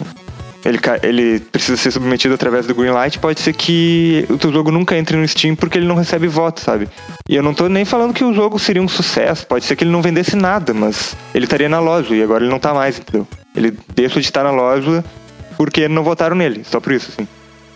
ele, 0.66 0.80
ele 1.04 1.40
precisa 1.40 1.78
ser 1.78 1.92
submetido 1.92 2.34
através 2.34 2.66
do 2.66 2.74
Greenlight, 2.74 3.20
pode 3.20 3.42
ser 3.42 3.54
que 3.54 4.26
o 4.30 4.38
teu 4.38 4.52
jogo 4.52 4.72
nunca 4.72 4.98
entre 4.98 5.18
no 5.18 5.28
Steam 5.28 5.56
porque 5.56 5.78
ele 5.78 5.86
não 5.86 5.96
recebe 5.96 6.28
voto, 6.28 6.62
sabe? 6.62 6.88
E 7.28 7.36
eu 7.36 7.44
não 7.44 7.54
tô 7.54 7.68
nem 7.68 7.84
falando 7.84 8.14
que 8.14 8.24
o 8.24 8.34
jogo 8.34 8.58
seria 8.58 8.82
um 8.82 8.88
sucesso, 8.88 9.46
pode 9.46 9.66
ser 9.66 9.76
que 9.76 9.84
ele 9.84 9.92
não 9.92 10.02
vendesse 10.02 10.36
nada, 10.36 10.74
mas 10.74 11.16
ele 11.36 11.46
estaria 11.46 11.68
na 11.68 11.80
loja 11.80 12.16
e 12.16 12.24
agora 12.24 12.44
ele 12.44 12.52
não 12.52 12.60
tá 12.60 12.74
mais, 12.74 12.98
entendeu? 12.98 13.28
Ele 13.56 13.78
deixa 13.94 14.20
de 14.20 14.26
estar 14.26 14.44
na 14.44 14.52
loja 14.52 15.04
porque 15.58 15.88
não 15.88 16.04
votaram 16.04 16.36
nele, 16.36 16.64
só 16.64 16.80
por 16.80 16.94
isso, 16.94 17.12
assim. 17.12 17.28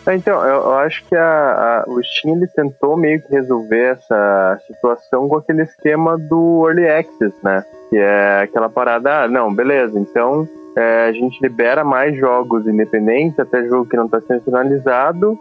É, 0.07 0.15
Então, 0.15 0.43
eu, 0.45 0.71
acho 0.73 1.03
que 1.05 1.15
a, 1.15 1.83
a- 1.85 1.85
o 1.87 2.01
Steam 2.03 2.37
ele 2.37 2.47
tentou 2.47 2.95
meio 2.97 3.21
que 3.21 3.29
resolver 3.31 3.91
essa 3.91 4.59
situação 4.67 5.27
com 5.27 5.37
aquele 5.37 5.63
esquema 5.63 6.17
do 6.17 6.65
Early 6.67 6.87
Access, 6.87 7.35
né? 7.43 7.63
Que 7.89 7.97
é 7.97 8.41
aquela 8.43 8.69
parada, 8.69 9.23
ah, 9.23 9.27
não, 9.27 9.53
beleza, 9.53 9.99
então 9.99 10.47
é, 10.75 11.07
a 11.07 11.11
gente 11.11 11.39
libera 11.41 11.83
mais 11.83 12.15
jogos 12.17 12.67
independentes, 12.67 13.39
até 13.39 13.63
jogo 13.67 13.89
que 13.89 13.97
não 13.97 14.05
está 14.05 14.21
sendo 14.21 14.41
finalizado, 14.43 15.37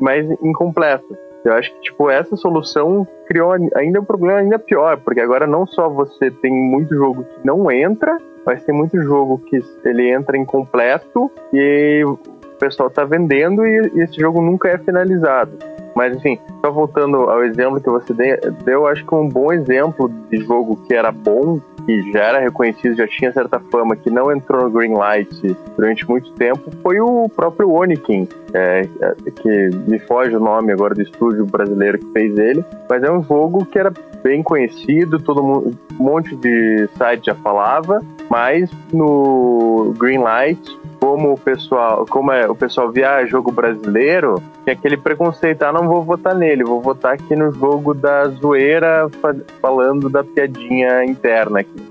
mas 0.00 0.28
incompleto. 0.42 1.16
Eu 1.44 1.54
acho 1.54 1.72
que, 1.74 1.80
tipo, 1.80 2.08
essa 2.08 2.36
solução 2.36 3.06
criou 3.26 3.52
ainda 3.74 4.00
um 4.00 4.04
problema 4.04 4.38
ainda 4.38 4.58
pior, 4.58 4.96
porque 4.98 5.20
agora 5.20 5.46
não 5.46 5.66
só 5.66 5.88
você 5.88 6.30
tem 6.30 6.52
muito 6.52 6.94
jogo 6.94 7.24
que 7.24 7.46
não 7.46 7.70
entra, 7.70 8.16
mas 8.46 8.62
tem 8.64 8.74
muito 8.74 9.00
jogo 9.02 9.38
que 9.38 9.58
ele 9.84 10.08
entra 10.10 10.36
incompleto 10.36 11.30
e 11.52 12.02
pessoal 12.62 12.88
tá 12.88 13.04
vendendo 13.04 13.66
e, 13.66 13.90
e 13.94 14.02
esse 14.02 14.20
jogo 14.20 14.40
nunca 14.40 14.68
é 14.68 14.78
finalizado. 14.78 15.50
Mas 15.96 16.16
enfim, 16.16 16.38
só 16.64 16.70
voltando 16.70 17.16
ao 17.16 17.44
exemplo 17.44 17.80
que 17.80 17.90
você 17.90 18.14
de- 18.14 18.38
deu, 18.64 18.86
acho 18.86 19.04
que 19.04 19.14
um 19.14 19.28
bom 19.28 19.52
exemplo 19.52 20.08
de 20.30 20.38
jogo 20.38 20.76
que 20.86 20.94
era 20.94 21.10
bom, 21.10 21.60
que 21.84 22.12
já 22.12 22.20
era 22.20 22.38
reconhecido, 22.38 22.96
já 22.96 23.06
tinha 23.08 23.32
certa 23.32 23.60
fama, 23.70 23.96
que 23.96 24.08
não 24.08 24.32
entrou 24.32 24.62
no 24.62 24.70
Greenlight 24.70 25.56
durante 25.76 26.08
muito 26.08 26.32
tempo, 26.34 26.70
foi 26.82 27.00
o 27.00 27.28
próprio 27.28 27.70
Onikin, 27.70 28.28
é, 28.54 28.88
é, 29.00 29.30
que 29.32 29.70
me 29.88 29.98
foge 29.98 30.34
o 30.36 30.40
nome 30.40 30.72
agora 30.72 30.94
do 30.94 31.02
estúdio 31.02 31.44
brasileiro 31.44 31.98
que 31.98 32.12
fez 32.12 32.38
ele, 32.38 32.64
mas 32.88 33.02
é 33.02 33.10
um 33.10 33.22
jogo 33.24 33.66
que 33.66 33.78
era 33.78 33.92
bem 34.22 34.42
conhecido, 34.42 35.18
todo 35.18 35.42
mundo, 35.42 35.76
um 35.98 36.04
monte 36.04 36.34
de 36.36 36.88
site 36.96 37.26
já 37.26 37.34
falava, 37.34 38.00
mas 38.30 38.70
no 38.92 39.92
Greenlight 39.98 40.80
como 41.02 41.32
o 41.32 41.36
pessoal, 41.36 42.06
como 42.08 42.30
é, 42.30 42.48
o 42.48 42.54
pessoal 42.54 42.88
via 42.92 43.26
jogo 43.26 43.50
brasileiro, 43.50 44.40
tinha 44.62 44.72
aquele 44.72 44.96
preconceito, 44.96 45.64
ah, 45.64 45.72
não 45.72 45.88
vou 45.88 46.04
votar 46.04 46.32
nele, 46.32 46.62
vou 46.62 46.80
votar 46.80 47.14
aqui 47.14 47.34
no 47.34 47.50
jogo 47.50 47.92
da 47.92 48.28
zoeira, 48.28 49.10
fa- 49.20 49.34
falando 49.60 50.08
da 50.08 50.22
piadinha 50.22 51.04
interna 51.04 51.58
aqui. 51.58 51.82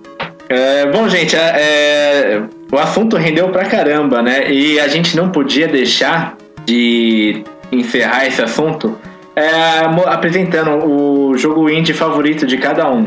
É, 0.47 0.86
bom, 0.89 1.09
gente, 1.09 1.36
é, 1.36 1.39
é, 1.41 2.43
o 2.72 2.78
assunto 2.80 3.18
rendeu 3.18 3.49
pra 3.49 3.66
caramba, 3.66 4.22
né? 4.22 4.49
E 4.49 4.80
a 4.80 4.88
gente 4.88 5.18
não 5.18 5.30
podia 5.30 5.68
deixar 5.68 6.38
de 6.66 7.43
encerrar 7.70 8.28
esse 8.28 8.41
assunto 8.41 8.97
é, 9.36 9.80
apresentando 10.07 10.86
o 10.89 11.38
jogo 11.38 11.70
indie 11.70 11.91
favorito 11.93 12.47
de 12.47 12.57
cada 12.57 12.89
um. 12.89 13.05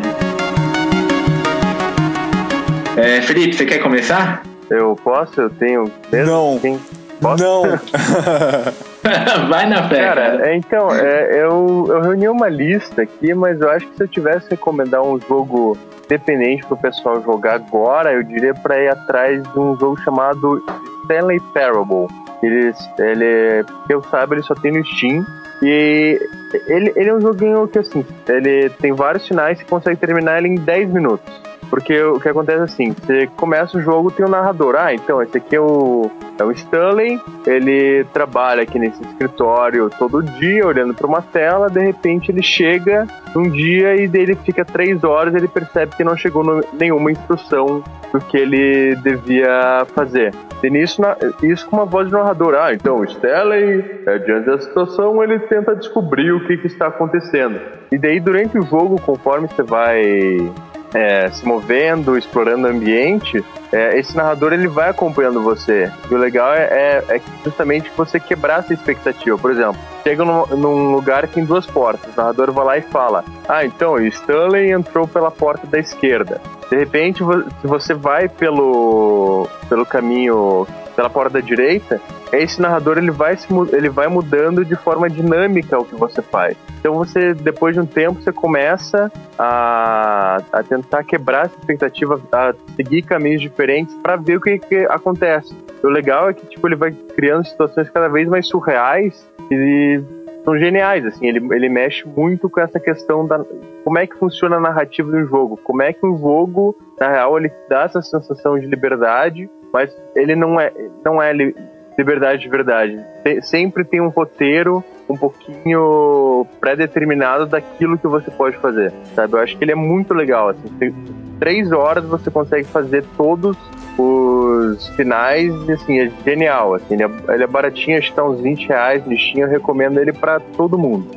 É, 2.95 3.23
Felipe, 3.23 3.55
você 3.55 3.65
quer 3.65 3.79
começar? 3.79 4.43
Eu 4.71 4.97
posso? 5.03 5.41
Eu 5.41 5.51
tenho. 5.51 5.91
Não. 6.13 6.59
Quem? 6.59 6.79
Posso? 7.21 7.43
Não. 7.43 7.63
Vai 9.49 9.69
na 9.69 9.89
fé. 9.89 10.01
Cara, 10.01 10.49
é, 10.49 10.57
então, 10.57 10.91
é, 10.91 11.43
eu, 11.43 11.87
eu 11.89 12.01
reuni 12.01 12.29
uma 12.29 12.49
lista 12.49 13.03
aqui, 13.03 13.35
mas 13.35 13.61
eu 13.61 13.71
acho 13.71 13.87
que 13.89 13.97
se 13.97 14.03
eu 14.03 14.09
tivesse 14.09 14.49
que 14.49 14.55
recomendar 14.55 15.03
um 15.03 15.21
jogo 15.21 15.77
dependente 16.09 16.65
pro 16.67 16.77
pessoal 16.77 17.23
jogar 17.23 17.55
agora, 17.55 18.13
eu 18.13 18.23
diria 18.23 18.55
pra 18.55 18.79
ir 18.81 18.89
atrás 18.89 19.43
de 19.43 19.59
um 19.59 19.79
jogo 19.79 20.01
chamado 20.03 20.63
Stanley 21.03 21.41
Parable. 21.53 22.09
Ele, 22.43 22.73
ele, 22.99 23.65
que 23.87 23.95
eu 23.95 24.03
saiba, 24.05 24.35
ele 24.35 24.43
só 24.43 24.55
tem 24.55 24.73
no 24.73 24.85
Steam. 24.85 25.25
E 25.63 26.21
ele, 26.67 26.93
ele 26.95 27.09
é 27.09 27.15
um 27.15 27.21
joguinho 27.21 27.67
que, 27.69 27.79
assim, 27.79 28.05
ele 28.29 28.69
tem 28.71 28.93
vários 28.93 29.27
finais 29.27 29.61
e 29.61 29.65
consegue 29.65 29.97
terminar 29.97 30.39
ele 30.39 30.49
em 30.49 30.57
10 30.57 30.91
minutos. 30.91 31.41
Porque 31.71 32.03
o 32.03 32.21
que 32.21 32.29
acontece 32.29 32.61
é 32.61 32.63
assim, 32.65 32.93
você 32.93 33.27
começa 33.37 33.77
o 33.79 33.81
jogo, 33.81 34.11
tem 34.11 34.25
um 34.25 34.29
narrador. 34.29 34.75
Ah, 34.77 34.95
então, 34.95 35.21
esse 35.23 35.37
aqui 35.39 35.57
é 35.57 35.61
o, 35.61 36.11
é 36.39 36.45
o 36.45 36.51
Stanley, 36.53 37.21
ele 37.47 38.05
trabalha 38.13 38.63
aqui 38.63 38.79
nesse 38.79 39.03
escritório 39.03 39.91
todo 39.99 40.23
dia, 40.23 40.67
olhando 40.67 40.95
para 40.95 41.07
uma 41.07 41.23
tela, 41.23 41.69
de 41.69 41.81
repente 41.81 42.31
ele 42.31 42.43
chega 42.43 43.07
um 43.37 43.49
dia 43.51 43.97
e 43.97 44.07
dele 44.07 44.37
fica 44.45 44.65
três 44.65 45.03
horas 45.03 45.35
ele 45.35 45.49
percebe 45.49 45.97
que 45.97 46.05
não 46.05 46.17
chegou 46.17 46.45
no- 46.45 46.65
nenhuma 46.73 47.11
instrução 47.11 47.83
do 48.13 48.21
que 48.21 48.37
ele 48.37 48.95
devia 48.97 49.85
fazer. 49.95 50.33
E 50.63 50.71
nisso, 50.71 51.01
na- 51.03 51.17
isso 51.43 51.69
com 51.69 51.77
uma 51.77 51.85
voz 51.85 52.07
de 52.07 52.13
narrador. 52.13 52.55
Ah, 52.55 52.73
então 52.73 52.99
o 52.99 53.05
Stanley, 53.05 54.03
é, 54.07 54.19
diante 54.19 54.47
da 54.47 54.59
situação, 54.59 55.23
ele 55.23 55.39
tenta 55.41 55.75
descobrir 55.75 56.33
o 56.33 56.47
que, 56.47 56.57
que 56.57 56.67
está 56.69 56.87
acontecendo. 56.87 57.61
E 57.93 57.99
daí, 57.99 58.19
durante 58.21 58.59
o 58.59 58.63
jogo, 58.63 59.01
conforme 59.01 59.47
você 59.49 59.63
vai 59.63 60.51
é, 60.95 61.29
se 61.31 61.45
movendo, 61.45 62.17
explorando 62.17 62.69
o 62.69 62.71
ambiente, 62.71 63.45
é, 63.73 63.99
esse 63.99 64.17
narrador 64.17 64.53
ele 64.53 64.69
vai 64.69 64.91
acompanhando 64.91 65.43
você. 65.43 65.91
E 66.09 66.15
o 66.15 66.17
legal 66.17 66.55
é, 66.55 66.63
é, 66.63 67.17
é 67.17 67.21
justamente 67.45 67.91
você 67.97 68.21
quebrar 68.21 68.61
essa 68.61 68.73
expectativa. 68.73 69.37
Por 69.37 69.51
exemplo, 69.51 69.77
chega 70.05 70.25
num, 70.25 70.47
num 70.57 70.95
lugar 70.95 71.27
que 71.27 71.35
tem 71.35 71.45
duas 71.45 71.67
portas, 71.67 72.15
o 72.15 72.17
narrador 72.17 72.53
vai 72.53 72.65
lá 72.65 72.79
e 72.79 72.83
fala: 72.83 73.25
Ah, 73.49 73.65
então, 73.65 73.95
o 73.95 74.07
Stanley 74.07 74.71
entrou 74.71 75.09
pela 75.09 75.31
porta 75.31 75.67
da 75.67 75.79
esquerda. 75.79 76.41
De 76.71 76.77
repente, 76.77 77.23
se 77.61 77.67
você 77.67 77.93
vai 77.93 78.29
pelo, 78.29 79.49
pelo 79.69 79.85
caminho, 79.85 80.67
pela 80.95 81.11
porta 81.11 81.35
da 81.35 81.41
direita, 81.41 82.01
esse 82.33 82.61
narrador 82.61 82.99
ele 82.99 83.11
vai, 83.11 83.37
se, 83.37 83.47
ele 83.73 83.89
vai 83.89 84.09
mudando 84.09 84.65
de 84.65 84.77
forma 84.77 85.09
dinâmica 85.09 85.79
o 85.79 85.85
que 85.85 85.95
você 85.95 86.23
faz. 86.23 86.57
Então 86.79 86.95
você, 86.95 87.35
depois 87.35 87.75
de 87.75 87.81
um 87.81 87.87
tempo, 87.87 88.21
você 88.21 88.33
começa 88.33 89.11
a, 89.39 90.39
a 90.53 90.63
tentar 90.63 91.05
quebrar 91.05 91.47
essa 91.47 91.59
expectativa, 91.59 92.21
a 92.33 92.55
seguir 92.77 93.03
caminhos 93.03 93.41
diferentes 93.41 93.95
para 93.97 94.17
ver 94.17 94.37
o 94.37 94.41
que, 94.41 94.59
que 94.59 94.77
acontece. 94.87 95.55
O 95.83 95.89
legal 95.89 96.31
é 96.31 96.35
que 96.35 96.47
tipo, 96.47 96.67
ele 96.67 96.77
vai 96.77 96.93
criando 96.93 97.47
situações 97.47 97.89
cada 97.91 98.09
vez 98.09 98.29
mais 98.29 98.47
surreais 98.47 99.29
e 99.51 100.03
são 100.45 100.59
geniais, 100.59 101.07
assim, 101.07 101.27
ele, 101.27 101.39
ele 101.55 101.69
mexe 101.71 102.07
muito 102.07 102.51
com 102.51 102.61
essa 102.61 102.79
questão 102.79 103.27
da 103.27 103.43
como 103.83 103.99
é 103.99 104.07
que 104.07 104.17
funciona 104.17 104.57
a 104.57 104.61
narrativa 104.61 105.11
do 105.11 105.25
jogo, 105.27 105.59
como 105.63 105.83
é 105.83 105.93
que 105.93 106.05
um 106.07 106.19
jogo, 106.19 106.77
na 107.01 107.11
real, 107.11 107.39
ele 107.39 107.51
dá 107.69 107.85
essa 107.85 108.01
sensação 108.03 108.59
de 108.59 108.67
liberdade, 108.67 109.49
mas 109.75 109.91
ele 110.15 110.37
não 110.37 110.61
é, 110.61 110.73
não 111.05 111.21
é 111.21 111.33
li- 111.33 111.55
liberdade 111.99 112.43
de 112.43 112.49
verdade. 112.49 113.05
Te- 113.25 113.43
sempre 113.43 113.85
tem 113.85 114.01
um 114.01 114.09
roteiro 114.09 114.85
um 115.09 115.17
pouquinho 115.17 116.47
pré-determinado 116.61 117.45
daquilo 117.45 117.99
que 117.99 118.07
você 118.07 118.31
pode 118.31 118.57
fazer, 118.59 118.93
sabe? 119.17 119.35
Eu 119.35 119.41
acho 119.41 119.59
que 119.59 119.65
ele 119.65 119.73
é 119.73 119.75
muito 119.75 120.15
legal, 120.15 120.51
assim, 120.51 120.69
tem- 120.79 120.95
três 121.41 121.73
horas 121.73 122.05
você 122.05 122.31
consegue 122.31 122.65
fazer 122.69 123.05
todos 123.17 123.57
os 123.99 124.89
finais 124.91 125.53
e 125.69 125.73
assim, 125.73 126.01
é 126.01 126.11
genial, 126.25 126.75
assim, 126.75 126.95
ele 126.95 127.03
é, 127.03 127.11
ele 127.35 127.43
é 127.43 127.47
baratinho, 127.47 127.99
acho 127.99 128.11
que 128.11 128.17
tá 128.17 128.25
uns 128.25 128.41
20 128.41 128.69
reais 128.69 129.05
no 129.05 129.17
Steam, 129.19 129.45
eu 129.47 129.51
recomendo 129.51 129.99
ele 130.01 130.13
pra 130.13 130.39
todo 130.39 130.79
mundo. 130.79 131.11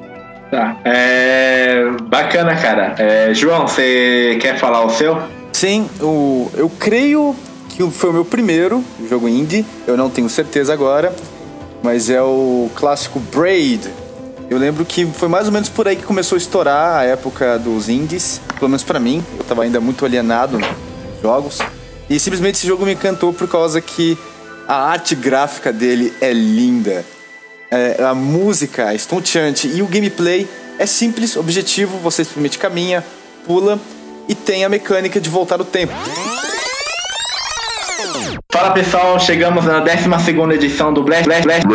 Tá. 0.50 0.78
É, 0.84 1.86
bacana, 2.04 2.56
cara. 2.56 2.96
É, 2.98 3.34
João, 3.34 3.68
você 3.68 4.38
quer 4.42 4.58
falar 4.58 4.84
o 4.84 4.90
seu? 4.90 5.18
Sim, 5.54 5.90
o, 6.02 6.50
eu 6.56 6.70
creio 6.80 7.36
que 7.78 7.92
foi 7.92 8.10
o 8.10 8.14
meu 8.14 8.26
primeiro 8.26 8.84
jogo 9.08 9.30
indie, 9.30 9.64
eu 9.86 9.96
não 9.96 10.10
tenho 10.10 10.28
certeza 10.28 10.74
agora, 10.74 11.16
mas 11.84 12.10
é 12.10 12.20
o 12.20 12.72
clássico 12.74 13.20
Braid. 13.20 13.88
Eu 14.50 14.58
lembro 14.58 14.84
que 14.84 15.06
foi 15.06 15.28
mais 15.28 15.46
ou 15.46 15.52
menos 15.52 15.70
por 15.70 15.88
aí 15.88 15.96
que 15.96 16.02
começou 16.02 16.38
a 16.38 16.40
estourar 16.40 16.98
a 16.98 17.04
época 17.04 17.60
dos 17.60 17.88
indies, 17.88 18.42
pelo 18.58 18.68
menos 18.70 18.84
pra 18.84 19.00
mim, 19.00 19.24
eu 19.38 19.44
tava 19.44 19.62
ainda 19.62 19.80
muito 19.80 20.04
alienado 20.04 20.58
nos 20.58 20.68
jogos. 21.22 21.60
E 22.10 22.20
simplesmente 22.20 22.56
esse 22.56 22.66
jogo 22.66 22.84
me 22.84 22.94
encantou 22.94 23.32
por 23.32 23.48
causa 23.48 23.80
que 23.80 24.18
a 24.68 24.90
arte 24.90 25.14
gráfica 25.14 25.72
dele 25.72 26.12
é 26.20 26.34
linda. 26.34 27.06
É, 27.70 28.04
a 28.04 28.16
música 28.16 28.92
é 28.92 28.96
estonteante 28.96 29.68
e 29.68 29.84
o 29.84 29.86
gameplay 29.86 30.50
é 30.80 30.86
simples, 30.88 31.36
objetivo, 31.36 32.00
você 32.00 32.24
simplesmente 32.24 32.58
caminha, 32.58 33.06
pula 33.46 33.80
e 34.28 34.34
tem 34.34 34.66
a 34.66 34.70
mecânica 34.70 35.22
de 35.22 35.30
voltar 35.30 35.62
o 35.62 35.66
tempo. 35.66 35.94
Fala 38.58 38.72
pessoal, 38.72 39.20
chegamos 39.20 39.66
na 39.66 39.80
12 39.80 40.56
edição 40.56 40.92
do 40.92 41.04
Blast 41.04 41.26
Blast 41.26 41.44
Blast. 41.46 41.68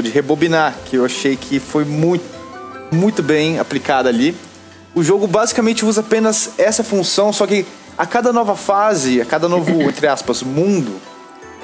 De 0.00 0.08
rebobinar, 0.10 0.72
que 0.84 0.94
eu 0.94 1.04
achei 1.04 1.34
que 1.34 1.58
foi 1.58 1.84
muito, 1.84 2.22
muito 2.92 3.20
bem 3.20 3.58
aplicada 3.58 4.08
ali. 4.08 4.32
O 4.94 5.02
jogo 5.02 5.26
basicamente 5.26 5.84
usa 5.84 6.02
apenas 6.02 6.50
essa 6.56 6.84
função, 6.84 7.32
só 7.32 7.48
que 7.48 7.66
a 7.98 8.06
cada 8.06 8.32
nova 8.32 8.54
fase, 8.54 9.20
a 9.20 9.24
cada 9.24 9.48
novo, 9.48 9.82
entre 9.90 10.06
aspas, 10.06 10.40
mundo, 10.40 11.00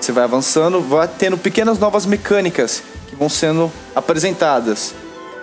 você 0.01 0.11
vai 0.11 0.25
avançando, 0.25 0.81
vai 0.81 1.07
tendo 1.07 1.39
pequenas 1.39 1.79
novas 1.79 2.05
mecânicas 2.05 2.83
que 3.09 3.15
vão 3.15 3.29
sendo 3.29 3.71
apresentadas. 3.95 4.97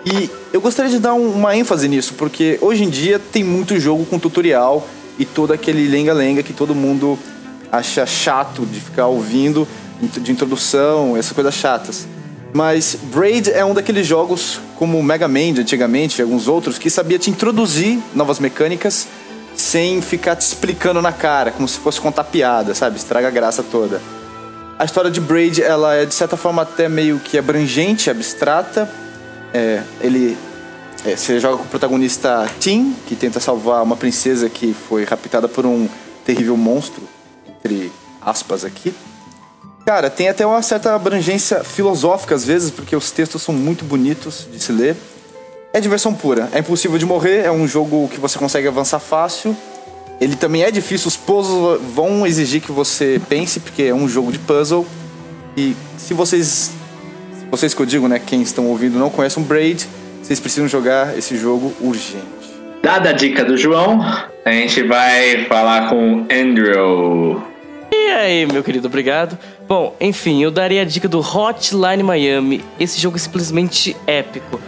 E 0.04 0.28
eu 0.52 0.60
gostaria 0.60 0.90
de 0.90 0.98
dar 0.98 1.14
um- 1.14 1.30
uma 1.32 1.56
ênfase 1.56 1.88
nisso, 1.88 2.12
porque 2.12 2.58
hoje 2.60 2.84
em 2.84 2.90
dia 2.90 3.18
tem 3.18 3.42
muito 3.42 3.80
jogo 3.80 4.04
com 4.04 4.18
tutorial 4.18 4.86
e 5.18 5.24
todo 5.24 5.50
aquele 5.54 5.88
lenga-lenga 5.88 6.42
que 6.42 6.52
todo 6.52 6.74
mundo 6.74 7.18
acha 7.70 8.04
chato 8.06 8.66
de 8.66 8.80
ficar 8.80 9.06
ouvindo, 9.06 9.66
de 10.00 10.32
introdução, 10.32 11.16
essas 11.16 11.32
coisas 11.32 11.54
chatas. 11.54 12.06
Mas 12.52 12.96
Braid 13.12 13.50
é 13.50 13.64
um 13.64 13.74
daqueles 13.74 14.06
jogos, 14.06 14.60
como 14.76 15.00
Mega 15.02 15.28
Man 15.28 15.52
de 15.52 15.60
antigamente 15.60 16.20
e 16.20 16.22
alguns 16.22 16.48
outros, 16.48 16.78
que 16.78 16.90
sabia 16.90 17.18
te 17.18 17.30
introduzir 17.30 18.00
novas 18.14 18.40
mecânicas 18.40 19.06
sem 19.54 20.00
ficar 20.00 20.36
te 20.36 20.42
explicando 20.42 21.02
na 21.02 21.12
cara, 21.12 21.50
como 21.50 21.68
se 21.68 21.78
fosse 21.78 22.00
contar 22.00 22.24
piada, 22.24 22.74
sabe? 22.74 22.96
Estraga 22.96 23.28
a 23.28 23.30
graça 23.30 23.62
toda. 23.62 24.00
A 24.78 24.84
história 24.84 25.10
de 25.10 25.20
Braid, 25.20 25.62
ela 25.62 25.94
é 25.94 26.06
de 26.06 26.14
certa 26.14 26.36
forma 26.36 26.62
até 26.62 26.88
meio 26.88 27.18
que 27.18 27.36
abrangente, 27.36 28.08
abstrata. 28.08 28.90
É, 29.52 29.82
ele 30.00 30.36
é, 31.04 31.16
você 31.16 31.38
joga 31.38 31.58
com 31.58 31.64
o 31.64 31.66
protagonista 31.66 32.48
Tim, 32.58 32.94
que 33.06 33.14
tenta 33.14 33.40
salvar 33.40 33.82
uma 33.82 33.96
princesa 33.96 34.48
que 34.48 34.74
foi 34.88 35.04
raptada 35.04 35.48
por 35.48 35.66
um 35.66 35.88
terrível 36.24 36.56
monstro, 36.56 37.02
entre 37.64 37.92
aspas 38.20 38.64
aqui. 38.64 38.92
Cara, 39.86 40.10
tem 40.10 40.28
até 40.28 40.46
uma 40.46 40.62
certa 40.62 40.94
abrangência 40.94 41.64
filosófica 41.64 42.34
às 42.34 42.44
vezes, 42.44 42.70
porque 42.70 42.94
os 42.94 43.10
textos 43.10 43.42
são 43.42 43.54
muito 43.54 43.84
bonitos 43.84 44.46
de 44.50 44.60
se 44.60 44.72
ler. 44.72 44.96
É 45.72 45.80
diversão 45.80 46.12
pura, 46.12 46.48
é 46.52 46.58
impossível 46.58 46.98
de 46.98 47.06
morrer, 47.06 47.44
é 47.44 47.50
um 47.50 47.66
jogo 47.66 48.08
que 48.08 48.18
você 48.18 48.38
consegue 48.38 48.68
avançar 48.68 48.98
fácil. 48.98 49.56
Ele 50.20 50.36
também 50.36 50.62
é 50.62 50.70
difícil, 50.70 51.08
os 51.08 51.16
puzzles 51.16 51.80
vão 51.94 52.26
exigir 52.26 52.60
que 52.60 52.70
você 52.70 53.20
pense, 53.28 53.60
porque 53.60 53.84
é 53.84 53.94
um 53.94 54.08
jogo 54.08 54.30
de 54.30 54.38
puzzle. 54.38 54.86
E 55.56 55.74
se 55.96 56.12
vocês, 56.12 56.72
vocês 57.50 57.72
que 57.72 57.80
eu 57.80 57.86
digo, 57.86 58.06
né, 58.06 58.20
quem 58.24 58.42
estão 58.42 58.66
ouvindo 58.66 58.98
não 58.98 59.08
conhecem 59.08 59.42
Braid, 59.42 59.88
vocês 60.22 60.38
precisam 60.38 60.68
jogar 60.68 61.16
esse 61.16 61.36
jogo 61.36 61.72
urgente. 61.80 62.26
Dada 62.82 63.10
a 63.10 63.12
dica 63.12 63.44
do 63.44 63.56
João, 63.56 64.00
a 64.44 64.50
gente 64.52 64.82
vai 64.82 65.46
falar 65.46 65.88
com 65.88 66.14
o 66.14 66.26
Andrew. 66.30 67.49
E 68.02 68.12
aí, 68.12 68.46
meu 68.46 68.64
querido, 68.64 68.88
obrigado. 68.88 69.38
Bom, 69.68 69.94
enfim, 70.00 70.42
eu 70.42 70.50
daria 70.50 70.80
a 70.80 70.84
dica 70.84 71.06
do 71.06 71.20
Hotline 71.20 72.02
Miami. 72.02 72.64
Esse 72.78 72.98
jogo 72.98 73.16
é 73.16 73.20
simplesmente 73.20 73.94
épico. 74.06 74.58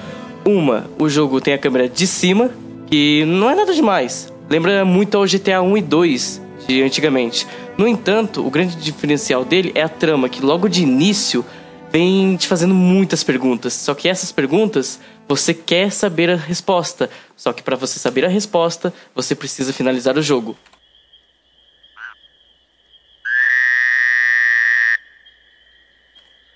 Uma, 0.44 0.88
o 0.98 1.08
jogo 1.08 1.40
tem 1.40 1.54
a 1.54 1.58
câmera 1.58 1.88
de 1.88 2.06
cima, 2.06 2.50
que 2.86 3.24
não 3.24 3.50
é 3.50 3.54
nada 3.54 3.74
demais. 3.74 4.30
Lembra 4.50 4.84
muito 4.84 5.16
ao 5.16 5.24
GTA 5.24 5.62
1 5.62 5.78
e 5.78 5.80
2 5.80 6.42
de 6.68 6.82
antigamente. 6.82 7.46
No 7.76 7.88
entanto, 7.88 8.46
o 8.46 8.50
grande 8.50 8.76
diferencial 8.76 9.46
dele 9.46 9.72
é 9.74 9.82
a 9.82 9.88
trama, 9.88 10.28
que 10.28 10.44
logo 10.44 10.68
de 10.68 10.82
início 10.82 11.42
vem 11.90 12.36
te 12.36 12.46
fazendo 12.46 12.74
muitas 12.74 13.24
perguntas. 13.24 13.72
Só 13.72 13.94
que 13.94 14.10
essas 14.10 14.30
perguntas 14.30 15.00
você 15.26 15.54
quer 15.54 15.90
saber 15.90 16.28
a 16.28 16.36
resposta. 16.36 17.08
Só 17.34 17.50
que 17.52 17.62
para 17.62 17.76
você 17.76 17.98
saber 17.98 18.26
a 18.26 18.28
resposta, 18.28 18.92
você 19.14 19.34
precisa 19.34 19.72
finalizar 19.72 20.18
o 20.18 20.22
jogo. 20.22 20.54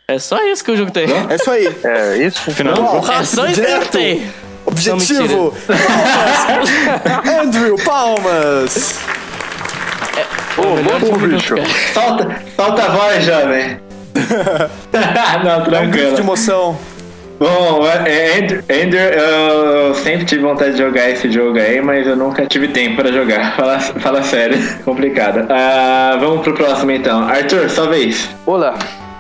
É 0.08 0.18
só 0.20 0.40
isso 0.46 0.64
que 0.64 0.70
o 0.70 0.76
jogo 0.76 0.90
tem. 0.92 1.06
É 1.28 1.34
isso 1.34 1.50
aí. 1.50 1.66
É 1.82 2.16
isso? 2.18 2.50
Final 2.52 2.78
Uau, 2.80 2.98
É 2.98 3.02
só 3.02 3.06
rápido, 3.12 3.22
isso 3.24 3.34
que 3.34 3.40
o 3.40 3.46
jogo 3.46 3.54
direto. 3.54 3.90
tem. 3.90 4.26
Objetivo. 4.64 5.54
Palmas. 5.66 7.26
Andrew, 7.42 7.76
palmas. 7.84 9.00
Ô, 10.56 10.62
louco, 10.62 11.18
bicho. 11.18 11.54
Solta, 11.92 12.36
solta 12.54 12.82
a 12.84 12.88
voz, 12.88 13.24
jovem. 13.24 13.80
Não, 15.44 15.52
É 15.52 15.80
um 15.80 15.90
grito 15.90 16.06
de 16.10 16.14
tranquilo. 16.14 16.18
emoção. 16.20 16.78
Bom, 17.38 17.86
é, 18.06 18.38
Andrew, 18.38 18.62
Andrew, 18.70 19.00
eu 19.00 19.94
sempre 19.96 20.24
tive 20.24 20.40
vontade 20.42 20.72
de 20.72 20.78
jogar 20.78 21.10
esse 21.10 21.30
jogo 21.30 21.58
aí, 21.58 21.82
mas 21.82 22.06
eu 22.06 22.16
nunca 22.16 22.46
tive 22.46 22.68
tempo 22.68 22.96
pra 23.02 23.12
jogar. 23.12 23.54
Fala, 23.58 23.78
fala 23.80 24.22
sério, 24.22 24.56
complicado. 24.84 25.46
Ah, 25.50 26.16
vamos 26.18 26.42
pro 26.42 26.54
próximo 26.54 26.92
então. 26.92 27.28
Arthur, 27.28 27.68
sua 27.68 27.88
vez. 27.88 28.30
Olá. 28.46 28.74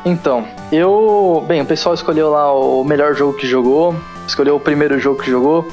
Então, 0.06 0.46
eu. 0.70 1.44
Bem, 1.48 1.60
o 1.60 1.66
pessoal 1.66 1.92
escolheu 1.92 2.30
lá 2.30 2.54
o 2.54 2.84
melhor 2.84 3.12
jogo 3.16 3.36
que 3.36 3.44
jogou, 3.44 3.92
escolheu 4.24 4.54
o 4.54 4.60
primeiro 4.60 5.00
jogo 5.00 5.20
que 5.20 5.28
jogou. 5.28 5.68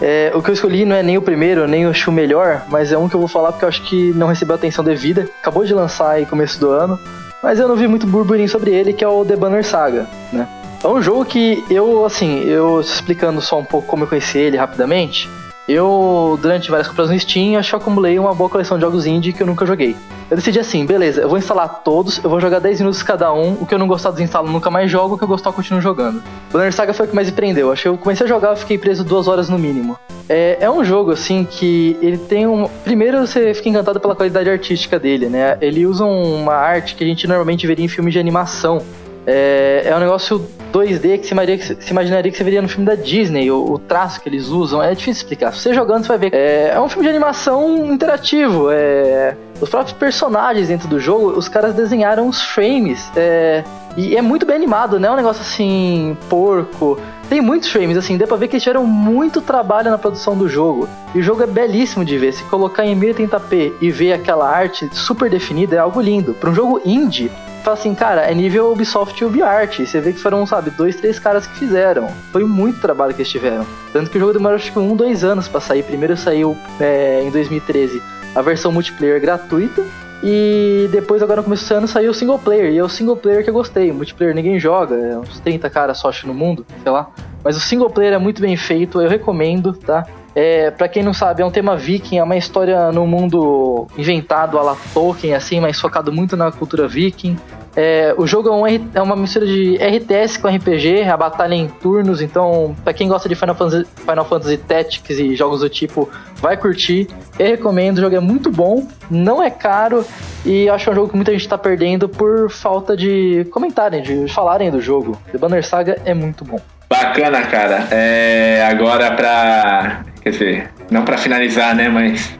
É, 0.00 0.30
o 0.32 0.40
que 0.40 0.50
eu 0.50 0.54
escolhi 0.54 0.84
não 0.84 0.94
é 0.94 1.02
nem 1.02 1.18
o 1.18 1.22
primeiro, 1.22 1.66
nem 1.66 1.84
acho 1.84 2.08
o 2.08 2.14
melhor, 2.14 2.64
mas 2.68 2.92
é 2.92 2.98
um 2.98 3.08
que 3.08 3.16
eu 3.16 3.20
vou 3.20 3.28
falar 3.28 3.50
porque 3.50 3.64
eu 3.64 3.68
acho 3.68 3.82
que 3.82 4.12
não 4.12 4.28
recebeu 4.28 4.54
atenção 4.54 4.84
devida. 4.84 5.28
Acabou 5.40 5.64
de 5.64 5.74
lançar 5.74 6.10
aí 6.10 6.24
começo 6.24 6.58
do 6.60 6.70
ano, 6.70 7.00
mas 7.42 7.58
eu 7.58 7.66
não 7.66 7.74
vi 7.74 7.88
muito 7.88 8.06
burburinho 8.06 8.48
sobre 8.48 8.72
ele, 8.72 8.92
que 8.92 9.02
é 9.02 9.08
o 9.08 9.24
The 9.24 9.34
Banner 9.34 9.64
Saga, 9.64 10.06
né? 10.32 10.46
É 10.82 10.86
um 10.86 11.02
jogo 11.02 11.24
que 11.24 11.64
eu, 11.68 12.04
assim, 12.04 12.44
eu 12.44 12.80
explicando 12.80 13.40
só 13.40 13.58
um 13.58 13.64
pouco 13.64 13.88
como 13.88 14.04
eu 14.04 14.08
conheci 14.08 14.38
ele 14.38 14.56
rapidamente. 14.56 15.28
Eu, 15.66 16.38
durante 16.42 16.70
várias 16.70 16.88
compras 16.88 17.08
no 17.08 17.18
Steam, 17.18 17.58
acho 17.58 17.70
que 17.70 17.76
acumulei 17.76 18.18
uma 18.18 18.34
boa 18.34 18.50
coleção 18.50 18.76
de 18.76 18.82
jogos 18.82 19.06
indie 19.06 19.32
que 19.32 19.42
eu 19.42 19.46
nunca 19.46 19.64
joguei. 19.64 19.96
Eu 20.30 20.36
decidi 20.36 20.58
assim, 20.58 20.84
beleza, 20.84 21.22
eu 21.22 21.28
vou 21.28 21.38
instalar 21.38 21.82
todos, 21.82 22.22
eu 22.22 22.28
vou 22.28 22.40
jogar 22.40 22.58
10 22.58 22.80
minutos 22.80 23.02
cada 23.02 23.32
um, 23.32 23.54
o 23.54 23.66
que 23.66 23.74
eu 23.74 23.78
não 23.78 23.86
gostar 23.86 24.10
desinstalo 24.10 24.50
nunca 24.50 24.70
mais 24.70 24.90
jogo, 24.90 25.14
o 25.14 25.18
que 25.18 25.24
eu 25.24 25.28
gostar 25.28 25.50
eu 25.50 25.54
continuo 25.54 25.80
jogando. 25.80 26.22
Banner 26.52 26.72
Saga 26.72 26.92
foi 26.92 27.06
o 27.06 27.08
que 27.08 27.14
mais 27.14 27.28
me 27.28 27.36
prendeu, 27.36 27.72
acho 27.72 27.82
que 27.82 27.88
eu 27.88 27.96
comecei 27.96 28.26
a 28.26 28.28
jogar 28.28 28.50
eu 28.50 28.56
fiquei 28.56 28.76
preso 28.76 29.04
duas 29.04 29.26
horas 29.26 29.48
no 29.48 29.58
mínimo. 29.58 29.98
É, 30.28 30.58
é 30.60 30.70
um 30.70 30.84
jogo, 30.84 31.12
assim, 31.12 31.46
que 31.48 31.96
ele 32.00 32.18
tem 32.18 32.46
um... 32.46 32.68
Primeiro 32.82 33.26
você 33.26 33.52
fica 33.54 33.68
encantado 33.68 34.00
pela 34.00 34.14
qualidade 34.14 34.48
artística 34.48 34.98
dele, 34.98 35.28
né? 35.28 35.58
Ele 35.60 35.86
usa 35.86 36.04
uma 36.04 36.54
arte 36.54 36.94
que 36.94 37.04
a 37.04 37.06
gente 37.06 37.26
normalmente 37.26 37.66
veria 37.66 37.84
em 37.84 37.88
filmes 37.88 38.12
de 38.12 38.18
animação. 38.18 38.82
É, 39.26 39.84
é 39.86 39.96
um 39.96 40.00
negócio 40.00 40.46
2D 40.72 41.18
que 41.18 41.26
se 41.26 41.32
imaginaria 41.32 41.58
que, 41.58 41.84
se 41.84 41.90
imaginaria 41.90 42.30
que 42.30 42.36
você 42.36 42.44
veria 42.44 42.60
no 42.60 42.68
filme 42.68 42.84
da 42.84 42.94
Disney, 42.94 43.50
o, 43.50 43.72
o 43.72 43.78
traço 43.78 44.20
que 44.20 44.28
eles 44.28 44.48
usam, 44.48 44.82
é 44.82 44.90
difícil 44.94 45.22
explicar. 45.22 45.52
Você 45.52 45.72
jogando, 45.72 46.02
você 46.02 46.08
vai 46.08 46.18
ver. 46.18 46.34
É, 46.34 46.72
é 46.74 46.80
um 46.80 46.88
filme 46.88 47.04
de 47.04 47.10
animação 47.10 47.86
interativo. 47.92 48.70
É, 48.70 49.36
os 49.60 49.68
próprios 49.68 49.96
personagens 49.96 50.68
dentro 50.68 50.88
do 50.88 50.98
jogo, 50.98 51.28
os 51.38 51.48
caras 51.48 51.74
desenharam 51.74 52.28
os 52.28 52.42
frames. 52.42 53.10
É, 53.16 53.62
e 53.96 54.16
é 54.16 54.20
muito 54.20 54.44
bem 54.44 54.56
animado, 54.56 54.98
né? 54.98 55.06
É 55.06 55.10
um 55.10 55.16
negócio 55.16 55.42
assim, 55.42 56.16
porco. 56.28 56.98
Tem 57.28 57.40
muitos 57.40 57.70
frames, 57.70 57.96
assim, 57.96 58.18
dá 58.18 58.26
pra 58.26 58.36
ver 58.36 58.48
que 58.48 58.56
eles 58.56 58.62
tiveram 58.62 58.84
muito 58.84 59.40
trabalho 59.40 59.90
na 59.90 59.96
produção 59.96 60.36
do 60.36 60.48
jogo. 60.48 60.88
E 61.14 61.20
o 61.20 61.22
jogo 61.22 61.42
é 61.42 61.46
belíssimo 61.46 62.04
de 62.04 62.18
ver. 62.18 62.32
Se 62.32 62.42
colocar 62.44 62.84
em 62.84 62.98
1080p 62.98 63.74
e 63.80 63.90
ver 63.90 64.12
aquela 64.12 64.48
arte 64.50 64.90
super 64.92 65.30
definida, 65.30 65.76
é 65.76 65.78
algo 65.78 66.00
lindo. 66.00 66.34
Para 66.34 66.50
um 66.50 66.54
jogo 66.54 66.80
indie, 66.84 67.30
fala 67.64 67.76
assim, 67.76 67.94
cara, 67.94 68.20
é 68.22 68.34
nível 68.34 68.70
Ubisoft 68.70 69.18
e 69.20 69.24
UbiArt. 69.24 69.80
Você 69.80 69.98
vê 69.98 70.12
que 70.12 70.20
foram, 70.20 70.46
sabe, 70.46 70.70
dois, 70.70 70.94
três 70.96 71.18
caras 71.18 71.46
que 71.46 71.58
fizeram. 71.58 72.08
Foi 72.30 72.44
muito 72.44 72.78
trabalho 72.78 73.14
que 73.14 73.22
eles 73.22 73.32
tiveram. 73.32 73.66
Tanto 73.92 74.10
que 74.10 74.18
o 74.18 74.20
jogo 74.20 74.34
demorou 74.34 74.56
acho 74.56 74.70
que 74.70 74.78
um, 74.78 74.94
dois 74.94 75.24
anos 75.24 75.48
pra 75.48 75.60
sair. 75.60 75.82
Primeiro 75.82 76.16
saiu 76.16 76.56
é, 76.78 77.22
em 77.24 77.30
2013 77.30 78.02
a 78.34 78.42
versão 78.42 78.70
multiplayer 78.70 79.20
gratuita. 79.20 79.82
E 80.22 80.88
depois, 80.92 81.22
agora 81.22 81.38
no 81.38 81.44
começo 81.44 81.68
do 81.68 81.76
ano, 81.76 81.88
saiu 81.88 82.10
o 82.10 82.14
single 82.14 82.38
player. 82.38 82.70
E 82.72 82.78
é 82.78 82.84
o 82.84 82.88
single 82.88 83.16
player 83.16 83.42
que 83.42 83.48
eu 83.50 83.54
gostei. 83.54 83.90
Multiplayer 83.92 84.34
ninguém 84.34 84.58
joga, 84.60 84.94
é 84.94 85.18
uns 85.18 85.40
30 85.40 85.68
caras 85.70 85.98
só 85.98 86.10
acho 86.10 86.26
no 86.26 86.34
mundo, 86.34 86.66
sei 86.82 86.92
lá. 86.92 87.10
Mas 87.42 87.56
o 87.56 87.60
single 87.60 87.90
player 87.90 88.14
é 88.14 88.18
muito 88.18 88.40
bem 88.40 88.56
feito, 88.56 89.00
eu 89.00 89.08
recomendo, 89.08 89.72
tá? 89.74 90.06
É, 90.34 90.70
para 90.70 90.88
quem 90.88 91.02
não 91.02 91.14
sabe, 91.14 91.42
é 91.42 91.46
um 91.46 91.50
tema 91.50 91.76
viking, 91.76 92.18
é 92.18 92.22
uma 92.22 92.36
história 92.36 92.90
no 92.90 93.06
mundo 93.06 93.86
inventado 93.96 94.58
a 94.58 94.62
la 94.62 94.76
Tolkien, 94.92 95.34
assim, 95.34 95.60
mas 95.60 95.80
focado 95.80 96.12
muito 96.12 96.36
na 96.36 96.50
cultura 96.50 96.88
viking. 96.88 97.38
É, 97.76 98.14
o 98.16 98.26
jogo 98.26 98.48
é, 98.48 98.52
um, 98.52 98.88
é 98.94 99.02
uma 99.02 99.16
mistura 99.16 99.46
de 99.46 99.76
RTS 99.76 100.38
com 100.38 100.48
RPG, 100.48 101.02
a 101.02 101.16
batalha 101.16 101.54
em 101.54 101.68
turnos, 101.68 102.20
então, 102.20 102.74
pra 102.84 102.92
quem 102.92 103.08
gosta 103.08 103.28
de 103.28 103.34
Final 103.34 103.54
Fantasy, 103.54 103.86
Final 103.96 104.24
Fantasy 104.24 104.58
Tactics 104.58 105.18
e 105.18 105.34
jogos 105.34 105.60
do 105.60 105.68
tipo, 105.68 106.08
vai 106.36 106.56
curtir. 106.56 107.08
Eu 107.38 107.46
recomendo, 107.46 107.98
o 107.98 108.00
jogo 108.00 108.14
é 108.14 108.20
muito 108.20 108.50
bom, 108.50 108.86
não 109.10 109.42
é 109.42 109.50
caro 109.50 110.04
e 110.44 110.68
acho 110.68 110.90
um 110.90 110.94
jogo 110.94 111.08
que 111.08 111.16
muita 111.16 111.32
gente 111.32 111.48
tá 111.48 111.58
perdendo 111.58 112.08
por 112.08 112.48
falta 112.50 112.96
de 112.96 113.44
comentarem, 113.50 114.02
de 114.02 114.28
falarem 114.28 114.70
do 114.70 114.80
jogo. 114.80 115.18
The 115.32 115.38
Banner 115.38 115.66
Saga 115.66 116.00
é 116.04 116.14
muito 116.14 116.44
bom. 116.44 116.60
Bacana, 116.88 117.42
cara. 117.46 117.88
É, 117.90 118.64
agora 118.70 119.10
pra. 119.12 120.04
Quer 120.24 120.30
dizer, 120.30 120.70
não 120.90 121.04
pra 121.04 121.18
finalizar, 121.18 121.76
né? 121.76 121.90
Mas. 121.90 122.30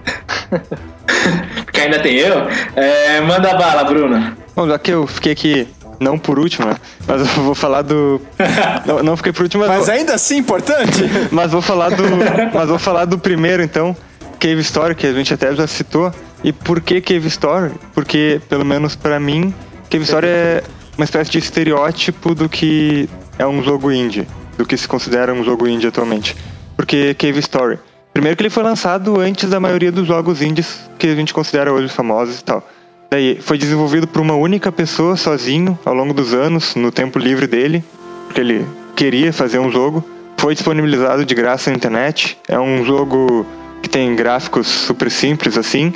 Porque 1.66 1.80
ainda 1.82 2.01
tem 2.01 2.14
eu. 2.14 2.49
É, 2.74 3.20
manda 3.20 3.55
bala, 3.55 3.85
Bruno. 3.85 4.35
Bom, 4.57 4.66
já 4.66 4.78
que 4.78 4.91
eu 4.91 5.07
fiquei 5.07 5.32
aqui, 5.32 5.68
não 6.01 6.18
por 6.18 6.39
último, 6.39 6.66
né? 6.66 6.76
Mas 7.07 7.20
eu 7.20 7.26
vou 7.43 7.55
falar 7.55 7.82
do. 7.82 8.20
Não, 8.87 9.03
não 9.03 9.16
fiquei 9.16 9.32
por 9.32 9.43
último, 9.43 9.66
mas, 9.66 9.78
Mas 9.78 9.89
ainda 9.89 10.14
assim 10.14 10.39
importante. 10.39 11.03
mas 11.30 11.53
vou 11.53 11.61
falar 11.61 11.91
do. 11.91 12.05
Mas 12.53 12.68
vou 12.68 12.78
falar 12.78 13.05
do 13.05 13.18
primeiro, 13.18 13.62
então. 13.62 13.95
Cave 14.39 14.61
Story, 14.61 14.95
que 14.95 15.07
a 15.07 15.12
gente 15.12 15.32
até 15.32 15.55
já 15.55 15.66
citou. 15.66 16.12
E 16.43 16.53
por 16.53 16.80
que 16.80 17.01
Cave 17.01 17.28
Story? 17.28 17.72
Porque, 17.95 18.41
pelo 18.49 18.64
menos 18.64 18.95
pra 18.97 19.18
mim, 19.18 19.55
Cave 19.91 20.05
Story 20.05 20.26
é 20.26 20.62
uma 20.97 21.05
espécie 21.05 21.30
de 21.30 21.39
estereótipo 21.39 22.35
do 22.35 22.49
que 22.49 23.09
é 23.39 23.47
um 23.47 23.62
jogo 23.62 23.91
indie. 23.91 24.26
Do 24.57 24.66
que 24.66 24.76
se 24.76 24.87
considera 24.87 25.32
um 25.32 25.43
jogo 25.43 25.66
indie 25.66 25.89
atualmente. 25.89 26.37
Porque 26.77 27.14
Cave 27.14 27.39
Story 27.39 27.79
Primeiro 28.14 28.37
que 28.37 28.45
ele 28.45 28.51
foi 28.51 28.62
lançado 28.62 29.18
antes 29.18 29.51
da 29.51 29.59
maioria 29.59 29.91
dos 29.91 30.07
jogos 30.07 30.41
indies 30.41 30.89
que 30.97 31.09
a 31.09 31.16
gente 31.16 31.35
considera 31.35 31.72
hoje 31.72 31.89
famosos 31.89 32.39
e 32.39 32.45
tal. 32.45 32.64
Daí 33.11 33.41
foi 33.41 33.59
desenvolvido 33.59 34.07
por 34.07 34.22
uma 34.22 34.35
única 34.35 34.70
pessoa 34.70 35.16
sozinho 35.16 35.77
ao 35.85 35.93
longo 35.93 36.14
dos 36.14 36.33
anos, 36.33 36.77
no 36.77 36.93
tempo 36.93 37.18
livre 37.18 37.49
dele, 37.49 37.85
porque 38.27 38.41
ele 38.41 38.64
queria 38.95 39.33
fazer 39.33 39.59
um 39.59 39.68
jogo. 39.68 40.05
Foi 40.37 40.55
disponibilizado 40.55 41.25
de 41.25 41.35
graça 41.35 41.70
na 41.70 41.77
internet. 41.77 42.39
É 42.47 42.57
um 42.57 42.85
jogo 42.85 43.45
que 43.83 43.89
tem 43.89 44.14
gráficos 44.14 44.68
super 44.68 45.11
simples 45.11 45.59
assim 45.59 45.93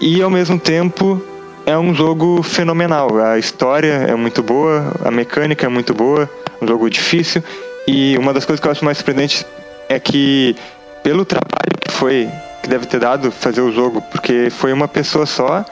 e 0.00 0.22
ao 0.22 0.30
mesmo 0.30 0.60
tempo 0.60 1.20
é 1.66 1.76
um 1.76 1.92
jogo 1.92 2.44
fenomenal. 2.44 3.18
A 3.18 3.40
história 3.40 4.06
é 4.08 4.14
muito 4.14 4.40
boa, 4.40 4.92
a 5.04 5.10
mecânica 5.10 5.66
é 5.66 5.68
muito 5.68 5.92
boa, 5.92 6.30
um 6.62 6.66
jogo 6.68 6.88
difícil 6.88 7.42
e 7.88 8.16
uma 8.16 8.32
das 8.32 8.44
coisas 8.44 8.60
que 8.60 8.68
eu 8.68 8.70
acho 8.70 8.84
mais 8.84 8.98
surpreendente 8.98 9.44
é 9.88 9.98
que 9.98 10.56
pelo 11.02 11.24
trabalho 11.24 11.78
que 11.80 11.92
foi 11.92 12.28
que 12.62 12.68
deve 12.68 12.86
ter 12.86 12.98
dado 12.98 13.30
fazer 13.30 13.60
o 13.60 13.70
jogo, 13.70 14.02
porque 14.10 14.50
foi 14.50 14.72
uma 14.72 14.88
pessoa 14.88 15.24
só 15.24 15.64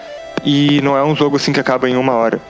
e 0.44 0.80
não 0.80 0.96
é 0.96 1.02
um 1.02 1.16
jogo 1.16 1.36
assim 1.36 1.52
que 1.52 1.58
acaba 1.58 1.88
em 1.88 1.96
uma 1.96 2.12
hora. 2.12 2.40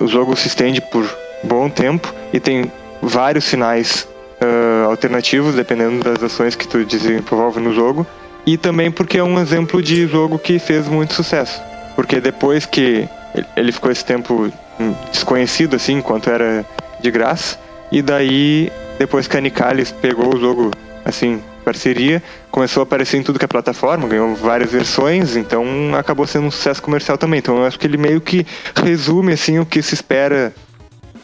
O 0.00 0.06
jogo 0.06 0.36
se 0.36 0.48
estende 0.48 0.80
por 0.80 1.08
bom 1.42 1.70
tempo 1.70 2.12
e 2.32 2.38
tem 2.38 2.70
vários 3.00 3.44
sinais 3.44 4.06
uh, 4.42 4.88
alternativos 4.88 5.54
dependendo 5.54 6.04
das 6.04 6.22
ações 6.22 6.54
que 6.54 6.68
tu 6.68 6.84
desenvolve 6.84 7.60
no 7.60 7.72
jogo 7.72 8.06
e 8.46 8.58
também 8.58 8.90
porque 8.90 9.18
é 9.18 9.24
um 9.24 9.40
exemplo 9.40 9.82
de 9.82 10.06
jogo 10.06 10.38
que 10.38 10.58
fez 10.58 10.86
muito 10.86 11.14
sucesso. 11.14 11.62
Porque 11.96 12.20
depois 12.20 12.66
que 12.66 13.08
ele 13.56 13.72
ficou 13.72 13.90
esse 13.90 14.04
tempo 14.04 14.52
hum, 14.78 14.94
desconhecido 15.10 15.76
assim, 15.76 15.94
enquanto 15.94 16.28
era 16.28 16.64
de 17.00 17.10
graça, 17.10 17.58
e 17.90 18.02
daí 18.02 18.70
depois 18.98 19.26
que 19.26 19.36
a 19.36 19.40
Nicalis 19.40 19.92
pegou 19.92 20.34
o 20.34 20.38
jogo 20.38 20.70
assim 21.04 21.42
parceria, 21.64 22.22
começou 22.50 22.82
a 22.82 22.84
aparecer 22.84 23.16
em 23.16 23.22
tudo 23.22 23.38
que 23.38 23.44
é 23.44 23.48
plataforma, 23.48 24.06
ganhou 24.06 24.34
várias 24.34 24.70
versões, 24.70 25.34
então 25.34 25.64
acabou 25.98 26.26
sendo 26.26 26.46
um 26.46 26.50
sucesso 26.50 26.82
comercial 26.82 27.16
também. 27.16 27.38
Então 27.38 27.56
eu 27.58 27.66
acho 27.66 27.78
que 27.78 27.86
ele 27.86 27.96
meio 27.96 28.20
que 28.20 28.46
resume 28.74 29.32
assim 29.32 29.58
o 29.58 29.66
que 29.66 29.82
se 29.82 29.94
espera 29.94 30.52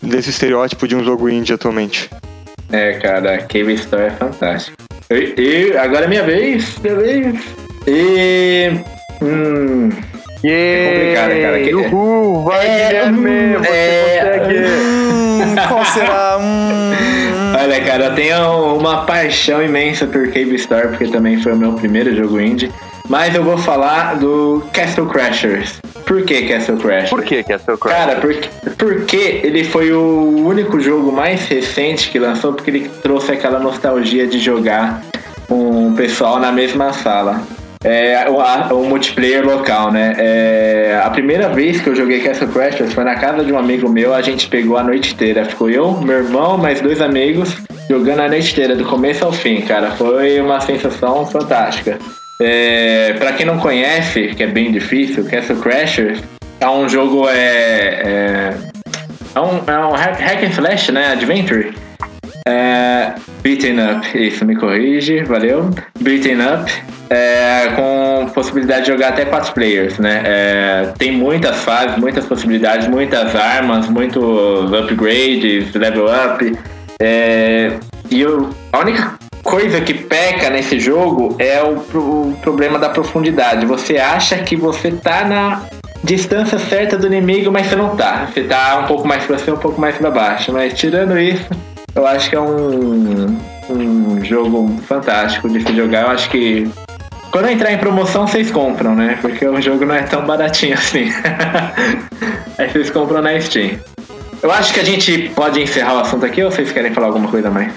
desse 0.01 0.31
estereótipo 0.31 0.89
de 0.89 0.97
um 0.97 1.05
jogo 1.05 1.29
indie 1.29 1.53
atualmente. 1.53 2.11
É, 2.73 2.95
cara, 2.95 3.39
Cave 3.39 3.75
Story 3.75 4.05
é 4.05 4.11
fantástico. 4.11 4.77
E, 5.11 5.35
e 5.37 5.77
agora 5.77 6.05
é 6.05 6.09
minha 6.09 6.23
vez, 6.23 6.79
minha 6.79 6.95
vez. 6.97 7.41
E. 7.87 8.71
Hum. 9.23 9.91
É 10.43 10.93
complicado, 10.95 11.41
cara. 11.43 11.61
Que, 11.61 11.75
Uhul, 11.75 12.45
vai, 12.45 12.67
É, 12.67 12.87
Guilherme, 12.87 13.59
você 13.59 13.69
é, 13.69 14.39
consegue. 14.39 14.59
Hum, 14.67 15.55
qual 15.69 15.85
será? 15.85 16.39
Hum, 16.41 16.93
cara, 17.91 18.05
eu 18.05 18.15
tenho 18.15 18.77
uma 18.77 19.05
paixão 19.05 19.61
imensa 19.61 20.07
por 20.07 20.29
Cave 20.29 20.55
Story, 20.55 20.89
porque 20.89 21.09
também 21.09 21.43
foi 21.43 21.53
o 21.53 21.57
meu 21.57 21.73
primeiro 21.73 22.15
jogo 22.15 22.41
indie. 22.41 22.71
Mas 23.09 23.35
eu 23.35 23.43
vou 23.43 23.59
falar 23.59 24.15
do 24.15 24.63
Castle 24.73 25.07
Crashers. 25.07 25.81
Por 26.07 26.23
que 26.23 26.43
Castle 26.43 26.77
Crashers? 26.77 27.11
Por 27.11 27.25
que 27.25 27.43
que 27.43 27.53
é 27.53 27.59
seu 27.59 27.77
crash? 27.77 27.93
Cara, 27.93 28.21
porque, 28.21 28.49
porque 28.79 29.41
ele 29.43 29.65
foi 29.65 29.93
o 29.93 30.47
único 30.47 30.79
jogo 30.79 31.11
mais 31.11 31.49
recente 31.49 32.11
que 32.11 32.19
lançou, 32.21 32.53
porque 32.53 32.71
ele 32.71 32.89
trouxe 33.03 33.33
aquela 33.33 33.59
nostalgia 33.59 34.27
de 34.29 34.39
jogar 34.39 35.03
com 35.49 35.89
o 35.89 35.93
pessoal 35.97 36.39
na 36.39 36.53
mesma 36.53 36.93
sala. 36.93 37.43
É, 37.83 38.29
o, 38.29 38.75
o 38.75 38.87
multiplayer 38.87 39.43
local, 39.43 39.91
né? 39.91 40.15
É, 40.19 41.01
a 41.03 41.09
primeira 41.09 41.49
vez 41.49 41.81
que 41.81 41.89
eu 41.89 41.97
joguei 41.97 42.21
Castle 42.21 42.49
Crashers 42.49 42.93
foi 42.93 43.05
na 43.05 43.15
casa 43.15 43.43
de 43.43 43.51
um 43.51 43.59
amigo 43.59 43.89
meu, 43.89 44.13
a 44.13 44.21
gente 44.21 44.49
pegou 44.49 44.77
a 44.77 44.83
noite 44.83 45.15
inteira. 45.15 45.47
Ficou 45.47 45.71
eu, 45.71 45.93
meu 45.93 46.19
irmão, 46.19 46.59
mais 46.59 46.83
dois 46.83 47.01
amigos, 47.01 47.57
jogando 47.89 48.21
a 48.21 48.29
noite 48.29 48.53
inteira, 48.53 48.77
do 48.77 48.85
começo 48.85 49.25
ao 49.25 49.33
fim, 49.33 49.63
cara. 49.63 49.93
Foi 49.93 50.39
uma 50.41 50.61
sensação 50.61 51.25
fantástica. 51.25 51.99
É, 52.39 53.15
para 53.15 53.33
quem 53.33 53.47
não 53.47 53.59
conhece, 53.59 54.29
que 54.35 54.43
é 54.43 54.47
bem 54.47 54.71
difícil, 54.71 55.25
Castle 55.25 55.57
Crashers 55.57 56.21
é 56.61 56.69
um 56.69 56.87
jogo 56.87 57.27
é, 57.31 57.35
é, 57.35 58.55
é 59.35 59.41
um, 59.41 59.57
é 59.67 59.87
um 59.87 59.93
hack 59.93 60.43
and 60.45 60.51
slash, 60.51 60.93
né? 60.93 61.13
Adventure. 61.13 61.73
É, 62.51 63.15
beaten 63.43 63.79
up, 63.79 64.07
isso 64.19 64.45
me 64.45 64.57
corrige, 64.57 65.23
valeu. 65.23 65.71
Beaten 66.01 66.39
up, 66.41 66.73
é, 67.09 67.69
com 67.77 68.29
possibilidade 68.35 68.87
de 68.87 68.93
jogar 68.93 69.11
até 69.11 69.25
quatro 69.25 69.53
players, 69.53 69.99
né? 69.99 70.23
É, 70.25 70.93
tem 70.99 71.13
muitas 71.13 71.59
fases, 71.59 71.97
muitas 71.97 72.27
possibilidades, 72.27 72.89
muitas 72.89 73.37
armas, 73.37 73.89
muitos 73.89 74.73
upgrades, 74.73 75.73
level 75.75 76.07
up. 76.07 76.59
É, 77.01 77.73
e 78.11 78.21
eu, 78.21 78.51
a 78.73 78.81
única 78.81 79.15
coisa 79.45 79.81
que 79.81 79.95
peca 79.95 80.51
nesse 80.51 80.81
jogo 80.81 81.37
é 81.39 81.63
o, 81.63 81.77
o 81.97 82.37
problema 82.43 82.79
da 82.79 82.89
profundidade. 82.89 83.65
Você 83.65 83.97
acha 83.97 84.37
que 84.39 84.57
você 84.57 84.91
tá 84.91 85.25
na 85.25 85.63
distância 86.03 86.59
certa 86.59 86.97
do 86.97 87.07
inimigo, 87.07 87.51
mas 87.53 87.67
você 87.67 87.77
não 87.77 87.97
tá. 87.97 88.27
Você 88.27 88.43
tá 88.43 88.81
um 88.83 88.87
pouco 88.87 89.07
mais 89.07 89.25
pra 89.25 89.39
cima, 89.39 89.57
um 89.57 89.61
pouco 89.61 89.81
mais 89.81 89.97
pra 89.97 90.11
baixo. 90.11 90.53
Mas 90.53 90.75
tirando 90.75 91.19
isso, 91.19 91.47
eu 91.95 92.07
acho 92.07 92.31
que 92.31 92.37
é 92.37 92.41
um, 92.41 93.39
um 93.69 94.25
jogo 94.25 94.81
fantástico 94.87 95.49
de 95.49 95.63
se 95.63 95.75
jogar. 95.75 96.03
Eu 96.03 96.11
acho 96.11 96.31
que 96.31 96.71
quando 97.31 97.49
entrar 97.49 97.73
em 97.73 97.79
promoção, 97.79 98.27
vocês 98.27 98.51
compram, 98.51 98.95
né? 98.95 99.19
Porque 99.21 99.47
o 99.47 99.61
jogo 99.61 99.85
não 99.85 99.95
é 99.95 100.03
tão 100.03 100.25
baratinho 100.27 100.75
assim. 100.75 101.13
Aí 102.59 102.69
vocês 102.69 102.91
compram 102.91 103.23
na 103.23 103.41
Steam. 103.41 103.79
Eu 104.43 104.51
acho 104.51 104.73
que 104.73 104.81
a 104.81 104.85
gente 104.85 105.31
pode 105.35 105.61
encerrar 105.61 105.95
o 105.95 105.99
assunto 106.01 106.25
aqui 106.27 106.43
ou 106.43 106.51
vocês 106.51 106.73
querem 106.73 106.93
falar 106.93 107.09
alguma 107.09 107.29
coisa 107.29 107.49
a 107.49 107.51
mais? 107.51 107.73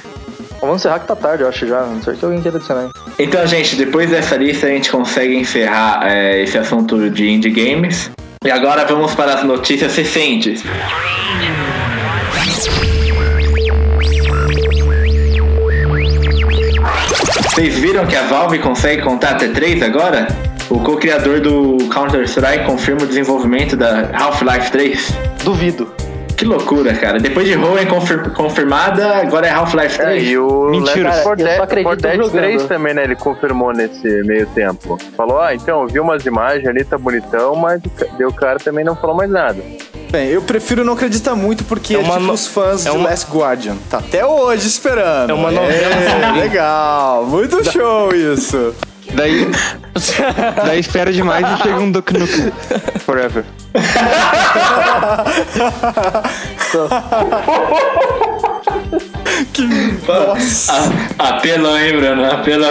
Vamos 0.62 0.78
encerrar 0.78 1.00
que 1.00 1.08
tá 1.08 1.16
tarde, 1.16 1.44
eu 1.44 1.50
acho 1.50 1.68
já. 1.68 1.82
Não 1.82 2.02
sei 2.02 2.16
que 2.16 2.24
alguém 2.24 2.42
queira 2.42 2.58
adicionar. 2.58 2.90
Então, 3.20 3.46
gente, 3.46 3.76
depois 3.76 4.10
dessa 4.10 4.38
lista 4.38 4.68
a 4.68 4.70
gente 4.70 4.90
consegue 4.90 5.36
encerrar 5.36 6.00
é, 6.10 6.42
esse 6.42 6.58
assunto 6.58 7.10
de 7.10 7.30
indie 7.30 7.50
games. 7.50 8.10
E 8.46 8.50
agora 8.50 8.86
vamos 8.86 9.14
para 9.14 9.34
as 9.34 9.44
notícias 9.44 9.96
recentes. 9.96 10.64
Vocês 17.54 17.76
viram 17.76 18.08
que 18.08 18.16
a 18.16 18.24
Valve 18.24 18.58
consegue 18.58 19.04
contar 19.04 19.34
até 19.34 19.48
3 19.48 19.84
agora? 19.84 20.28
O 20.72 20.80
co-criador 20.80 21.40
do 21.40 21.78
Counter-Strike 21.94 22.66
confirma 22.66 23.04
o 23.04 23.06
desenvolvimento 23.06 23.78
da 23.78 24.10
Half-Life 24.12 24.72
3. 24.72 25.14
Duvido. 25.44 26.03
Que 26.44 26.50
loucura, 26.50 26.94
cara. 26.94 27.20
Depois 27.20 27.48
de 27.48 27.56
Hoenn 27.58 27.86
confir- 27.88 28.30
confirmada, 28.32 29.16
agora 29.18 29.48
é 29.48 29.50
Half-Life 29.50 30.02
É, 30.02 30.06
3. 30.06 30.28
e 30.30 30.38
o 30.38 30.66
Mentira. 30.70 31.10
Left 31.10 31.24
4 31.24 31.24
Cara, 31.24 31.32
eu 31.42 31.46
Dead, 31.46 31.56
só 31.58 31.64
acredito 31.64 31.86
4 31.88 32.02
Dead 32.02 32.16
jogando. 32.18 32.32
3 32.42 32.64
também, 32.66 32.94
né? 32.94 33.04
Ele 33.04 33.16
confirmou 33.16 33.72
nesse 33.74 34.08
meio 34.24 34.46
tempo. 34.48 34.98
Falou, 35.16 35.40
ah, 35.40 35.56
então, 35.56 35.82
eu 35.84 35.88
vi 35.88 36.00
umas 36.00 36.26
imagens 36.26 36.68
ali, 36.68 36.84
tá 36.84 36.98
bonitão, 36.98 37.56
mas 37.56 37.82
o 38.20 38.34
cara 38.34 38.60
também 38.60 38.84
não 38.84 38.96
falou 38.96 39.16
mais 39.16 39.30
nada. 39.30 39.64
Bem, 40.12 40.28
eu 40.30 40.42
prefiro 40.42 40.84
não 40.84 40.94
acreditar 40.94 41.34
muito 41.36 41.64
porque 41.64 41.96
É 41.96 41.98
é, 41.98 42.00
uma 42.02 42.14
tipo 42.16 42.26
no- 42.28 42.34
os 42.34 42.46
fãs 42.46 42.86
é 42.86 42.92
de 42.92 42.96
uma- 42.98 43.10
Last 43.10 43.32
Guardian. 43.32 43.76
Tá 43.90 43.98
até 44.00 44.24
hoje 44.26 44.68
esperando. 44.68 45.32
É 45.32 45.34
uma 45.34 45.50
novela 45.50 45.96
É, 46.38 46.40
legal, 46.40 47.26
muito 47.26 47.64
show 47.72 48.14
isso. 48.14 48.76
Daí, 49.16 49.52
daí 50.66 50.80
espera 50.80 51.12
demais 51.12 51.46
e 51.48 51.64
chega 51.64 51.80
um 51.80 51.92
Duke 51.92 52.18
Nukem 52.18 52.52
Forever. 53.06 53.46
Que 59.54 59.62
nossa. 60.08 60.74
A- 61.20 61.30
Apelão, 61.38 61.78
hein, 61.78 61.98
Bruno? 61.98 62.26
Apelão. 62.26 62.70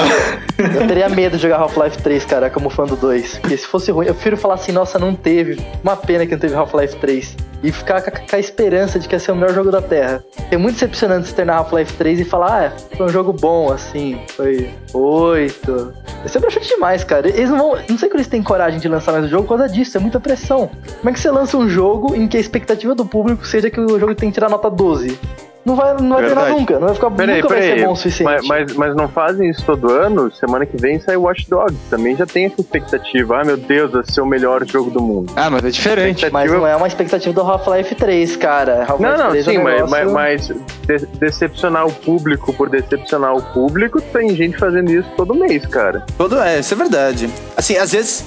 Eu 0.59 0.87
teria 0.87 1.09
medo 1.09 1.37
de 1.37 1.43
jogar 1.43 1.57
Half-Life 1.61 1.99
3, 2.03 2.25
cara, 2.25 2.51
como 2.51 2.71
fã 2.71 2.85
do 2.85 2.95
2. 2.97 3.39
Porque 3.39 3.57
se 3.57 3.67
fosse 3.67 3.91
ruim, 3.91 4.07
eu 4.07 4.15
prefiro 4.15 4.37
falar 4.37 4.55
assim, 4.55 4.71
nossa, 4.73 4.99
não 4.99 5.15
teve. 5.15 5.61
Uma 5.83 5.97
pena 5.97 6.25
que 6.25 6.33
não 6.33 6.39
teve 6.39 6.55
Half-Life 6.55 6.97
3. 6.97 7.37
E 7.65 7.71
ficar 7.73 8.01
com 8.03 8.11
a, 8.11 8.13
com 8.13 8.37
a 8.37 8.39
esperança 8.39 8.99
de 8.99 9.09
que 9.09 9.15
ia 9.15 9.19
ser 9.21 9.33
o 9.33 9.37
melhor 9.37 9.55
jogo 9.55 9.71
da 9.71 9.81
Terra. 9.83 10.23
É 10.51 10.57
muito 10.57 10.75
decepcionante 10.75 11.29
você 11.29 11.35
terminar 11.35 11.59
Half-Life 11.59 11.93
3 11.95 12.21
e 12.21 12.25
falar, 12.25 12.59
ah, 12.59 12.65
é, 12.65 12.97
foi 12.97 13.07
um 13.07 13.09
jogo 13.09 13.33
bom, 13.33 13.73
assim, 13.73 14.21
foi 14.37 14.71
8. 14.93 15.93
Isso 16.25 16.39
é 16.39 16.41
broxante 16.41 16.69
demais, 16.69 17.03
cara. 17.05 17.29
Eles 17.29 17.51
não 17.51 17.59
vão. 17.59 17.79
Não 17.89 17.99
sei 17.99 18.09
que 18.09 18.17
eles 18.17 18.29
têm 18.29 18.43
coragem 18.43 18.79
de 18.79 18.89
lançar 18.89 19.13
mais 19.13 19.25
o 19.25 19.29
jogo 19.29 19.43
por 19.45 19.57
causa 19.59 19.73
disso, 19.73 19.97
é 19.97 20.01
muita 20.01 20.21
pressão. 20.21 20.71
Como 20.99 21.11
é 21.11 21.13
que 21.13 21.19
você 21.21 21.31
lança 21.31 21.57
um 21.57 21.69
jogo 21.69 22.15
em 22.15 22.29
que 22.29 22.37
a 22.37 22.41
expectativa 22.41 22.95
do 22.95 23.05
público 23.05 23.45
seja 23.47 23.69
que 23.71 23.81
o 23.81 23.99
jogo 23.99 24.15
tem 24.15 24.29
que 24.29 24.35
tirar 24.35 24.49
nota 24.49 24.71
12? 24.71 25.19
Não 25.65 25.77
vai, 25.77 25.95
não 26.01 26.17
vai 26.35 26.51
nunca, 26.51 26.75
não 26.81 26.87
vai 26.89 26.95
ficar 26.95 27.11
Peraí, 27.13 27.37
nunca 27.37 27.49
vai 27.55 27.61
peraí. 27.61 27.79
ser 27.79 27.87
bom 27.87 27.93
o 27.93 27.97
suficiente. 27.97 28.25
Mas, 28.25 28.47
mas, 28.49 28.75
mas 28.75 28.97
não 28.97 29.09
fazem 29.09 29.49
isso 29.49 29.65
todo 29.65 29.93
ano? 29.93 30.33
Semana 30.33 30.67
que 30.67 30.77
vem 30.77 30.99
sai 31.01 31.17
Watch 31.17 31.49
Dogs. 31.49 31.77
Também 31.89 32.17
já 32.17 32.27
tem 32.27 32.47
essa 32.47 32.61
expectativa. 32.61 33.41
Ah, 33.41 33.45
meu 33.45 33.57
Deus, 33.57 33.93
vai 33.93 34.03
ser 34.05 34.21
o 34.23 34.27
melhor 34.27 34.67
jogo 34.67 34.91
do 34.91 35.01
mundo. 35.01 35.33
Ah, 35.37 35.49
mas 35.49 35.65
é 35.65 35.71
diferente. 35.71 36.29
Mas 36.33 36.51
não 36.51 36.67
é 36.67 36.75
uma 36.75 36.89
expectativa 36.89 37.33
do 37.33 37.41
Half-Life 37.49 37.95
3, 37.95 38.35
cara. 38.37 38.85
Half-Life 38.89 39.03
Não, 39.03 39.25
não, 39.25 39.31
3 39.31 39.45
sim, 39.45 39.57
é 39.57 39.61
um 39.61 39.63
mas, 39.63 39.81
mas, 39.91 39.91
negócio- 39.91 40.13
mas 40.13 41.01
de- 41.01 41.07
decepcionar 41.19 41.87
o 41.87 41.93
público 41.93 42.53
por 42.53 42.69
decepcionar 42.69 43.33
o 43.37 43.43
público, 43.53 44.01
tem 44.01 44.35
gente 44.35 44.57
fazendo 44.59 44.91
isso 44.91 45.09
todo 45.17 45.33
mês, 45.35 45.65
cara. 45.67 46.05
Todo, 46.19 46.41
é, 46.41 46.59
isso 46.59 46.75
é 46.75 46.77
verdade. 46.77 47.31
Assim, 47.57 47.77
às 47.77 47.93
vezes. 47.93 48.25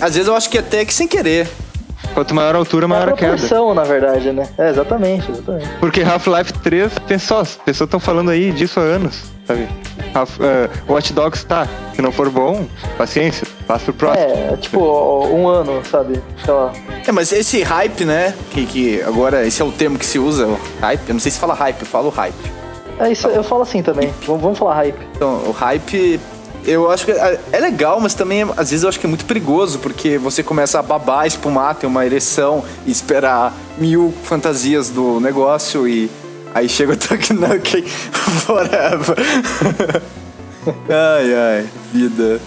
Às 0.00 0.14
vezes 0.14 0.28
eu 0.28 0.36
acho 0.36 0.48
que 0.48 0.56
até 0.58 0.84
que 0.84 0.94
sem 0.94 1.08
querer. 1.08 1.48
Quanto 2.18 2.34
maior 2.34 2.56
a 2.56 2.58
altura, 2.58 2.82
É 2.82 2.86
a 2.86 2.88
maior 2.88 3.08
a 3.10 3.12
queda. 3.12 3.32
proporção, 3.36 3.72
na 3.74 3.84
verdade, 3.84 4.32
né? 4.32 4.48
É, 4.58 4.70
exatamente, 4.70 5.30
exatamente. 5.30 5.68
Porque 5.78 6.02
Half-Life 6.02 6.52
3, 6.54 6.98
pensa 7.06 7.26
só, 7.26 7.40
as 7.42 7.54
pessoas 7.54 7.86
estão 7.86 8.00
falando 8.00 8.32
aí 8.32 8.50
disso 8.50 8.80
há 8.80 8.82
anos, 8.82 9.22
sabe? 9.46 9.68
Half, 10.12 10.40
eh, 10.40 10.68
Watch 10.88 11.12
Dogs 11.12 11.46
tá, 11.46 11.68
se 11.94 12.02
não 12.02 12.10
for 12.10 12.28
bom, 12.28 12.66
paciência, 12.96 13.46
passa 13.68 13.84
pro 13.84 13.94
próximo. 13.94 14.24
É, 14.26 14.56
tipo, 14.56 14.80
ó, 14.80 15.28
um 15.28 15.46
ano, 15.46 15.80
sabe? 15.84 16.20
Sei 16.44 16.52
lá. 16.52 16.72
É, 17.06 17.12
mas 17.12 17.30
esse 17.30 17.62
hype, 17.62 18.04
né? 18.04 18.34
Que, 18.50 18.66
que 18.66 19.00
agora 19.02 19.46
esse 19.46 19.62
é 19.62 19.64
o 19.64 19.70
termo 19.70 19.96
que 19.96 20.04
se 20.04 20.18
usa, 20.18 20.44
o 20.48 20.58
hype. 20.80 21.08
Eu 21.08 21.12
não 21.12 21.20
sei 21.20 21.30
se 21.30 21.38
fala 21.38 21.54
hype, 21.54 21.82
eu 21.82 21.86
falo 21.86 22.08
hype. 22.10 22.34
É 22.98 23.12
isso, 23.12 23.28
eu 23.28 23.44
falo 23.44 23.62
assim 23.62 23.80
também. 23.80 24.12
Vamos, 24.26 24.42
vamos 24.42 24.58
falar 24.58 24.74
hype. 24.74 24.98
Então, 25.14 25.34
o 25.46 25.52
hype, 25.52 26.18
eu 26.68 26.90
acho 26.90 27.04
que 27.04 27.12
é 27.12 27.40
é 27.52 27.58
legal, 27.58 28.00
mas 28.00 28.14
também 28.14 28.42
às 28.56 28.70
vezes 28.70 28.82
eu 28.82 28.88
acho 28.88 29.00
que 29.00 29.06
é 29.06 29.08
muito 29.08 29.24
perigoso, 29.24 29.78
porque 29.78 30.18
você 30.18 30.42
começa 30.42 30.78
a 30.78 30.82
babar, 30.82 31.26
espumar, 31.26 31.74
ter 31.74 31.86
uma 31.86 32.04
ereção 32.04 32.64
e 32.86 32.90
esperar 32.90 33.54
mil 33.76 34.14
fantasias 34.24 34.90
do 34.90 35.20
negócio 35.20 35.88
e 35.88 36.10
aí 36.54 36.68
chega 36.68 36.92
o 36.92 36.96
Tuck 36.96 37.32
Nukem 37.32 37.82
forever. 38.44 39.16
ai, 40.88 41.34
ai, 41.34 41.66
vida. 41.92 42.40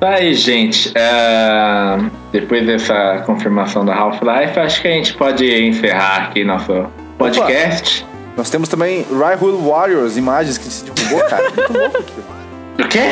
Tá 0.00 0.10
aí, 0.10 0.32
gente. 0.34 0.92
É, 0.94 1.98
Depois 2.30 2.64
dessa 2.64 3.22
confirmação 3.26 3.84
da 3.84 3.94
Half-Life, 3.94 4.58
acho 4.60 4.80
que 4.80 4.88
a 4.88 4.92
gente 4.92 5.14
pode 5.14 5.44
encerrar 5.66 6.28
aqui 6.28 6.44
nosso 6.44 6.86
podcast. 7.18 8.06
Nós 8.36 8.48
temos 8.48 8.68
também 8.68 9.04
Rhyhul 9.10 9.60
Warriors, 9.68 10.16
imagens 10.16 10.56
que 10.56 10.66
se 10.66 10.84
divulgou, 10.84 11.28
cara. 11.28 11.42
Muito 11.50 11.72
louco 11.72 11.98
aquilo. 11.98 12.37
O 12.78 12.88
quê? 12.88 13.08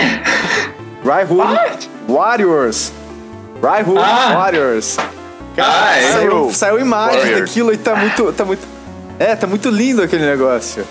What? 1.05 1.91
Warriors. 2.09 2.93
Rhyhul 3.63 3.99
Ah. 3.99 4.35
Warriors. 4.37 4.97
Ah, 5.59 5.97
é? 5.99 6.13
Saiu, 6.13 6.51
saiu 6.53 6.79
imagem 6.81 7.19
Warriors. 7.21 7.41
daquilo 7.41 7.73
e 7.73 7.77
tá 7.77 7.97
muito, 7.97 8.33
tá 8.33 8.45
muito. 8.45 8.67
É, 9.19 9.35
tá 9.35 9.47
muito 9.47 9.71
lindo 9.71 10.03
aquele 10.03 10.27
negócio. 10.27 10.85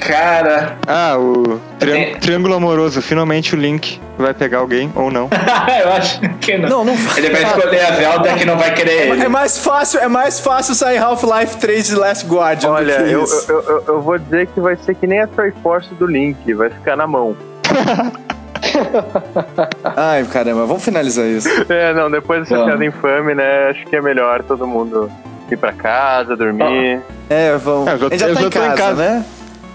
Cara, 0.00 0.76
Ah, 0.86 1.16
o 1.18 1.60
triân- 1.78 1.96
É. 2.00 2.14
Triângulo 2.16 2.54
Amoroso, 2.54 3.02
finalmente 3.02 3.54
o 3.54 3.58
Link 3.58 4.00
vai 4.16 4.32
pegar 4.32 4.58
alguém, 4.58 4.92
ou 4.94 5.10
não. 5.10 5.28
eu 5.82 5.92
acho 5.92 6.20
que 6.40 6.56
não. 6.56 6.68
Não, 6.68 6.84
não 6.84 6.96
vai. 6.96 7.18
Ele 7.18 7.30
vai 7.30 7.42
escolher 7.42 7.80
a 7.80 7.92
Zelda 7.96 8.32
que 8.34 8.44
não 8.44 8.56
vai 8.56 8.72
querer 8.74 9.08
ele. 9.10 9.24
É 9.24 9.28
mais 9.28 9.58
fácil, 9.58 9.98
é 10.00 10.06
mais 10.08 10.38
fácil 10.38 10.74
sair 10.76 10.98
Half-Life 10.98 11.56
3 11.56 11.86
de 11.86 11.94
Last 11.96 12.26
Guardian 12.26 12.70
Olha, 12.70 12.98
do 12.98 13.04
que 13.04 13.10
eu, 13.12 13.24
eu, 13.48 13.62
eu, 13.62 13.84
eu 13.88 14.00
vou 14.02 14.18
dizer 14.18 14.46
que 14.48 14.60
vai 14.60 14.76
ser 14.76 14.94
que 14.94 15.06
nem 15.06 15.20
a 15.20 15.26
Triforce 15.26 15.92
do 15.94 16.06
Link, 16.06 16.52
vai 16.54 16.70
ficar 16.70 16.96
na 16.96 17.06
mão. 17.06 17.36
Ai, 19.96 20.24
caramba, 20.24 20.66
vamos 20.66 20.84
finalizar 20.84 21.26
isso. 21.26 21.48
É, 21.68 21.92
não, 21.94 22.10
depois 22.10 22.48
dessa 22.48 22.64
piada 22.64 22.84
infame, 22.84 23.34
né? 23.34 23.68
Acho 23.70 23.84
que 23.86 23.96
é 23.96 24.00
melhor 24.00 24.42
todo 24.42 24.66
mundo 24.66 25.10
ir 25.50 25.56
pra 25.56 25.72
casa, 25.72 26.36
dormir. 26.36 27.00
É, 27.28 27.56
vamos. 27.56 27.88
É, 27.88 27.94
eu 27.94 27.98
já- 27.98 28.06
a 28.06 28.10
gente 28.10 28.20
já 28.20 28.28
eu 28.28 28.34
tá 28.34 28.40
já 28.40 28.46
em 28.46 28.50
tô 28.50 28.58
em 28.58 28.62
casa, 28.68 28.76
casa. 28.76 29.02
né? 29.02 29.24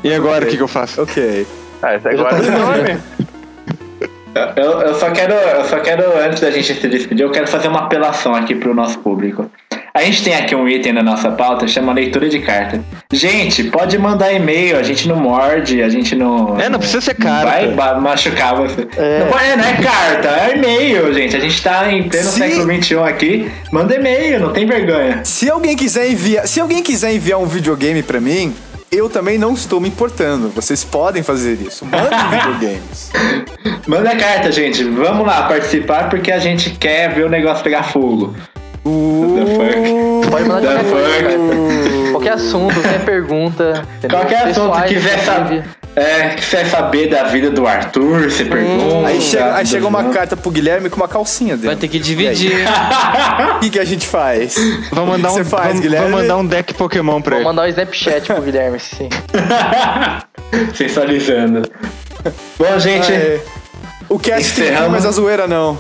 E 0.03 0.13
agora, 0.13 0.35
o 0.35 0.37
Ok. 0.39 0.49
que, 0.51 0.57
que 0.57 0.63
eu 0.63 0.67
faço? 0.67 1.01
Ok. 1.01 1.47
Ah, 1.81 1.97
já 1.97 2.11
agora 2.11 2.35
tô 2.37 2.43
é 2.43 2.47
enorme. 2.47 2.97
Eu, 4.55 4.81
eu 4.81 4.95
só 4.95 5.09
quero, 5.11 5.33
eu 5.33 5.65
só 5.65 5.79
quero, 5.79 6.03
antes 6.23 6.39
da 6.39 6.51
gente 6.51 6.73
se 6.75 6.87
despedir, 6.87 7.23
eu 7.25 7.31
quero 7.31 7.47
fazer 7.47 7.67
uma 7.67 7.81
apelação 7.85 8.35
aqui 8.35 8.53
pro 8.53 8.73
nosso 8.73 8.99
público. 8.99 9.49
A 9.97 10.03
gente 10.03 10.23
tem 10.23 10.35
aqui 10.35 10.53
um 10.55 10.67
item 10.67 10.93
na 10.93 11.01
nossa 11.01 11.31
pauta, 11.31 11.67
chama 11.67 11.91
leitura 11.91 12.29
de 12.29 12.37
carta. 12.39 12.79
Gente, 13.11 13.63
pode 13.63 13.97
mandar 13.97 14.31
e-mail, 14.31 14.77
a 14.77 14.83
gente 14.83 15.07
não 15.07 15.15
morde, 15.15 15.81
a 15.81 15.89
gente 15.89 16.15
não. 16.15 16.59
É, 16.59 16.69
não 16.69 16.77
precisa 16.77 17.01
ser 17.01 17.15
carta. 17.15 17.71
Vai 17.75 17.99
machucar 17.99 18.55
você. 18.55 18.87
É. 18.95 19.19
Não, 19.21 19.27
pode- 19.27 19.55
não 19.55 19.65
é 19.65 19.73
carta, 19.81 20.27
é 20.29 20.55
e-mail, 20.55 21.11
gente. 21.13 21.35
A 21.35 21.39
gente 21.39 21.61
tá 21.63 21.91
em 21.91 22.03
pleno 22.07 22.29
Sim. 22.29 22.37
século 22.37 22.83
XXI 22.83 22.95
aqui. 22.99 23.51
Manda 23.71 23.95
e-mail, 23.95 24.39
não 24.39 24.53
tem 24.53 24.67
vergonha. 24.67 25.21
Se 25.23 25.49
alguém 25.49 25.75
quiser 25.75 26.11
enviar, 26.11 26.47
se 26.47 26.59
alguém 26.59 26.83
quiser 26.83 27.11
enviar 27.13 27.39
um 27.39 27.45
videogame 27.47 28.03
pra 28.03 28.21
mim, 28.21 28.53
eu 28.91 29.09
também 29.09 29.39
não 29.39 29.53
estou 29.53 29.79
me 29.81 29.87
importando. 29.87 30.49
Vocês 30.49 30.83
podem 30.83 31.23
fazer 31.23 31.57
isso. 31.59 31.85
Mandem 31.85 32.19
videogames. 32.37 33.11
Manda 33.87 34.15
carta, 34.15 34.51
gente. 34.51 34.83
Vamos 34.83 35.25
lá 35.25 35.43
participar 35.47 36.07
porque 36.09 36.31
a 36.31 36.39
gente 36.39 36.69
quer 36.71 37.13
ver 37.15 37.25
o 37.25 37.29
negócio 37.29 37.63
pegar 37.63 37.81
fogo. 37.83 38.35
Fuck? 38.87 40.29
Pode 40.31 40.45
mandar 40.45 40.77
The 40.77 40.83
qualquer 40.83 40.91
coisa, 40.91 41.09
fuck? 41.09 41.23
cara. 41.23 42.11
Qualquer 42.11 42.31
assunto, 42.33 42.73
qualquer 42.73 43.05
pergunta. 43.05 43.81
Qualquer 44.09 44.35
assunto 44.47 44.71
Pessoais, 44.71 44.91
quiser 44.91 45.19
saber, 45.19 45.63
é, 45.95 46.29
quiser 46.29 46.65
saber 46.65 47.09
da 47.09 47.23
vida 47.25 47.51
do 47.51 47.67
Arthur, 47.67 48.23
você 48.29 48.45
pergunta. 48.45 49.07
Aí 49.07 49.21
chega, 49.21 49.55
aí 49.55 49.65
chega 49.65 49.87
uma 49.87 50.03
carta 50.05 50.35
pro 50.35 50.49
Guilherme 50.49 50.89
com 50.89 50.95
uma 50.97 51.07
calcinha 51.07 51.53
dentro. 51.55 51.67
Vai 51.67 51.75
ter 51.75 51.87
que 51.87 51.99
dividir. 51.99 52.53
O 53.57 53.59
que, 53.59 53.69
que 53.71 53.79
a 53.79 53.85
gente 53.85 54.05
faz? 54.07 54.55
Vamos 54.91 55.09
mandar, 55.17 55.31
O 55.31 55.35
que 55.35 55.41
um, 55.41 55.43
você 55.43 55.49
faz, 55.49 55.67
vamos, 55.67 55.81
Guilherme? 55.81 56.05
vamos 56.09 56.21
mandar 56.21 56.37
um 56.37 56.45
deck 56.45 56.73
Pokémon 56.75 57.21
pra 57.21 57.31
Vou 57.31 57.39
ele. 57.39 57.45
mandar 57.47 57.63
um 57.63 57.67
Snapchat 57.67 58.27
pro 58.33 58.41
Guilherme, 58.41 58.79
sim. 58.79 59.09
Sensualizando. 60.75 61.69
Bom, 62.57 62.79
gente. 62.79 63.11
É, 63.11 63.39
o 64.09 64.17
cast 64.19 64.53
tem 64.55 64.65
Encerramos. 64.65 64.91
mas 64.91 65.05
a 65.05 65.11
zoeira 65.11 65.47
não. 65.47 65.77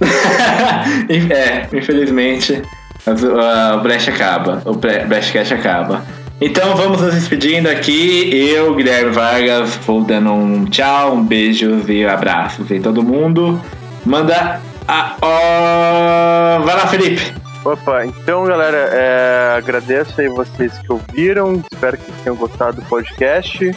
é, 1.30 1.66
infelizmente, 1.76 2.62
o 3.06 3.80
Blast 3.80 4.10
acaba. 4.10 4.62
O 4.64 4.74
Bre- 4.74 5.04
Blastcast 5.04 5.54
acaba. 5.54 6.02
Então 6.40 6.74
vamos 6.74 7.02
nos 7.02 7.14
despedindo 7.14 7.68
aqui. 7.68 8.30
Eu, 8.34 8.74
Guilherme 8.74 9.10
Vargas, 9.10 9.76
vou 9.86 10.02
dando 10.02 10.32
um 10.32 10.64
tchau, 10.64 11.14
um 11.14 11.22
beijo 11.22 11.82
e 11.86 12.06
abraços 12.06 12.70
em 12.70 12.80
todo 12.80 13.02
mundo. 13.02 13.60
Manda. 14.04 14.60
A, 14.88 15.16
ó, 15.20 16.60
vai 16.64 16.74
lá, 16.74 16.86
Felipe. 16.86 17.32
Opa, 17.62 18.06
então 18.06 18.46
galera, 18.46 18.88
é, 18.90 19.54
agradeço 19.58 20.18
aí 20.18 20.28
vocês 20.28 20.72
que 20.78 20.90
ouviram, 20.90 21.62
espero 21.70 21.98
que 21.98 22.10
tenham 22.24 22.34
gostado 22.34 22.80
do 22.80 22.88
podcast. 22.88 23.76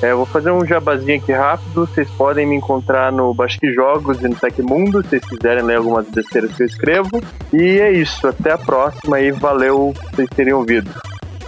É, 0.00 0.14
vou 0.14 0.24
fazer 0.24 0.52
um 0.52 0.64
jabazinho 0.64 1.18
aqui 1.18 1.32
rápido, 1.32 1.86
vocês 1.86 2.08
podem 2.10 2.46
me 2.46 2.54
encontrar 2.54 3.10
no 3.10 3.34
Basque 3.34 3.72
Jogos 3.72 4.20
e 4.20 4.28
no 4.28 4.36
Tecmundo, 4.36 5.02
se 5.02 5.10
vocês 5.10 5.22
quiserem 5.24 5.64
ler 5.64 5.78
algumas 5.78 6.06
besteiras 6.08 6.52
que 6.54 6.62
eu 6.62 6.66
escrevo. 6.66 7.20
E 7.52 7.80
é 7.80 7.90
isso, 7.90 8.26
até 8.26 8.52
a 8.52 8.58
próxima 8.58 9.20
e 9.20 9.32
valeu 9.32 9.92
por 9.94 10.10
vocês 10.10 10.28
terem 10.36 10.52
ouvido. 10.52 10.88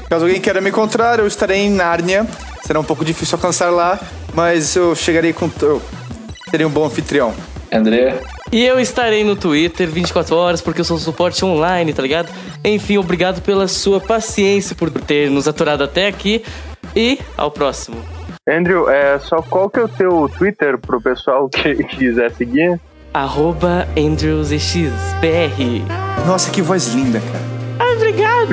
Caso 0.08 0.24
alguém 0.24 0.40
queira 0.40 0.60
me 0.60 0.70
encontrar, 0.70 1.20
eu 1.20 1.26
estarei 1.28 1.58
em 1.58 1.70
Nárnia. 1.70 2.26
Será 2.64 2.80
um 2.80 2.84
pouco 2.84 3.04
difícil 3.04 3.36
alcançar 3.36 3.70
lá, 3.70 3.98
mas 4.34 4.74
eu 4.74 4.94
chegarei 4.96 5.32
com. 5.32 5.48
Eu 5.62 5.80
serei 6.50 6.66
um 6.66 6.70
bom 6.70 6.84
anfitrião. 6.84 7.32
André. 7.72 8.20
E 8.50 8.64
eu 8.64 8.80
estarei 8.80 9.22
no 9.22 9.36
Twitter 9.36 9.88
24 9.88 10.34
horas 10.34 10.60
porque 10.60 10.80
eu 10.80 10.84
sou 10.84 10.98
suporte 10.98 11.44
online, 11.44 11.92
tá 11.92 12.02
ligado? 12.02 12.28
Enfim, 12.64 12.98
obrigado 12.98 13.40
pela 13.42 13.68
sua 13.68 14.00
paciência 14.00 14.74
por 14.74 14.90
ter 14.90 15.30
nos 15.30 15.46
aturado 15.46 15.84
até 15.84 16.08
aqui 16.08 16.42
e 16.96 17.20
ao 17.36 17.50
próximo. 17.52 18.19
Andrew, 18.50 18.88
é, 18.90 19.18
só 19.18 19.40
qual 19.42 19.68
que 19.70 19.78
é 19.80 19.84
o 19.84 19.88
teu 19.88 20.28
Twitter 20.36 20.78
pro 20.78 21.00
pessoal 21.00 21.48
que 21.48 21.74
quiser 21.84 22.30
seguir? 22.32 22.80
Arroba 23.14 23.86
AndrewsXBR. 23.96 25.82
Nossa, 26.26 26.50
que 26.50 26.62
voz 26.62 26.92
linda, 26.94 27.20
cara. 27.20 27.92
Obrigado! 27.96 28.50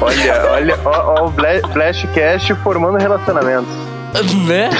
Olha, 0.00 0.50
olha, 0.52 0.78
ó, 0.84 1.22
ó 1.22 1.26
o 1.26 1.30
Blastcast 1.30 2.54
formando 2.56 2.98
relacionamentos. 2.98 3.72
né? 4.46 4.70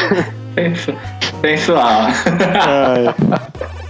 Sensu- 0.55 0.95
Sensual. 1.41 2.07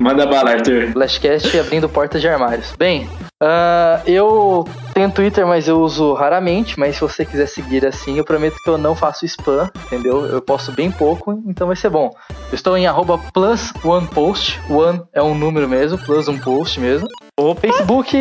Manda 0.00 0.24
bala, 0.24 0.52
Arthur. 0.52 0.92
Flashcast 0.92 1.60
abrindo 1.60 1.86
portas 1.86 2.22
de 2.22 2.28
armários. 2.28 2.72
Bem, 2.78 3.06
ah, 3.38 4.00
eu 4.06 4.66
tenho 4.94 5.10
Twitter, 5.10 5.46
mas 5.46 5.68
eu 5.68 5.78
uso 5.78 6.14
raramente. 6.14 6.80
Mas 6.80 6.94
se 6.94 7.02
você 7.02 7.22
quiser 7.22 7.44
seguir 7.46 7.86
assim, 7.86 8.16
eu 8.16 8.24
prometo 8.24 8.56
que 8.64 8.70
eu 8.70 8.78
não 8.78 8.96
faço 8.96 9.26
spam, 9.26 9.68
entendeu? 9.84 10.24
Eu 10.24 10.40
posto 10.40 10.72
bem 10.72 10.90
pouco, 10.90 11.42
então 11.46 11.66
vai 11.66 11.76
ser 11.76 11.90
bom. 11.90 12.10
Eu 12.30 12.54
estou 12.54 12.78
em 12.78 12.86
arroba 12.86 13.18
plus 13.34 13.74
one 13.84 14.06
post. 14.06 14.58
One 14.70 15.02
é 15.12 15.22
um 15.22 15.34
número 15.34 15.68
mesmo, 15.68 15.98
plus 15.98 16.28
um 16.28 16.38
post 16.38 16.80
mesmo. 16.80 17.06
Opa! 17.38 17.60
Facebook, 17.60 18.16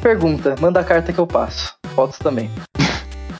pergunta, 0.00 0.54
manda 0.60 0.78
a 0.78 0.84
carta 0.84 1.12
que 1.12 1.18
eu 1.18 1.26
passo. 1.26 1.74
Fotos 1.96 2.18
também. 2.20 2.48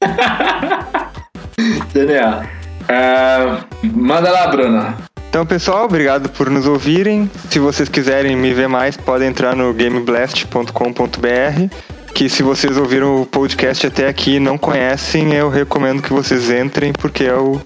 Daniel. 1.95 2.43
Ah, 2.89 3.61
manda 3.85 4.33
lá, 4.33 4.49
Bruno. 4.49 4.97
Então, 5.29 5.45
pessoal, 5.45 5.85
obrigado 5.85 6.31
por 6.31 6.49
nos 6.49 6.67
ouvirem. 6.67 7.31
Se 7.51 7.59
vocês 7.59 7.89
quiserem 7.89 8.35
me 8.35 8.55
ver 8.55 8.67
mais, 8.67 8.97
podem 8.97 9.29
entrar 9.29 9.55
no 9.55 9.73
gameblast.com.br. 9.75 11.75
Que 12.15 12.29
se 12.29 12.43
vocês 12.43 12.79
ouviram 12.79 13.21
o 13.21 13.27
podcast 13.27 13.87
até 13.87 14.09
aqui 14.09 14.37
e 14.37 14.41
não 14.41 14.57
conhecem, 14.57 15.35
eu 15.35 15.51
recomendo 15.51 16.03
que 16.03 16.13
vocês 16.13 16.51
entrem, 16.51 16.93
porque 16.93 17.25
é 17.25 17.35
o, 17.35 17.61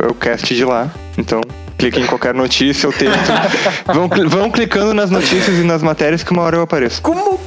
é 0.00 0.06
o 0.06 0.14
cast 0.14 0.54
de 0.54 0.64
lá. 0.64 0.90
Então, 1.16 1.40
cliquem 1.78 2.02
em 2.02 2.06
qualquer 2.06 2.34
notícia 2.34 2.88
ou 2.88 2.92
texto. 2.92 3.32
vão, 3.86 4.08
vão 4.28 4.50
clicando 4.50 4.92
nas 4.92 5.08
notícias 5.08 5.56
e 5.56 5.62
nas 5.62 5.82
matérias 5.82 6.24
que 6.24 6.32
uma 6.32 6.42
hora 6.42 6.56
eu 6.56 6.62
apareço. 6.62 7.00
Como, 7.00 7.20
como 7.20 7.40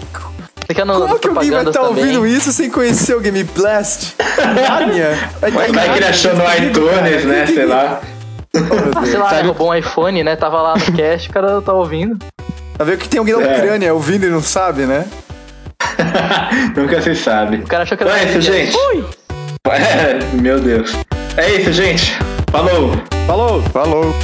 que 1.19 1.27
alguém 1.27 1.51
vai 1.51 1.65
estar 1.65 1.81
também. 1.81 2.05
ouvindo 2.05 2.25
isso 2.25 2.53
sem 2.53 2.69
conhecer 2.69 3.13
o 3.13 3.19
Game 3.19 3.43
Blast? 3.43 4.15
Nárnia? 4.55 5.17
Vai, 5.41 5.51
tá 5.51 5.57
Vai 5.57 5.65
que 5.65 5.71
ele 5.71 5.87
Nárnia, 5.87 6.09
achou 6.09 6.33
no 6.33 6.43
escondido, 6.43 6.79
iTunes, 6.79 7.25
né? 7.25 7.45
Sei 7.45 7.65
lá. 7.65 8.01
Oh, 8.55 9.05
Sei 9.05 9.17
lá, 9.17 9.41
roubou 9.41 9.69
um 9.69 9.75
iPhone, 9.75 10.23
né? 10.23 10.35
Tava 10.35 10.61
lá 10.61 10.75
no 10.75 10.91
cast, 10.93 11.29
o 11.29 11.33
cara 11.33 11.61
tá 11.61 11.73
ouvindo. 11.73 12.17
Tá 12.77 12.83
vendo 12.83 12.97
que 12.97 13.09
tem 13.09 13.19
alguém 13.19 13.35
na. 13.35 13.43
É. 13.43 13.57
Ucrânia 13.57 13.93
ouvindo 13.93 14.25
e 14.25 14.29
não 14.29 14.41
sabe, 14.41 14.83
né? 14.85 15.05
Nunca 16.75 17.01
se 17.01 17.15
sabe. 17.15 17.57
O 17.57 17.67
cara 17.67 17.83
achou 17.83 17.97
que 17.97 18.03
era 18.03 18.17
então 18.17 18.27
é 18.27 18.31
isso, 18.31 18.41
gente. 18.41 18.75
Ui! 18.75 19.05
É, 19.69 20.17
meu 20.41 20.59
Deus. 20.59 20.95
É 21.37 21.51
isso, 21.51 21.73
gente. 21.73 22.17
Falou. 22.49 22.91
Falou. 23.27 23.61
Falou. 23.63 24.15